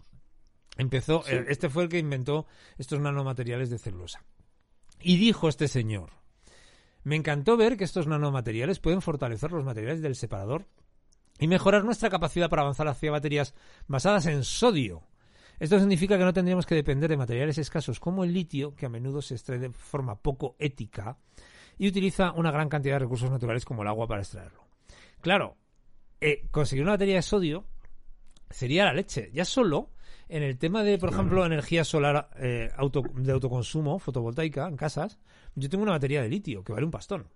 [0.77, 1.33] Empezó, Sí.
[1.33, 2.45] eh, este fue el que inventó
[2.77, 4.23] estos nanomateriales de celulosa.
[5.01, 6.11] Y dijo este señor,
[7.03, 10.67] me encantó ver que estos nanomateriales pueden fortalecer los materiales del separador
[11.39, 13.55] y mejorar nuestra capacidad para avanzar hacia baterías
[13.87, 15.03] basadas en sodio.
[15.59, 18.89] Esto significa que no tendríamos que depender de materiales escasos como el litio, que a
[18.89, 21.17] menudo se extrae de forma poco ética
[21.77, 24.63] y utiliza una gran cantidad de recursos naturales como el agua para extraerlo.
[25.21, 25.55] Claro,
[26.19, 27.65] eh, conseguir una batería de sodio
[28.49, 29.31] sería la leche.
[29.33, 29.89] Ya solo
[30.31, 35.19] en el tema de, por ejemplo, energía solar eh, auto- de autoconsumo fotovoltaica en casas,
[35.55, 37.27] yo tengo una batería de litio que vale un pastón.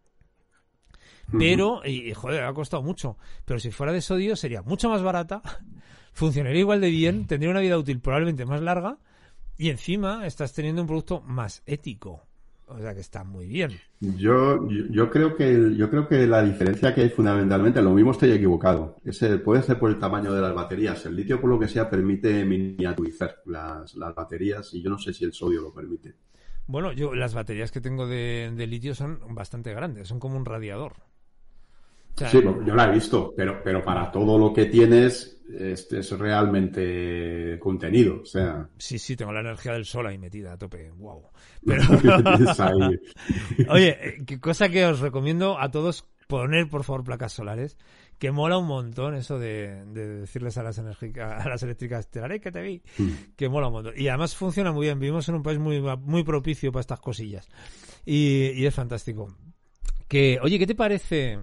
[1.38, 3.18] Pero, y, y, joder, ha costado mucho.
[3.46, 5.42] Pero si fuera de sodio sería mucho más barata,
[6.14, 8.98] funcionaría igual de bien, tendría una vida útil probablemente más larga
[9.58, 12.28] y encima estás teniendo un producto más ético.
[12.68, 13.82] O sea que está muy bien.
[14.00, 17.92] Yo, yo, yo creo que el- yo creo que la diferencia que hay fundamentalmente, lo
[17.94, 21.06] mismo estoy equivocado, ese puede ser por el tamaño de las baterías.
[21.06, 25.14] El litio, por lo que sea, permite miniaturizar las, las baterías y yo no sé
[25.14, 26.16] si el sodio lo permite.
[26.68, 30.46] Bueno, yo las baterías que tengo de, de litio son bastante grandes, son como un
[30.46, 30.94] radiador.
[32.16, 37.60] Sí, yo la he visto, pero, pero para todo lo que tienes es, es realmente
[37.60, 38.22] contenido.
[38.22, 40.92] O sea, sí, sí, tengo la energía del sol ahí metida a tope.
[40.92, 41.30] Wow.
[41.66, 41.82] Pero,
[43.70, 47.76] oye, eh, cosa que os recomiendo a todos poner, por favor, placas solares,
[48.20, 52.26] que mola un montón eso de, de decirles a las, a las eléctricas, te la
[52.26, 52.84] haré que te vi,
[53.36, 53.94] que mola un montón.
[53.98, 57.50] Y además funciona muy bien, vivimos en un país muy, muy propicio para estas cosillas.
[58.06, 59.36] Y, y es fantástico.
[60.08, 61.40] Que, oye, ¿qué te parece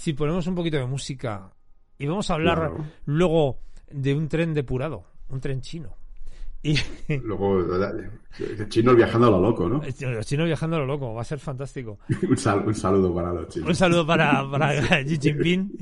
[0.00, 1.52] si ponemos un poquito de música
[1.98, 2.84] y vamos a hablar Claro.
[3.04, 3.58] luego
[3.90, 5.94] de un tren depurado, un tren chino?
[6.62, 6.74] Y
[7.24, 7.64] Luego,
[8.68, 9.80] chinos viajando a lo loco, ¿no?
[9.82, 11.98] los chinos viajando a lo loco, va a ser fantástico.
[12.28, 13.68] Un, sal- un saludo para los chinos.
[13.68, 14.72] Un saludo para, para
[15.04, 15.72] Xi Jinping.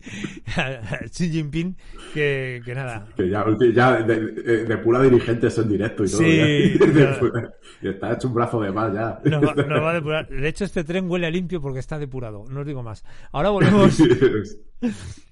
[1.10, 1.76] Xi Jinping
[2.14, 3.06] que, que nada.
[3.16, 3.44] Que ya,
[3.74, 6.20] ya de, de- de pura dirigente es en directo y todo.
[6.20, 7.18] Sí, ya.
[7.18, 7.50] claro.
[7.82, 9.20] Y está hecho un brazo de mal ya.
[9.24, 10.28] Nos va, nos va a depurar.
[10.28, 12.44] De hecho, este tren huele a limpio porque está depurado.
[12.50, 13.04] No os digo más.
[13.32, 13.96] Ahora volvemos.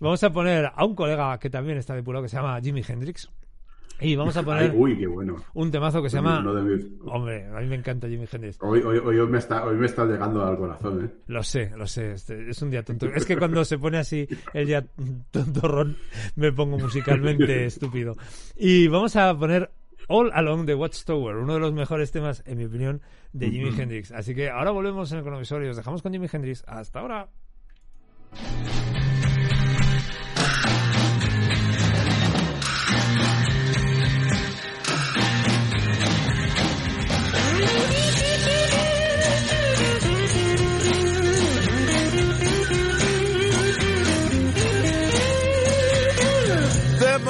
[0.01, 3.29] Vamos a poner a un colega que también está depurado que se llama Jimi Hendrix.
[4.01, 5.37] Y vamos a Ay, poner uy, qué bueno.
[5.55, 6.39] un temazo que se llama.
[7.07, 8.57] Hombre, a mí me encanta Jimi Hendrix.
[8.61, 11.11] Hoy, hoy, hoy, me está, hoy me está llegando al corazón, ¿eh?
[11.27, 12.13] Lo sé, lo sé.
[12.13, 13.07] este- es un día tonto.
[13.07, 14.87] Es que cuando se pone así el día
[15.33, 15.97] tontorrón
[16.37, 18.15] me pongo musicalmente estúpido.
[18.57, 19.71] Y vamos a poner
[20.07, 23.03] All Along the Watchtower, uno de los mejores temas, en mi opinión,
[23.33, 24.13] de Jimi Hendrix.
[24.13, 26.63] Así que ahora volvemos en el cronovisor y os dejamos con Jimi Hendrix.
[26.67, 27.29] Hasta ahora.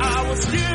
[0.00, 0.67] I was here.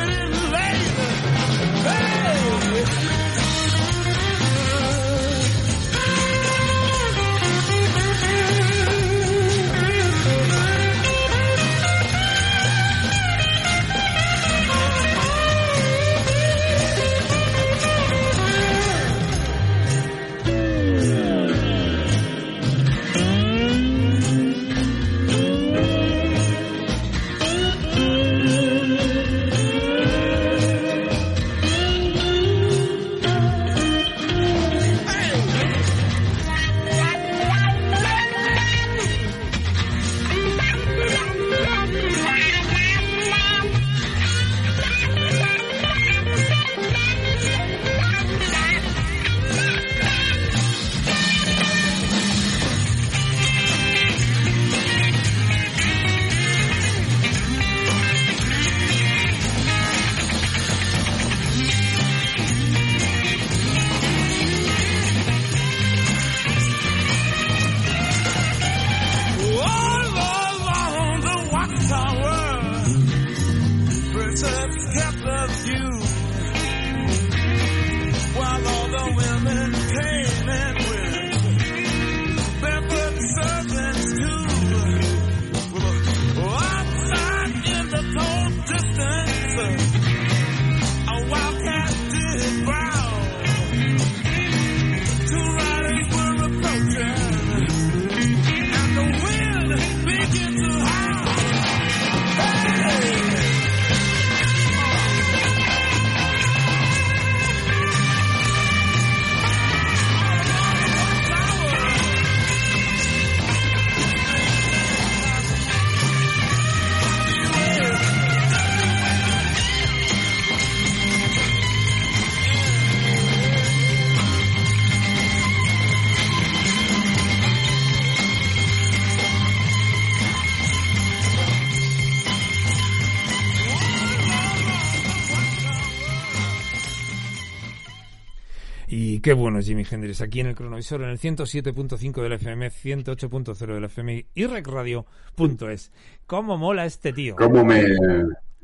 [139.24, 143.56] Qué bueno es Jimi Hendrix aquí en el cronovisor en el 107.5 del FM, 108.0
[143.56, 145.92] del FM y recradio.es.
[146.26, 147.34] ¿Cómo mola este tío?
[147.34, 147.84] ¿Cómo me,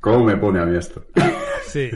[0.00, 1.04] ¿Cómo me pone a mí esto?
[1.66, 1.88] Sí.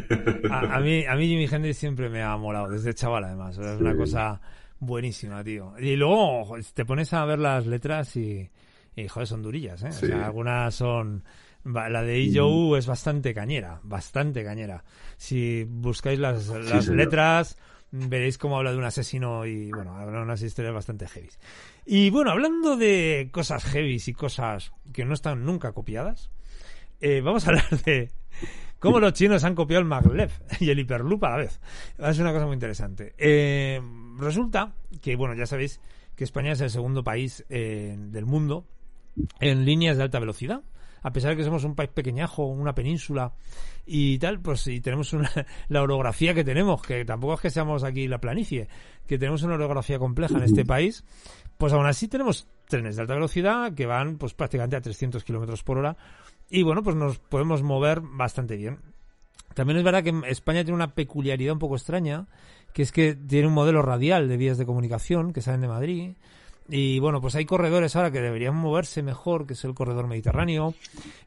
[0.51, 3.59] A, a mí, a mí Jimi Hendrix siempre me ha molado, desde chaval además.
[3.59, 4.41] Es una cosa
[4.79, 5.75] Buenísima, tío.
[5.79, 8.49] Y luego te pones a ver las letras y,
[8.95, 9.93] y joder, son durillas, ¿eh?
[9.93, 10.07] Sí.
[10.07, 11.25] O sea, algunas son...
[11.65, 14.85] La de Joe es bastante cañera, bastante cañera.
[15.17, 17.57] Si buscáis las, las letras,
[17.95, 21.29] veréis cómo habla de un asesino y, bueno, de unas historias bastante heavy.
[21.87, 26.31] Y bueno, hablando de cosas heavy y cosas que no están nunca copiadas,
[27.01, 28.11] eh, vamos a hablar de
[28.81, 31.61] cómo los chinos han copiado el maglev y el hiperloop a la vez.
[31.99, 33.15] Es una cosa muy interesante.
[33.17, 33.81] Eh,
[34.19, 35.81] resulta que, bueno, ya sabéis
[36.17, 38.67] que España es el segundo país eh, del mundo
[39.39, 40.63] en líneas de alta velocidad.
[41.05, 43.33] A pesar de que somos un país pequeñajo, una península
[43.87, 45.31] y tal, pues si tenemos una,
[45.69, 48.69] la orografía que tenemos, que tampoco es que seamos aquí la planicie,
[49.07, 51.05] que tenemos una orografía compleja en este país,
[51.57, 55.63] pues aún así tenemos trenes de alta velocidad que van pues prácticamente a 300 kilómetros
[55.63, 55.97] por hora
[56.51, 58.81] y bueno, pues nos podemos mover bastante bien.
[59.55, 62.27] También es verdad que España tiene una peculiaridad un poco extraña,
[62.73, 66.17] que es que tiene un modelo radial de vías de comunicación que salen de Madrid.
[66.69, 70.75] Y bueno, pues hay corredores ahora que deberían moverse mejor, que es el corredor mediterráneo.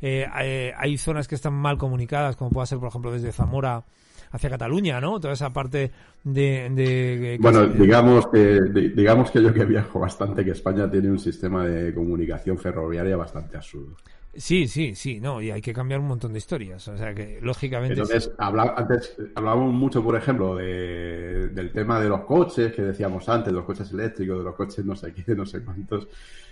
[0.02, 3.84] Eh, hay, hay zonas que están mal comunicadas, como puede ser, por ejemplo, desde Zamora
[4.32, 5.20] hacia Cataluña, ¿no?
[5.20, 5.92] Toda esa parte
[6.24, 6.70] de...
[6.72, 11.10] de- Bueno, de- digamos que, di- digamos que yo que viajo bastante, que España tiene
[11.12, 13.96] un sistema de comunicación ferroviaria bastante absurdo.
[14.38, 16.88] Sí, sí, sí, no, y hay que cambiar un montón de historias.
[16.88, 17.94] O sea que, lógicamente...
[17.96, 23.48] Entonces, antes hablábamos mucho, por ejemplo, de- del tema de los coches, que decíamos antes,
[23.52, 26.08] de los coches eléctricos, de los coches no sé qué, no sé cuántos.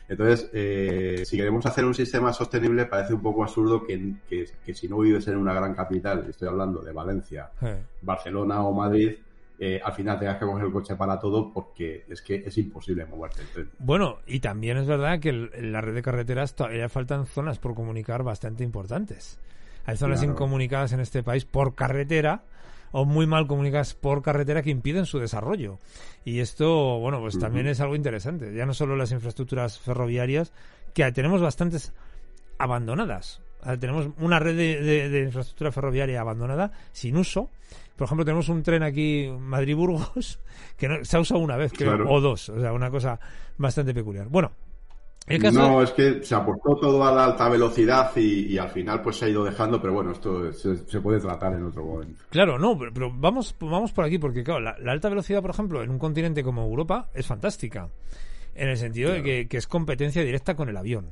[0.08, 4.74] Entonces, eh, si queremos hacer un sistema sostenible, parece un poco absurdo que, que- que
[4.74, 7.78] si no vives en una gran capital, estoy hablando de Valencia, Eh.
[8.02, 9.14] Barcelona o Madrid,
[9.60, 13.06] eh, al final tengas que coger el coche para todo porque es que es imposible
[13.06, 13.42] moverte.
[13.80, 17.60] Bueno, y también es verdad que el- en la red de carreteras todavía faltan zonas
[17.60, 19.40] por comunicar bastante importantes.
[19.86, 20.34] Hay zonas Claro.
[20.34, 22.44] incomunicadas en este país por carretera
[22.92, 25.80] o muy mal comunicadas por carretera que impiden su desarrollo.
[26.24, 28.54] Y esto, bueno, pues también es algo interesante.
[28.54, 30.54] Ya no solo las infraestructuras ferroviarias,
[30.94, 31.94] que tenemos bastantes
[32.58, 33.42] abandonadas.
[33.62, 37.50] O sea, tenemos una red de, de- de infraestructura ferroviaria abandonada, sin uso.
[37.96, 40.40] Por ejemplo, tenemos un tren aquí, Madrid-Burgos,
[40.78, 42.12] que no- se ha usado una vez, creo, Claro.
[42.12, 42.50] o dos.
[42.50, 43.20] O sea, una cosa
[43.58, 44.28] bastante peculiar.
[44.28, 44.52] Bueno,
[45.28, 45.58] el caso...
[45.60, 49.16] No, es que se apostó todo a la alta velocidad y, y al final pues
[49.18, 52.24] se ha ido dejando, pero bueno, esto se, se puede tratar en otro momento.
[52.30, 55.52] Claro, no, pero, pero vamos, vamos por aquí, porque claro, la, la alta velocidad, por
[55.52, 57.90] ejemplo, en un continente como Europa es fantástica.
[58.54, 61.12] En el sentido de que, que es competencia directa con el avión.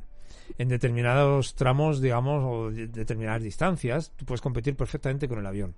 [0.58, 5.74] En determinados tramos, digamos, o de- determinadas distancias, tú puedes competir perfectamente con el avión.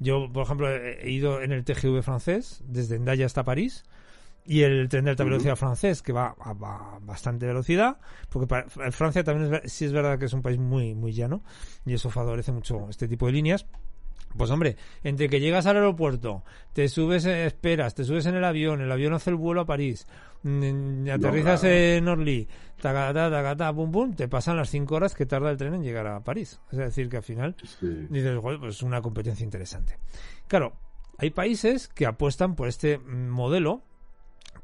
[0.00, 3.84] Yo, por ejemplo, he ido en el TGV francés, desde Endaya hasta París,
[4.44, 7.98] y el tren de alta velocidad francés, que va a, a bastante velocidad,
[8.30, 11.42] porque pa- Francia también es, sí es verdad que es un país muy, muy llano,
[11.86, 13.66] y eso favorece mucho este tipo de líneas.
[14.36, 18.44] Pues hombre, entre que llegas al aeropuerto, te subes, eh, esperas, te subes en el
[18.44, 20.06] avión, el avión hace el vuelo a París,
[20.42, 21.74] aterrizas claro.
[21.74, 22.48] en Orly,
[22.80, 26.06] tacatá, tacatá, pum pum, te pasan las cinco horas que tarda el tren en llegar
[26.06, 26.60] a París.
[26.72, 28.06] Es decir, que al final Sí.
[28.08, 29.98] dices, joder, pues es una competencia interesante.
[30.48, 30.72] Claro,
[31.18, 33.82] hay países que apuestan por este modelo.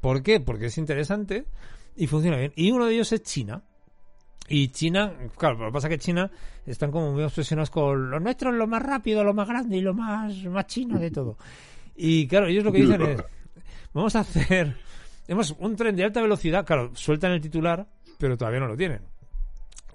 [0.01, 0.39] ¿Por qué?
[0.39, 1.45] Porque es interesante
[1.95, 2.53] y funciona bien.
[2.55, 3.63] Y uno de ellos es China.
[4.49, 6.31] Y China, claro, lo que pasa es que China
[6.65, 9.81] están como muy obsesionados con lo nuestro es lo más rápido, lo más grande y
[9.81, 11.37] lo más, más chino de todo.
[11.99, 13.23] Y claro, ellos lo que dicen es,
[13.93, 14.77] vamos a hacer,
[15.27, 17.87] hemos un tren de alta velocidad, claro, sueltan el titular,
[18.17, 19.01] pero todavía no lo tienen.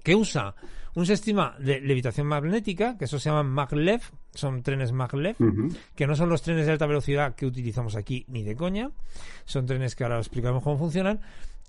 [0.03, 0.55] Que usa
[0.95, 4.03] un sistema de levitación magnética, que eso se llama maglev,
[4.35, 5.69] son trenes maglev, Ujú.
[5.95, 8.91] que no son los trenes de alta velocidad que utilizamos aquí ni de coña,
[9.45, 11.21] son trenes que ahora os explicamos cómo funcionan,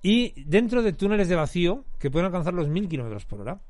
[0.02, 3.62] y dentro de túneles de vacío que pueden alcanzar los 1000 kilómetros por hora.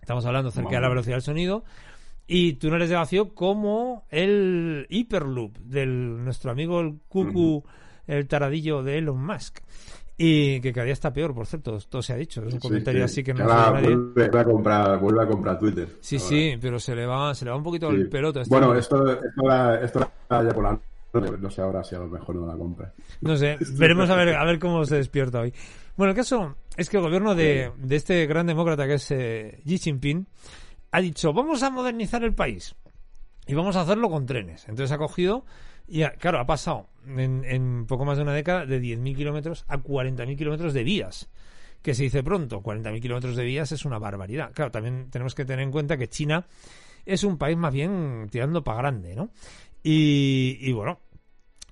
[0.00, 1.64] Estamos hablando cerca de la velocidad del sonido.
[2.28, 7.64] Y túneles de vacío como el Hyperloop del nuestro amigo el Cucu,
[8.06, 9.58] el taradillo de Elon Musk.
[10.18, 12.42] Y que cada día está peor, por cierto, todo se ha dicho.
[12.42, 13.12] Es un comentario sí.
[13.12, 13.96] así que no sabe nadie.
[13.96, 15.88] vuelve a comprar, vuelve a comprar Twitter.
[16.00, 16.28] Sí, Ahora.
[16.28, 17.96] sí, pero se le va, se le va un poquito Sí.
[17.96, 18.40] el pelota.
[18.40, 20.80] este Bueno, esto, esto, era, esto era ya por la
[21.38, 22.92] no sé ahora si a lo mejor no la compra.
[23.20, 25.52] No sé, veremos a ver, a ver cómo se despierta hoy.
[25.96, 29.60] Bueno, el caso es que el gobierno de, de este gran demócrata que es eh,
[29.64, 30.26] Xi Jinping
[30.92, 32.74] ha dicho, vamos a modernizar el país
[33.46, 34.68] y vamos a hacerlo con trenes.
[34.68, 35.44] Entonces ha cogido
[35.88, 39.64] y, ha- claro, ha pasado en, en poco más de una década de 10.000 kilómetros
[39.68, 41.28] a 40.000 kilómetros de vías.
[41.82, 44.50] Que se dice pronto, 40.000 kilómetros de vías es una barbaridad.
[44.52, 46.44] Claro, también tenemos que tener en cuenta que China
[47.04, 49.30] es un país más bien tirando para grande, ¿no?
[49.88, 50.98] Y, bueno,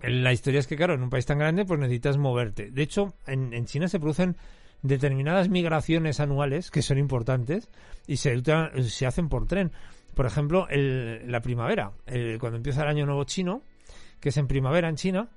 [0.03, 2.71] la historia es que, claro, en un país tan grande, pues necesitas moverte.
[2.71, 4.37] De hecho, en, China se producen
[4.83, 7.69] determinadas migraciones anuales que son importantes
[8.07, 8.41] y se,
[8.89, 9.73] se hacen por tren.
[10.15, 13.63] Por ejemplo, el- la primavera, el- cuando empieza el año nuevo chino,
[14.25, 15.29] que es en primavera en China,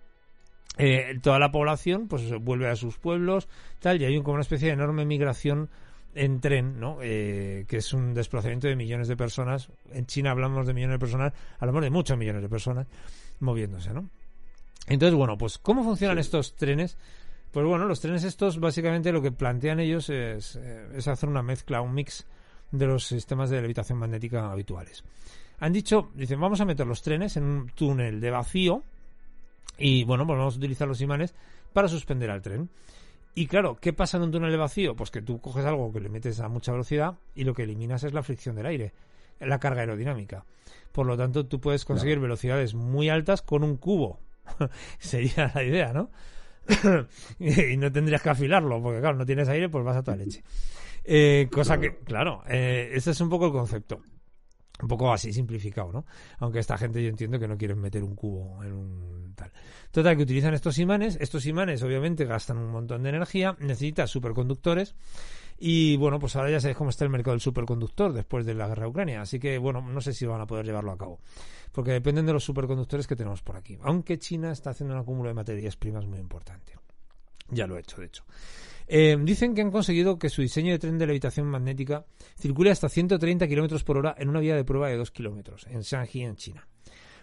[0.77, 3.49] eh, toda la población pues vuelve a sus pueblos,
[3.81, 5.69] tal, y hay como una especie de enorme migración
[6.15, 6.99] en tren, ¿no?
[7.01, 9.73] Eh, que es un desplazamiento de millones de personas.
[9.91, 12.87] En China hablamos de millones de personas, hablamos de muchos millones de personas
[13.41, 14.09] moviéndose, ¿no?
[14.87, 16.97] Entonces, bueno, pues ¿cómo funcionan estos trenes?
[17.51, 21.43] Pues bueno, los trenes estos básicamente lo que plantean ellos es, eh, es hacer una
[21.43, 22.25] mezcla, un mix
[22.71, 25.03] de los sistemas de levitación magnética habituales.
[25.59, 28.83] Han dicho, dicen, vamos a meter los trenes en un túnel de vacío
[29.77, 31.33] y bueno, pues vamos a utilizar los imanes
[31.73, 32.69] para suspender al tren.
[33.33, 34.95] Y claro, ¿qué pasa en un túnel de vacío?
[34.95, 38.03] Pues que tú coges algo que le metes a mucha velocidad y lo que eliminas
[38.03, 38.93] es la fricción del aire,
[39.39, 40.43] la carga aerodinámica.
[40.91, 44.19] Por lo tanto, tú puedes conseguir velocidades muy altas con un cubo.
[44.99, 46.09] Sería la idea, ¿no?
[47.39, 50.43] y no tendrías que afilarlo, porque claro, no tienes aire, pues vas a toda leche.
[51.03, 54.01] Eh, cosa que, claro, eh, ese es un poco el concepto.
[54.79, 56.05] Un poco así simplificado, ¿no?
[56.37, 59.51] Aunque esta gente yo entiendo que no quieren meter un cubo en un tal.
[59.89, 61.17] Total, que utilizan estos imanes.
[61.19, 64.95] Estos imanes obviamente gastan un montón de energía, necesitan superconductores.
[65.59, 68.67] Y bueno, pues ahora ya sabéis cómo está el mercado del superconductor después de la
[68.67, 69.21] guerra de Ucrania.
[69.21, 71.19] Así que bueno, no sé si van a poder llevarlo a cabo.
[71.71, 73.79] Porque dependen de los superconductores que tenemos por aquí.
[73.81, 76.73] Aunque China está haciendo un acúmulo de materias primas muy importante.
[77.49, 78.23] Ya lo he hecho, de hecho.
[78.87, 82.05] Eh, dicen que han conseguido que su diseño de tren de levitación magnética
[82.37, 85.81] circule hasta 130 kilómetros por hora en una vía de prueba de 2 kilómetros, en
[85.81, 86.67] Shanxi, en China.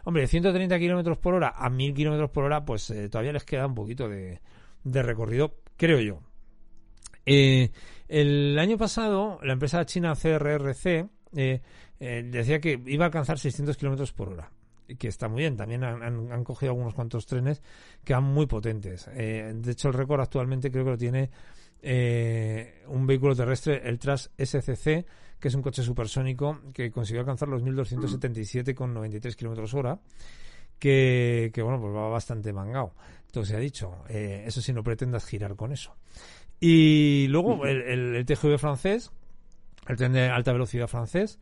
[0.05, 3.45] Hombre, de 130 kilómetros por hora a 1000 kilómetros por hora, pues eh, todavía les
[3.45, 4.41] queda un poquito de,
[4.85, 6.21] recorrido, creo yo.
[7.25, 7.71] Eh,
[8.09, 11.09] el año pasado, la empresa china CRRC
[11.99, 14.51] decía que iba a alcanzar 600 kilómetros por hora.
[14.99, 17.63] Que está muy bien, también han, han- han cogido algunos cuantos trenes
[18.05, 19.09] que van muy potentes.
[19.15, 21.31] Eh, de hecho, el récord actualmente creo que lo tiene
[21.83, 25.07] eh, un vehículo terrestre, el Tras SCC,
[25.41, 29.99] que es un coche supersónico que consiguió alcanzar los 1277,93 kilómetros hora.
[30.79, 32.93] Que, que, bueno, pues va bastante mangado.
[33.31, 34.05] Todo se ha dicho.
[34.09, 35.95] Eh, eso sí, no pretendas girar con eso.
[36.61, 39.11] Y luego el, el- el TGV francés,
[39.89, 41.39] el tren de alta velocidad francés,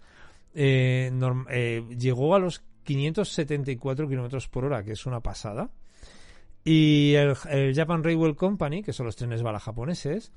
[0.55, 5.71] eh, norm- eh, llegó a los 574 kilómetros por hora, que es una pasada.
[6.65, 10.33] Y el, el Japan Railway Company, que son los trenes bala japoneses,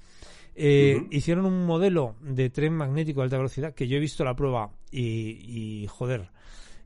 [0.55, 4.35] eh, hicieron un modelo de tren magnético de alta velocidad que yo he visto la
[4.35, 6.29] prueba y, y, joder,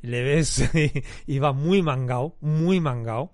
[0.01, 0.69] le ves
[1.27, 3.33] y va muy mangao, muy mangao.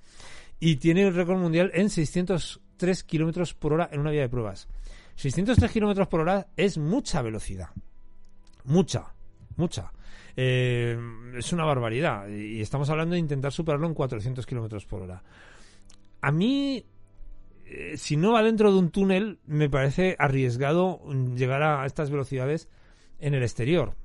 [0.59, 4.67] Y tiene el récord mundial en 603 kilómetros por hora en una vía de pruebas.
[5.15, 7.69] 603 kilómetros por hora es mucha velocidad.
[8.65, 9.14] Mucha,
[9.57, 9.91] mucha.
[10.35, 10.97] Eh,
[11.37, 12.27] es una barbaridad.
[12.27, 15.23] Y estamos hablando de intentar superarlo en 400 kilómetros por hora.
[16.21, 16.85] A mí,
[17.65, 21.01] eh, si no va dentro de un túnel, me parece arriesgado
[21.35, 22.69] llegar a estas velocidades
[23.19, 23.95] en el exterior.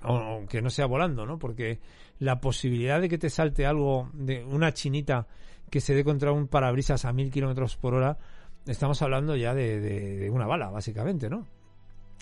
[0.00, 1.38] Aunque no sea volando, ¿no?
[1.38, 1.80] Porque
[2.20, 5.26] la posibilidad de que te salte algo de una chinita
[5.70, 8.16] que se dé contra un parabrisas a mil kilómetros por hora,
[8.64, 11.46] estamos hablando ya de una bala, básicamente, ¿no?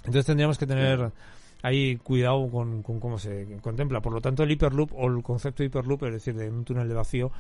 [0.07, 1.13] Entonces tendríamos que tener
[1.63, 4.01] ahí cuidado con, con cómo se contempla.
[4.01, 6.89] Por lo tanto, el Hyperloop o el concepto de Hyperloop, es decir, de un túnel
[6.89, 7.31] de vacío,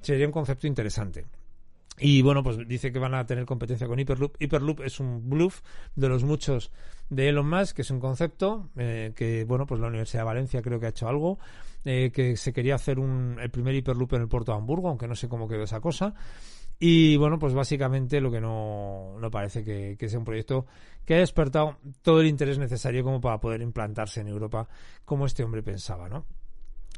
[0.00, 1.26] sería un concepto interesante.
[2.00, 4.36] Y bueno, pues dice que van a tener competencia con Hyperloop.
[4.38, 5.62] Hyperloop es un bluff
[5.96, 6.70] de los muchos
[7.10, 10.62] de Elon Musk, que es un concepto eh, que, bueno, pues la Universidad de Valencia
[10.62, 11.38] creo que ha hecho algo,
[11.84, 15.08] eh, que se quería hacer un, el primer Hyperloop en el puerto de Hamburgo, aunque
[15.08, 16.14] no sé cómo quedó esa cosa.
[16.80, 20.66] Y bueno, pues básicamente lo que no, no parece que, sea un proyecto
[21.04, 24.68] que haya despertado todo el interés necesario como para poder implantarse en Europa
[25.04, 26.24] como este hombre pensaba, ¿no?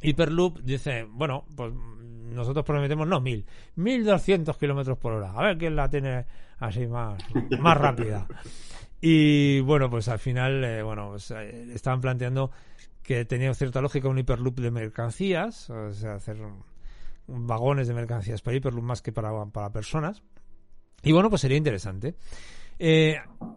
[0.03, 3.47] Hyperloop dice, bueno, pues nosotros prometemos no mil,
[3.77, 5.33] 1200 kilómetros por hora.
[5.33, 6.27] A ver quién la tiene
[6.59, 7.23] así más,
[7.61, 8.27] más rápida.
[9.01, 12.51] Y bueno, pues al final, eh, bueno, pues, eh, estaban planteando
[13.03, 16.37] que tenía cierta lógica un Hyperloop de mercancías, o sea, hacer
[17.31, 20.23] vagones de mercancías para Hyperloop más que para, para personas.
[21.03, 22.17] Y bueno, pues sería interesante.
[22.79, 23.17] Eh,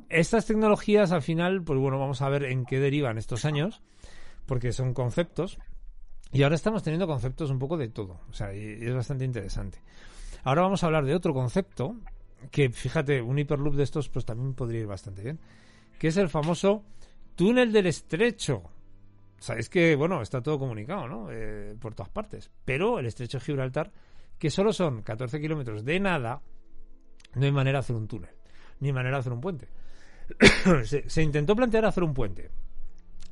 [0.09, 3.81] estas tecnologías al final, pues bueno, vamos a ver en qué derivan estos años,
[4.45, 5.59] porque son conceptos.
[6.31, 8.19] Y ahora estamos teniendo conceptos un poco de todo.
[8.29, 9.79] O sea, y, es bastante interesante.
[10.43, 11.95] Ahora vamos a hablar de otro concepto
[12.51, 15.39] que, fíjate, un hiperloop de estos pues también podría ir bastante bien.
[15.99, 16.83] Que es el famoso
[17.35, 18.63] túnel del estrecho.
[19.43, 21.27] Sabéis que, bueno, está todo comunicado, ¿no?
[21.29, 22.49] Eh, por todas partes.
[22.63, 23.91] Pero el estrecho de Gibraltar,
[24.39, 26.41] que solo son 14 kilómetros de nada,
[27.35, 28.29] no hay manera de hacer un túnel.
[28.79, 29.67] Ni manera de hacer un puente.
[30.85, 32.49] se, se intentó plantear hacer un puente.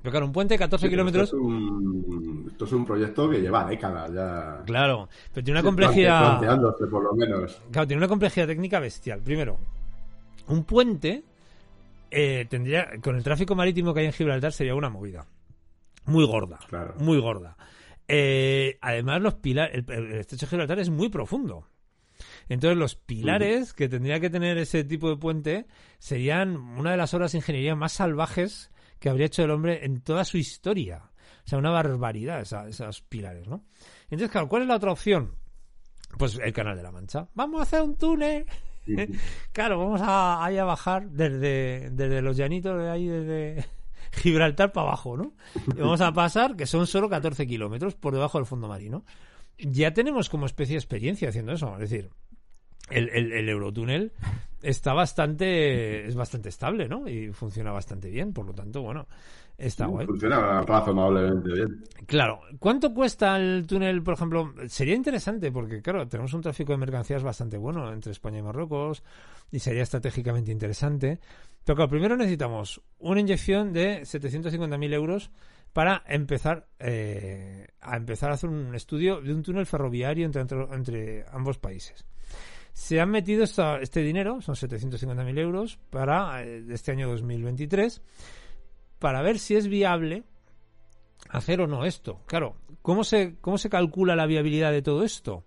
[0.02, 1.24] Pero claro, un puente de 14 Sí, pero kilómetros...
[1.24, 4.64] Esto es, un, esto es un proyecto que lleva décadas ya.
[4.66, 6.40] Claro, pero tiene una complejidad.
[6.40, 7.62] Planteándose, por lo menos.
[7.72, 9.22] Claro, tiene una complejidad técnica bestial.
[9.22, 9.60] Primero,
[10.50, 11.24] un puente
[12.10, 15.26] eh, tendría, con el tráfico marítimo que hay en Gibraltar, sería una movida.
[16.06, 16.60] Muy gorda.
[16.68, 16.96] Claro.
[17.00, 17.58] Muy gorda.
[18.08, 21.68] Eh, además, los pilares, el, el estrecho de Gibraltar es muy profundo.
[22.50, 25.66] Entonces los pilares que tendría que tener ese tipo de puente
[26.00, 30.02] serían una de las obras de ingeniería más salvajes que habría hecho el hombre en
[30.02, 31.04] toda su historia.
[31.46, 33.64] O sea, una barbaridad esa- esos pilares, ¿no?
[34.04, 35.36] Entonces, claro, ¿cuál es la otra opción?
[36.18, 37.28] Pues el Canal de la Mancha.
[37.34, 38.46] Vamos a hacer un túnel.
[39.54, 43.66] claro, vamos a, ahí a bajar desde, desde los llanitos de ahí, desde
[44.12, 45.34] Gibraltar para abajo, ¿no?
[45.76, 49.06] Y vamos a pasar, que son solo 14 kilómetros por debajo del fondo marino.
[49.58, 51.74] Ya tenemos como especie de experiencia haciendo eso.
[51.76, 52.10] Es decir,
[52.90, 54.12] el, el, el Eurotúnel
[54.62, 57.08] está bastante, es bastante estable, ¿no?
[57.08, 59.08] Y funciona bastante bien, por lo tanto, bueno,
[59.58, 60.06] está guay.
[60.06, 61.84] Funciona razonablemente bien.
[62.06, 64.54] Claro, ¿cuánto cuesta el túnel, por ejemplo?
[64.68, 69.04] Sería interesante porque, claro, tenemos un tráfico de mercancías bastante bueno entre España y Marruecos
[69.52, 71.20] y sería estratégicamente interesante.
[71.66, 75.32] Pero primero necesitamos una inyección de 750.000 euros
[75.74, 80.64] para empezar eh, a empezar a hacer un estudio de un túnel ferroviario entre, entre,
[80.74, 82.06] entre ambos países.
[82.74, 88.02] Se han metido esta- este dinero, son 750.000 euros, para eh, este año 2023,
[89.00, 90.24] para ver si es viable
[91.30, 92.22] hacer o no esto.
[92.26, 95.44] Claro, ¿cómo se, cómo se calcula la viabilidad de todo esto?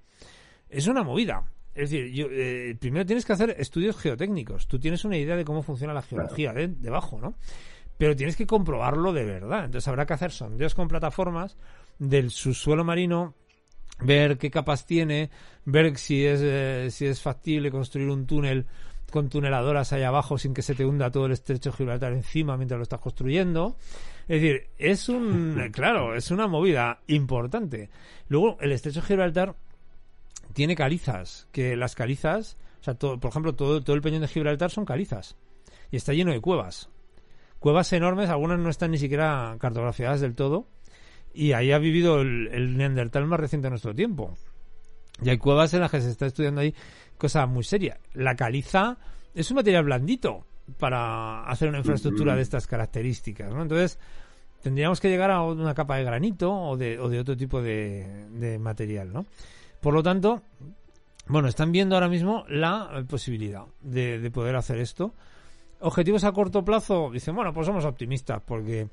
[0.69, 1.45] Es una movida.
[1.75, 4.69] Es decir, yo, eh, primero tienes que hacer estudios geotécnicos.
[4.69, 7.35] Tú tienes una idea de cómo funciona la geología de- debajo, ¿no?
[7.99, 9.65] Pero tienes que comprobarlo de verdad.
[9.65, 11.57] Entonces habrá que hacer sondeos con plataformas
[11.99, 13.35] del subsuelo marino,
[14.01, 15.31] ver qué capas tiene,
[15.65, 18.67] ver si es, eh, si es factible construir un túnel
[19.11, 22.57] con tuneladoras ahí abajo sin que se te hunda todo el estrecho de Gibraltar encima
[22.57, 23.77] mientras lo estás construyendo.
[24.27, 27.91] Es decir, es un, claro, es una movida importante.
[28.29, 29.55] Luego, el estrecho de Gibraltar
[30.55, 34.28] tiene calizas, que las calizas, o sea, todo, por ejemplo, todo, todo el peñón de
[34.28, 35.36] Gibraltar son calizas.
[35.90, 36.89] Y está lleno de cuevas.
[37.59, 40.66] Cuevas enormes, algunas no están ni siquiera cartografiadas del todo.
[41.35, 44.36] Y ahí ha vivido el, el Neandertal más reciente de nuestro tiempo.
[45.22, 46.74] Y hay cuevas en las que se está estudiando ahí
[47.18, 47.98] cosas muy serias.
[48.14, 48.98] La caliza
[49.35, 50.47] es un material blandito
[50.78, 53.62] para hacer una infraestructura de estas características, ¿no?
[53.62, 53.98] Entonces,
[54.62, 58.26] tendríamos que llegar a una capa de granito o de, o de otro tipo de,
[58.31, 59.26] de material, ¿no?
[59.85, 60.40] Por lo tanto,
[61.27, 65.12] bueno, están viendo ahora mismo la posibilidad de, de poder hacer esto.
[65.81, 68.89] Objetivos a corto plazo, dicen, bueno, pues somos optimistas porque,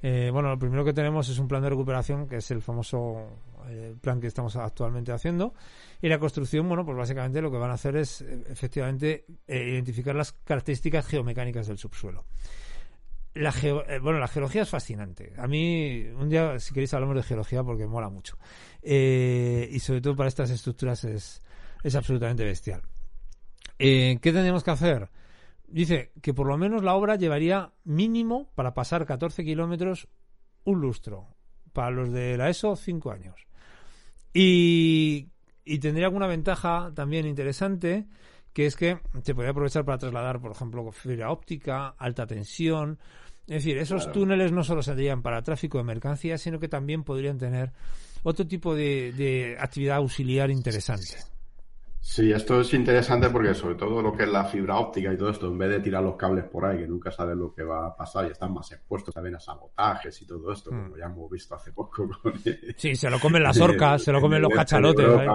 [0.00, 3.40] eh, bueno, lo primero que tenemos es un plan de recuperación, que es el famoso
[3.66, 5.54] eh, plan que estamos actualmente haciendo.
[6.00, 9.70] Y la construcción, bueno, pues básicamente lo que van a hacer es eh, efectivamente eh,
[9.70, 12.26] identificar las características geomecánicas del subsuelo.
[13.38, 15.32] La eh, bueno, la geología es fascinante.
[15.38, 18.36] A mí, un día, si queréis, hablamos de geología porque mola mucho.
[18.82, 21.40] Eh, y sobre todo para estas estructuras es,
[21.84, 22.82] es absolutamente bestial.
[23.78, 25.08] Eh, ¿Qué tendríamos que hacer?
[25.68, 30.08] Dice que por lo menos la obra llevaría mínimo para pasar 14 kilómetros
[30.64, 31.28] un lustro.
[31.72, 33.46] Para los de la ESO, 5 años.
[34.34, 35.28] Y,
[35.64, 38.08] y tendría alguna ventaja también interesante,
[38.52, 42.98] que es que se podría aprovechar para trasladar, por ejemplo, fibra óptica, alta tensión.
[43.48, 44.12] Es decir, esos Claro.
[44.20, 47.72] túneles no solo serían para tráfico de mercancías, sino que también podrían tener
[48.22, 51.16] otro tipo de, de actividad auxiliar interesante.
[52.00, 55.30] Sí, esto es interesante porque sobre todo lo que es la fibra óptica y todo
[55.30, 57.86] esto, en vez de tirar los cables por ahí, que nunca sabes lo que va
[57.88, 60.84] a pasar y están más expuestos también a sabotajes y todo esto, Mm.
[60.84, 62.32] como ya hemos visto hace poco con
[62.76, 65.06] Sí, se lo comen las orcas, se lo comen los de cachalotes.
[65.06, 65.26] ¿eh?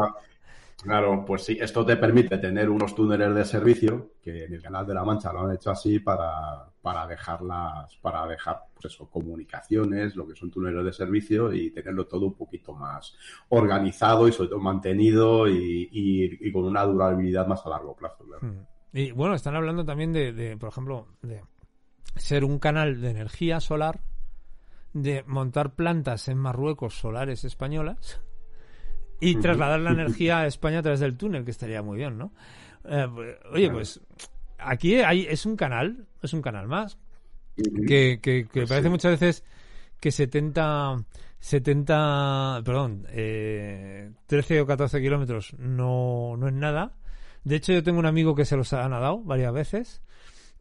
[0.83, 4.85] Claro, pues sí, esto te permite tener unos túneles de servicio, que en el Canal
[4.85, 10.15] de la Mancha lo han hecho así para, para dejarlas, para dejar, pues eso, comunicaciones,
[10.15, 13.15] lo que son túneles de servicio y tenerlo todo un poquito más
[13.49, 18.23] organizado y sobre todo mantenido y, y- con una durabilidad más a largo plazo.
[18.25, 18.45] claro.
[18.45, 18.65] Mm.
[18.95, 21.41] Y bueno, están hablando también de, por ejemplo, de
[22.15, 24.01] ser un canal de energía solar,
[24.93, 28.21] de montar plantas en Marruecos solares españolas
[29.19, 32.33] y trasladar la energía a España a través del túnel, que estaría muy bien, ¿no?
[32.85, 33.73] Eh, pues, oye, Claro.
[33.73, 34.01] pues
[34.57, 36.97] aquí hay, es un canal, es un canal más,
[37.87, 38.89] que, que, que Pues parece sí.
[38.89, 39.43] muchas veces
[39.99, 40.97] que 70,
[41.39, 46.93] 70 perdón, eh, 13 o 14 kilómetros no, no es nada.
[47.43, 50.01] De hecho, yo tengo un amigo que se los ha nadado varias veces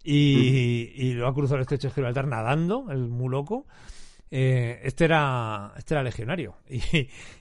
[0.04, 3.66] y, y lo ha cruzado el estrecho de Gibraltar nadando, el muy loco.
[4.34, 6.80] Eh, este era este era legionario y,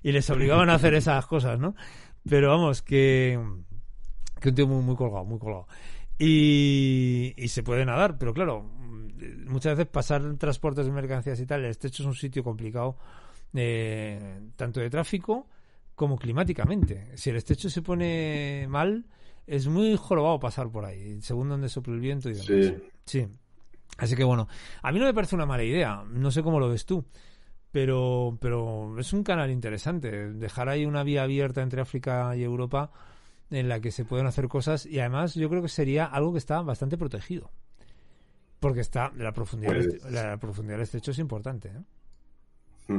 [0.04, 1.74] y les obligaban a hacer esas cosas, ¿no?
[2.28, 3.40] Pero vamos, que,
[4.42, 5.68] que un tío muy, muy colgado, muy colgado.
[6.20, 8.70] Y, y se puede nadar, pero claro,
[9.48, 12.98] muchas veces pasar transportes de mercancías y tal, el estrecho es un sitio complicado,
[13.54, 15.48] eh, tanto de tráfico
[15.96, 17.16] como climáticamente.
[17.16, 19.06] Si el estrecho se pone mal,
[19.48, 22.46] es muy jorobado pasar por ahí, según donde sople el viento y demás.
[22.46, 22.76] Sí.
[23.06, 23.28] Sí.
[23.98, 24.48] Así que bueno,
[24.82, 27.06] a mí no me parece una mala idea, no sé cómo lo ves tú,
[27.72, 30.32] pero, pero es un canal interesante.
[30.34, 32.92] Dejar ahí una vía abierta entre África y Europa
[33.52, 36.40] en la que se pueden hacer cosas y además yo creo que sería algo que
[36.40, 37.52] está bastante protegido.
[38.60, 41.70] Porque está la profundidad, del Pues- est- la profundidad del estrecho es importante.
[41.70, 42.92] ¿eh?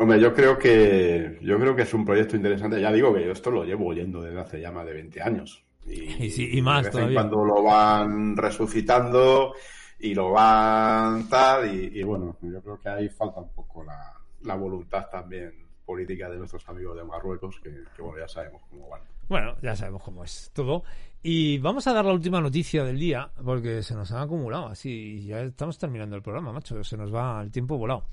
[0.00, 2.80] Hombre, yo creo que yo creo que es un proyecto interesante.
[2.80, 5.64] Ya digo que yo esto lo llevo oyendo desde hace ya más de 20 años.
[5.88, 7.20] Y, Y sí, y más de vez todavía.
[7.20, 9.54] en cuando lo van resucitando
[9.98, 11.74] y lo van tal.
[11.74, 14.12] Y, y bueno, yo creo que ahí falta un poco la,
[14.42, 15.52] la voluntad también
[15.84, 19.00] política de nuestros amigos de Marruecos, que, que, bueno, ya sabemos cómo van.
[19.28, 20.84] Bueno, ya sabemos cómo es todo.
[21.22, 24.90] Y vamos a dar la última noticia del día, porque se nos han acumulado así.
[24.90, 26.82] y Ya estamos terminando el programa, macho.
[26.84, 28.04] Se nos va el tiempo volado.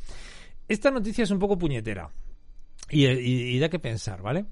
[0.67, 2.09] Esta noticia es un poco puñetera.
[2.89, 4.45] Y, y- y da que pensar, ¿vale?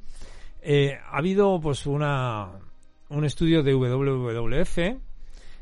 [0.61, 2.51] Eh, ha habido pues una
[3.13, 4.77] un estudio de WWF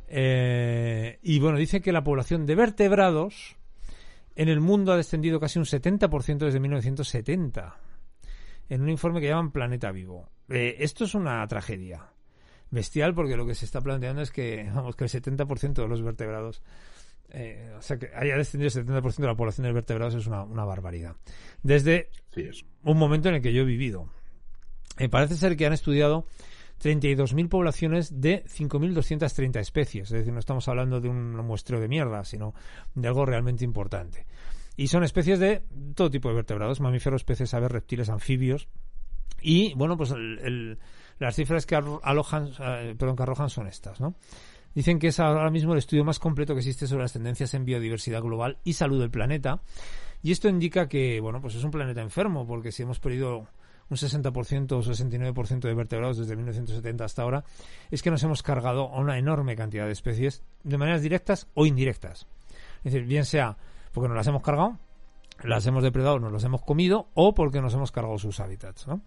[0.08, 3.56] eh, y bueno, dice que la población de vertebrados
[4.36, 7.78] en el mundo ha descendido casi un 70% desde 1970
[8.70, 10.30] en un informe que llaman Planeta Vivo.
[10.50, 12.10] Eh, esto es una tragedia
[12.70, 16.02] bestial porque lo que se está planteando es que, vamos, que el 70% de los
[16.02, 16.62] vertebrados,
[17.30, 20.44] eh, o sea, que haya descendido el 70% de la población de vertebrados es una,
[20.44, 21.16] una barbaridad.
[21.64, 22.50] Desde Sí,
[22.84, 24.08] un momento en el que yo he vivido.
[24.98, 26.26] Eh, parece ser que han estudiado
[26.82, 30.12] 32.000 poblaciones de 5.230 especies.
[30.12, 32.54] Es decir, no estamos hablando de un muestreo de mierda, sino
[32.96, 34.26] de algo realmente importante.
[34.78, 35.64] Y son especies de
[35.96, 38.68] todo tipo de vertebrados, mamíferos, peces, aves, reptiles, anfibios.
[39.42, 40.78] Y, bueno, pues el-
[41.20, 44.16] las cifras que, alojan, eh, perdón, que arrojan son estas, ¿no?
[44.74, 47.66] Dicen que es ahora mismo el estudio más completo que existe sobre las tendencias en
[47.66, 49.62] biodiversidad global y salud del planeta.
[50.24, 53.48] Y esto indica que, bueno, pues es un planeta enfermo, porque si hemos perdido
[53.92, 57.44] un 60% o 69% de vertebrados desde 1970 hasta ahora,
[57.92, 61.66] es que nos hemos cargado a una enorme cantidad de especies de maneras directas o
[61.66, 62.26] indirectas.
[62.84, 63.58] Es decir, bien sea
[63.92, 64.80] porque nos las hemos cargado,
[65.44, 69.02] las hemos depredado, nos las hemos comido, o porque nos hemos cargado sus hábitats, ¿no?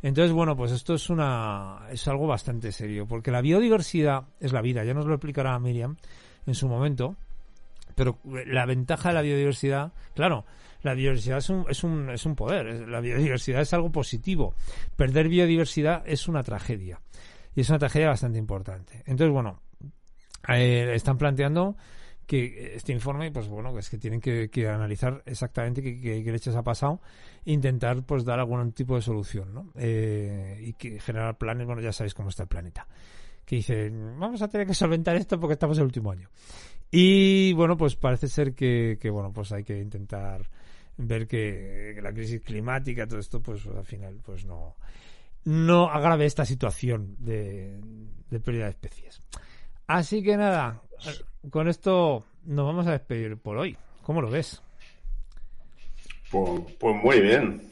[0.00, 4.62] Entonces, bueno, pues esto es una es algo bastante serio, porque la biodiversidad es la
[4.62, 5.96] vida, ya nos lo explicará Miriam
[6.46, 7.16] en su momento,
[7.94, 10.46] pero la ventaja de la biodiversidad, claro,
[10.82, 14.54] la biodiversidad es un, es un, es un poder, la biodiversidad es algo positivo.
[14.96, 17.00] Perder biodiversidad es una tragedia.
[17.54, 19.02] Y es una tragedia bastante importante.
[19.06, 19.60] Entonces, bueno,
[20.48, 21.76] eh, están planteando
[22.26, 26.54] que este informe, pues bueno, es que tienen que, analizar exactamente qué, qué- qué leches
[26.56, 27.00] ha pasado
[27.44, 29.70] e intentar pues dar algún tipo de solución, ¿no?
[29.76, 32.86] Eh, y que generar planes, bueno, ya sabéis cómo está el planeta.
[33.44, 36.30] Que dicen, vamos a tener que solventar esto porque estamos en el último año.
[36.90, 40.48] Y bueno, pues parece ser que, que, bueno, pues hay que intentar
[40.96, 44.76] ver que la crisis climática, todo esto, pues al final, pues no,
[45.44, 47.78] no agrave esta situación de,
[48.30, 49.22] de pérdida de especies.
[49.86, 50.80] Así que nada,
[51.50, 53.76] con esto nos vamos a despedir por hoy.
[54.02, 54.62] ¿Cómo lo ves?
[56.30, 57.62] Pues, pues muy bien.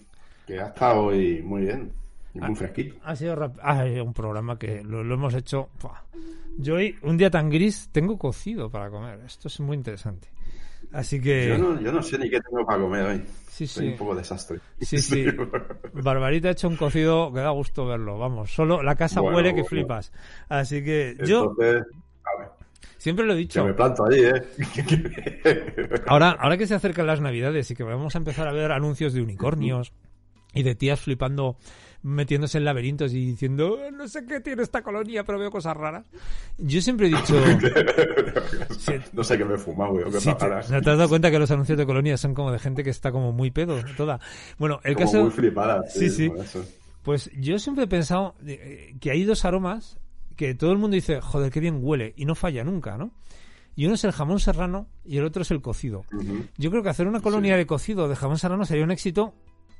[0.47, 1.92] Que ha estado hoy muy bien.
[2.34, 2.94] Y muy fresquito.
[3.05, 5.70] Ha sido rap- ah, un programa que lo, lo hemos hecho.
[6.59, 9.20] Yo hoy, un día tan gris, tengo cocido para comer.
[9.26, 10.28] Esto es muy interesante.
[10.93, 11.48] Así que.
[11.48, 13.23] Yo no, yo no sé ni qué tengo para comer hoy.
[13.48, 13.93] Sí, Soy sí.
[13.93, 14.59] un poco desastre.
[14.81, 15.27] Sí, sí.
[15.93, 18.19] Barbarita ha hecho un cocido que da gusto verlo.
[18.19, 20.12] Vamos, solo la casa Bueno, huele que flipas.
[20.48, 21.85] Así que yo Entonces,
[22.24, 22.48] a ver,
[22.97, 23.65] siempre lo he que dicho.
[23.65, 26.01] me planto ahí, ¿eh?
[26.07, 29.12] Ahora, ahora que se acercan las navidades y que vamos a empezar a ver anuncios
[29.12, 29.93] de unicornios
[30.55, 31.57] y de tías flipando,
[32.02, 35.77] metiéndose en laberintos y diciendo, "Eh, no sé qué tiene esta colonia, pero veo cosas
[35.77, 36.06] raras.
[36.59, 37.35] Yo siempre he dicho,
[38.78, 38.93] Sí.
[39.12, 40.48] no sé qué me he fumado, güey, o qué Sí, te.
[40.48, 42.90] ¿no te has dado cuenta que los anuncios de colonias son como de gente que
[42.90, 44.20] está como muy pedo, toda?
[44.59, 45.82] Bueno, el Como caso, muy flipada.
[45.89, 46.31] Sí, sí.
[46.39, 46.64] eso.
[47.02, 49.98] pues yo siempre he pensado eh, que hay dos aromas
[50.36, 53.12] que todo el mundo dice, joder, qué bien huele, y no falla nunca, ¿no?
[53.77, 56.05] Y uno es el jamón serrano y el otro es el cocido.
[56.12, 56.44] Ujú.
[56.59, 57.59] Yo creo que hacer una colonia Sí.
[57.59, 59.35] de cocido de jamón serrano sería un éxito,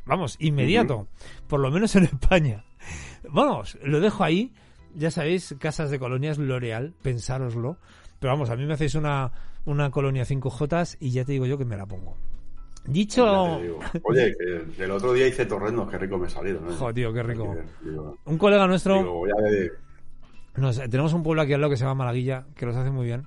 [0.05, 1.09] vamos, inmediato,
[1.48, 2.64] por lo menos en España.
[3.28, 4.52] Vamos, lo dejo ahí.
[4.94, 7.77] Ya sabéis, casas de colonias L'Oreal, pensároslo.
[8.18, 9.32] Pero vamos, a mí me hacéis una,
[9.64, 12.16] una colonia 5J y ya te digo yo que me la pongo.
[12.85, 13.60] Dicho...
[14.02, 14.35] Oye,
[14.77, 16.64] que el otro día hice torrendos, qué rico me salieron.
[16.68, 16.74] ¿eh?
[16.78, 17.56] Joder, tío, qué rico.
[18.24, 18.98] Un colega nuestro...
[18.98, 19.22] digo,
[20.56, 22.90] No sé, tenemos un pueblo aquí al lado que se llama Malaguilla, que los hace
[22.90, 23.27] muy bien.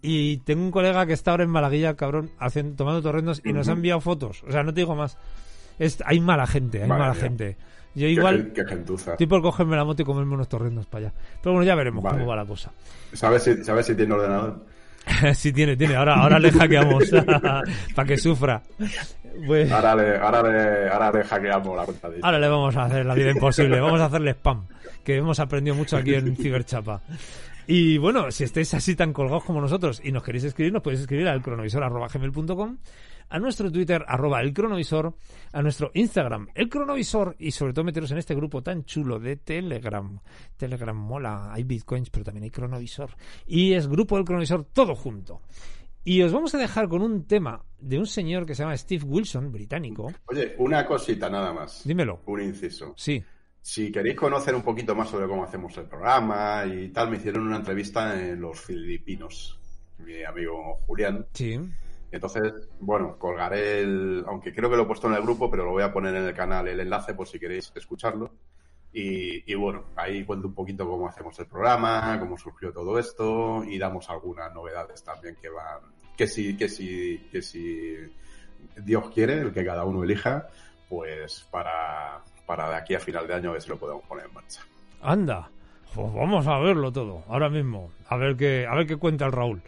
[0.00, 3.68] Y tengo un colega que está ahora en Malaguilla, cabrón, hacen, tomando torrendos y nos
[3.68, 4.44] ha enviado fotos.
[4.46, 5.18] O sea, no te digo más.
[5.78, 7.22] Es, hay mala gente, hay Madre mala mía.
[7.22, 7.56] gente.
[7.94, 9.12] Yo igual gen- Qué gentuza.
[9.12, 11.14] estoy por cogerme la moto y comerme unos torrendos para allá.
[11.42, 12.18] Pero bueno, ya veremos Vale.
[12.18, 12.72] cómo va la cosa.
[13.12, 14.64] ¿Sabes si, ¿Sabes si tiene ordenador?
[15.34, 15.94] sí, tiene, tiene.
[15.96, 17.04] Ahora, ahora le hackeamos
[17.94, 18.62] para que sufra.
[19.46, 22.84] Pues, Ahora le, ahora le, ahora le hackeamos la cuenta de ahora le vamos a
[22.84, 23.80] hacer la vida imposible.
[23.80, 24.62] Vamos a hacerle spam,
[25.04, 27.00] que hemos aprendido mucho aquí en Ciberchapa.
[27.66, 31.00] Y bueno, si estáis así tan colgados como nosotros y nos queréis escribir, nos podéis
[31.02, 32.76] escribir al cronovisor.gmail.com
[33.28, 35.14] a nuestro Twitter, arroba el cronovisor,
[35.52, 39.36] a nuestro Instagram, el cronovisor, y sobre todo meteros en este grupo tan chulo de
[39.36, 40.18] Telegram.
[40.56, 43.10] Telegram mola, hay bitcoins, pero también hay cronovisor.
[43.46, 45.42] Y es grupo del cronovisor todo junto.
[46.06, 49.04] Y os vamos a dejar con un tema de un señor que se llama Steve
[49.04, 50.12] Wilson, británico.
[50.26, 51.82] Oye, una cosita nada más.
[51.84, 52.20] Dímelo.
[52.26, 52.92] Un inciso.
[52.96, 53.24] Sí.
[53.62, 57.46] Si queréis conocer un poquito más sobre cómo hacemos el programa y tal, me hicieron
[57.46, 59.58] una entrevista en los Filipinos,
[59.96, 61.26] mi amigo Julián.
[61.32, 61.58] Sí.
[62.14, 65.72] Entonces, bueno, colgaré el, aunque creo que lo he puesto en el grupo, pero lo
[65.72, 68.30] voy a poner en el canal el enlace por si queréis escucharlo.
[68.96, 73.76] Y, bueno, ahí cuento un poquito cómo hacemos el programa, cómo surgió todo esto y
[73.76, 75.80] damos algunas novedades también que van,
[76.16, 77.96] que si, que si, que si
[78.76, 80.46] Dios quiere, el que cada uno elija,
[80.88, 84.26] pues para, para de aquí a final de año a ver si lo podemos poner
[84.26, 84.60] en marcha.
[85.02, 85.50] Anda.
[85.92, 87.90] Pues vamos a verlo todo, ahora mismo.
[88.08, 89.62] A ver qué, a ver qué cuenta el Raúl.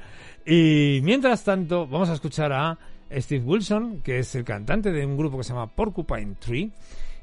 [0.47, 2.79] Y mientras tanto, vamos a escuchar a
[3.11, 6.71] Steve Wilson, que es el cantante de un grupo que se llama Porcupine Tree,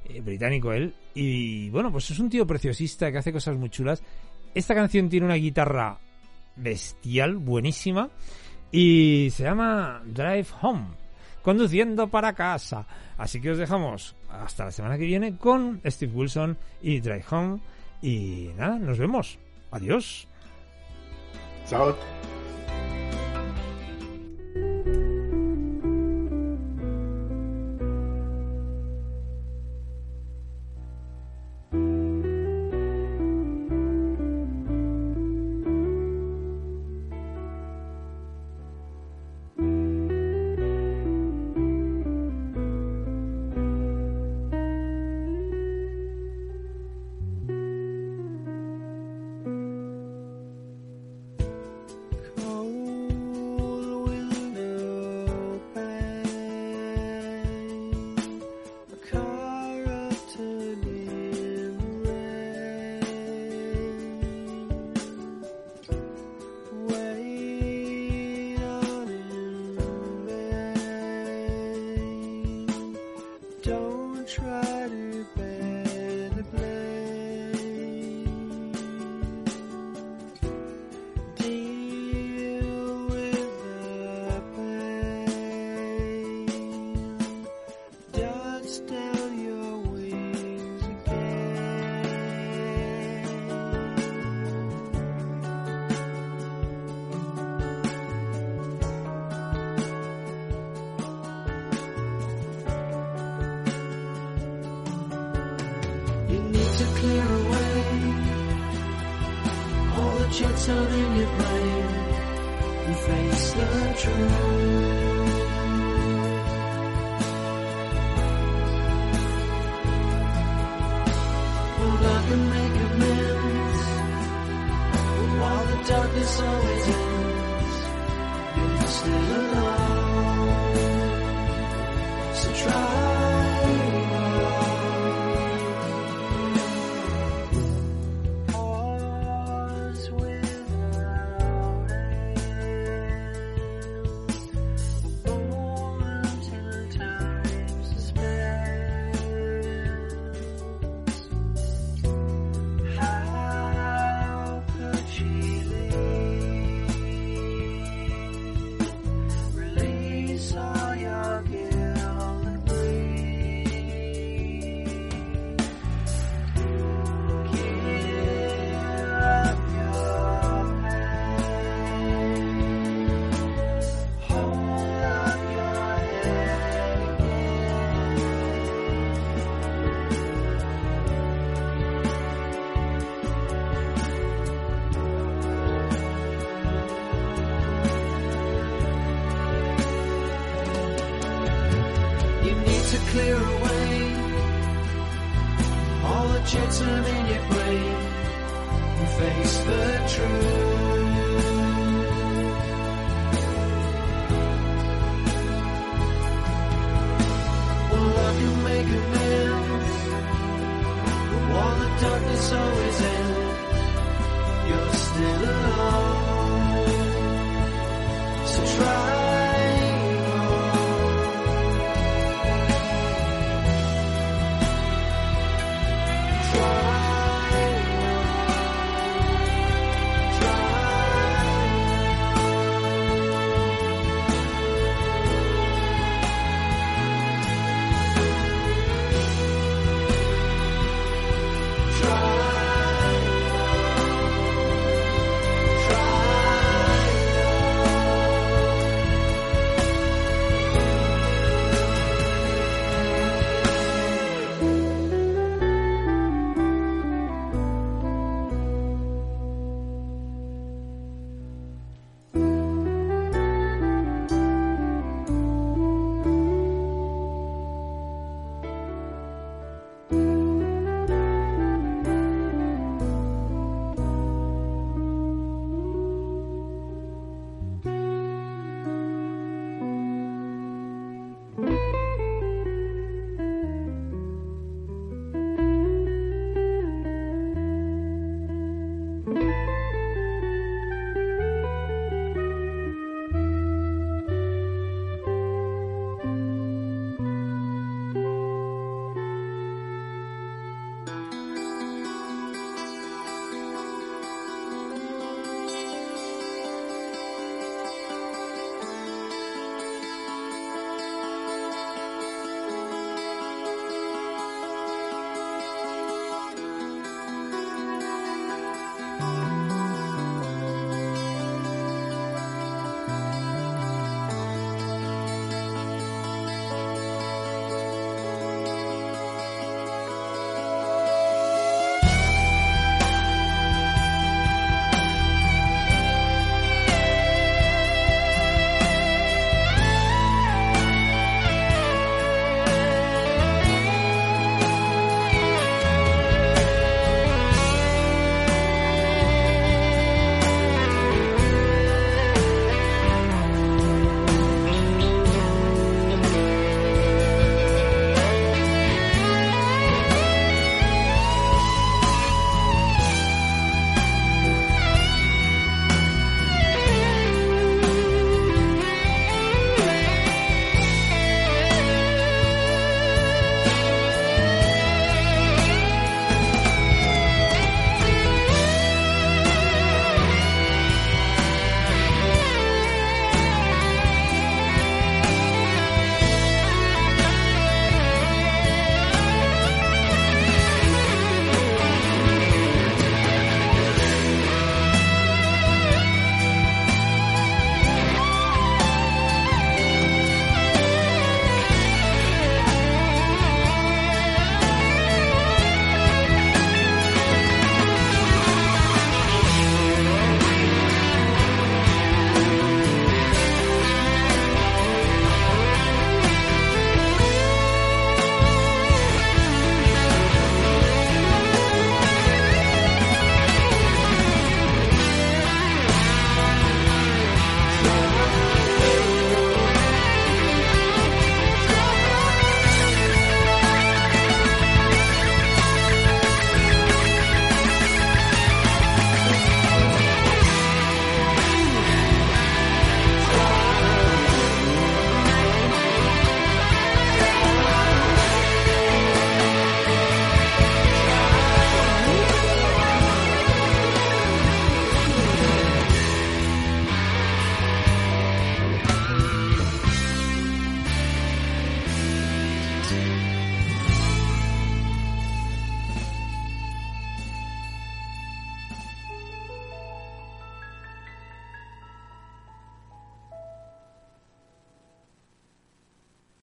[0.10, 0.94] eh, británico él.
[1.16, 4.04] Y bueno, pues es un tío preciosista que hace cosas muy chulas.
[4.54, 5.98] Esta canción tiene una guitarra
[6.56, 8.10] bestial, buenísima,
[8.72, 10.88] y se llama Drive Home,
[11.41, 12.86] conduciendo para casa.
[13.18, 17.60] Así que os dejamos hasta la semana que viene con Steve Wilson y Drive Home.
[18.02, 19.40] Y nada, nos vemos.
[19.72, 20.28] Adiós.
[21.70, 21.95] Chao.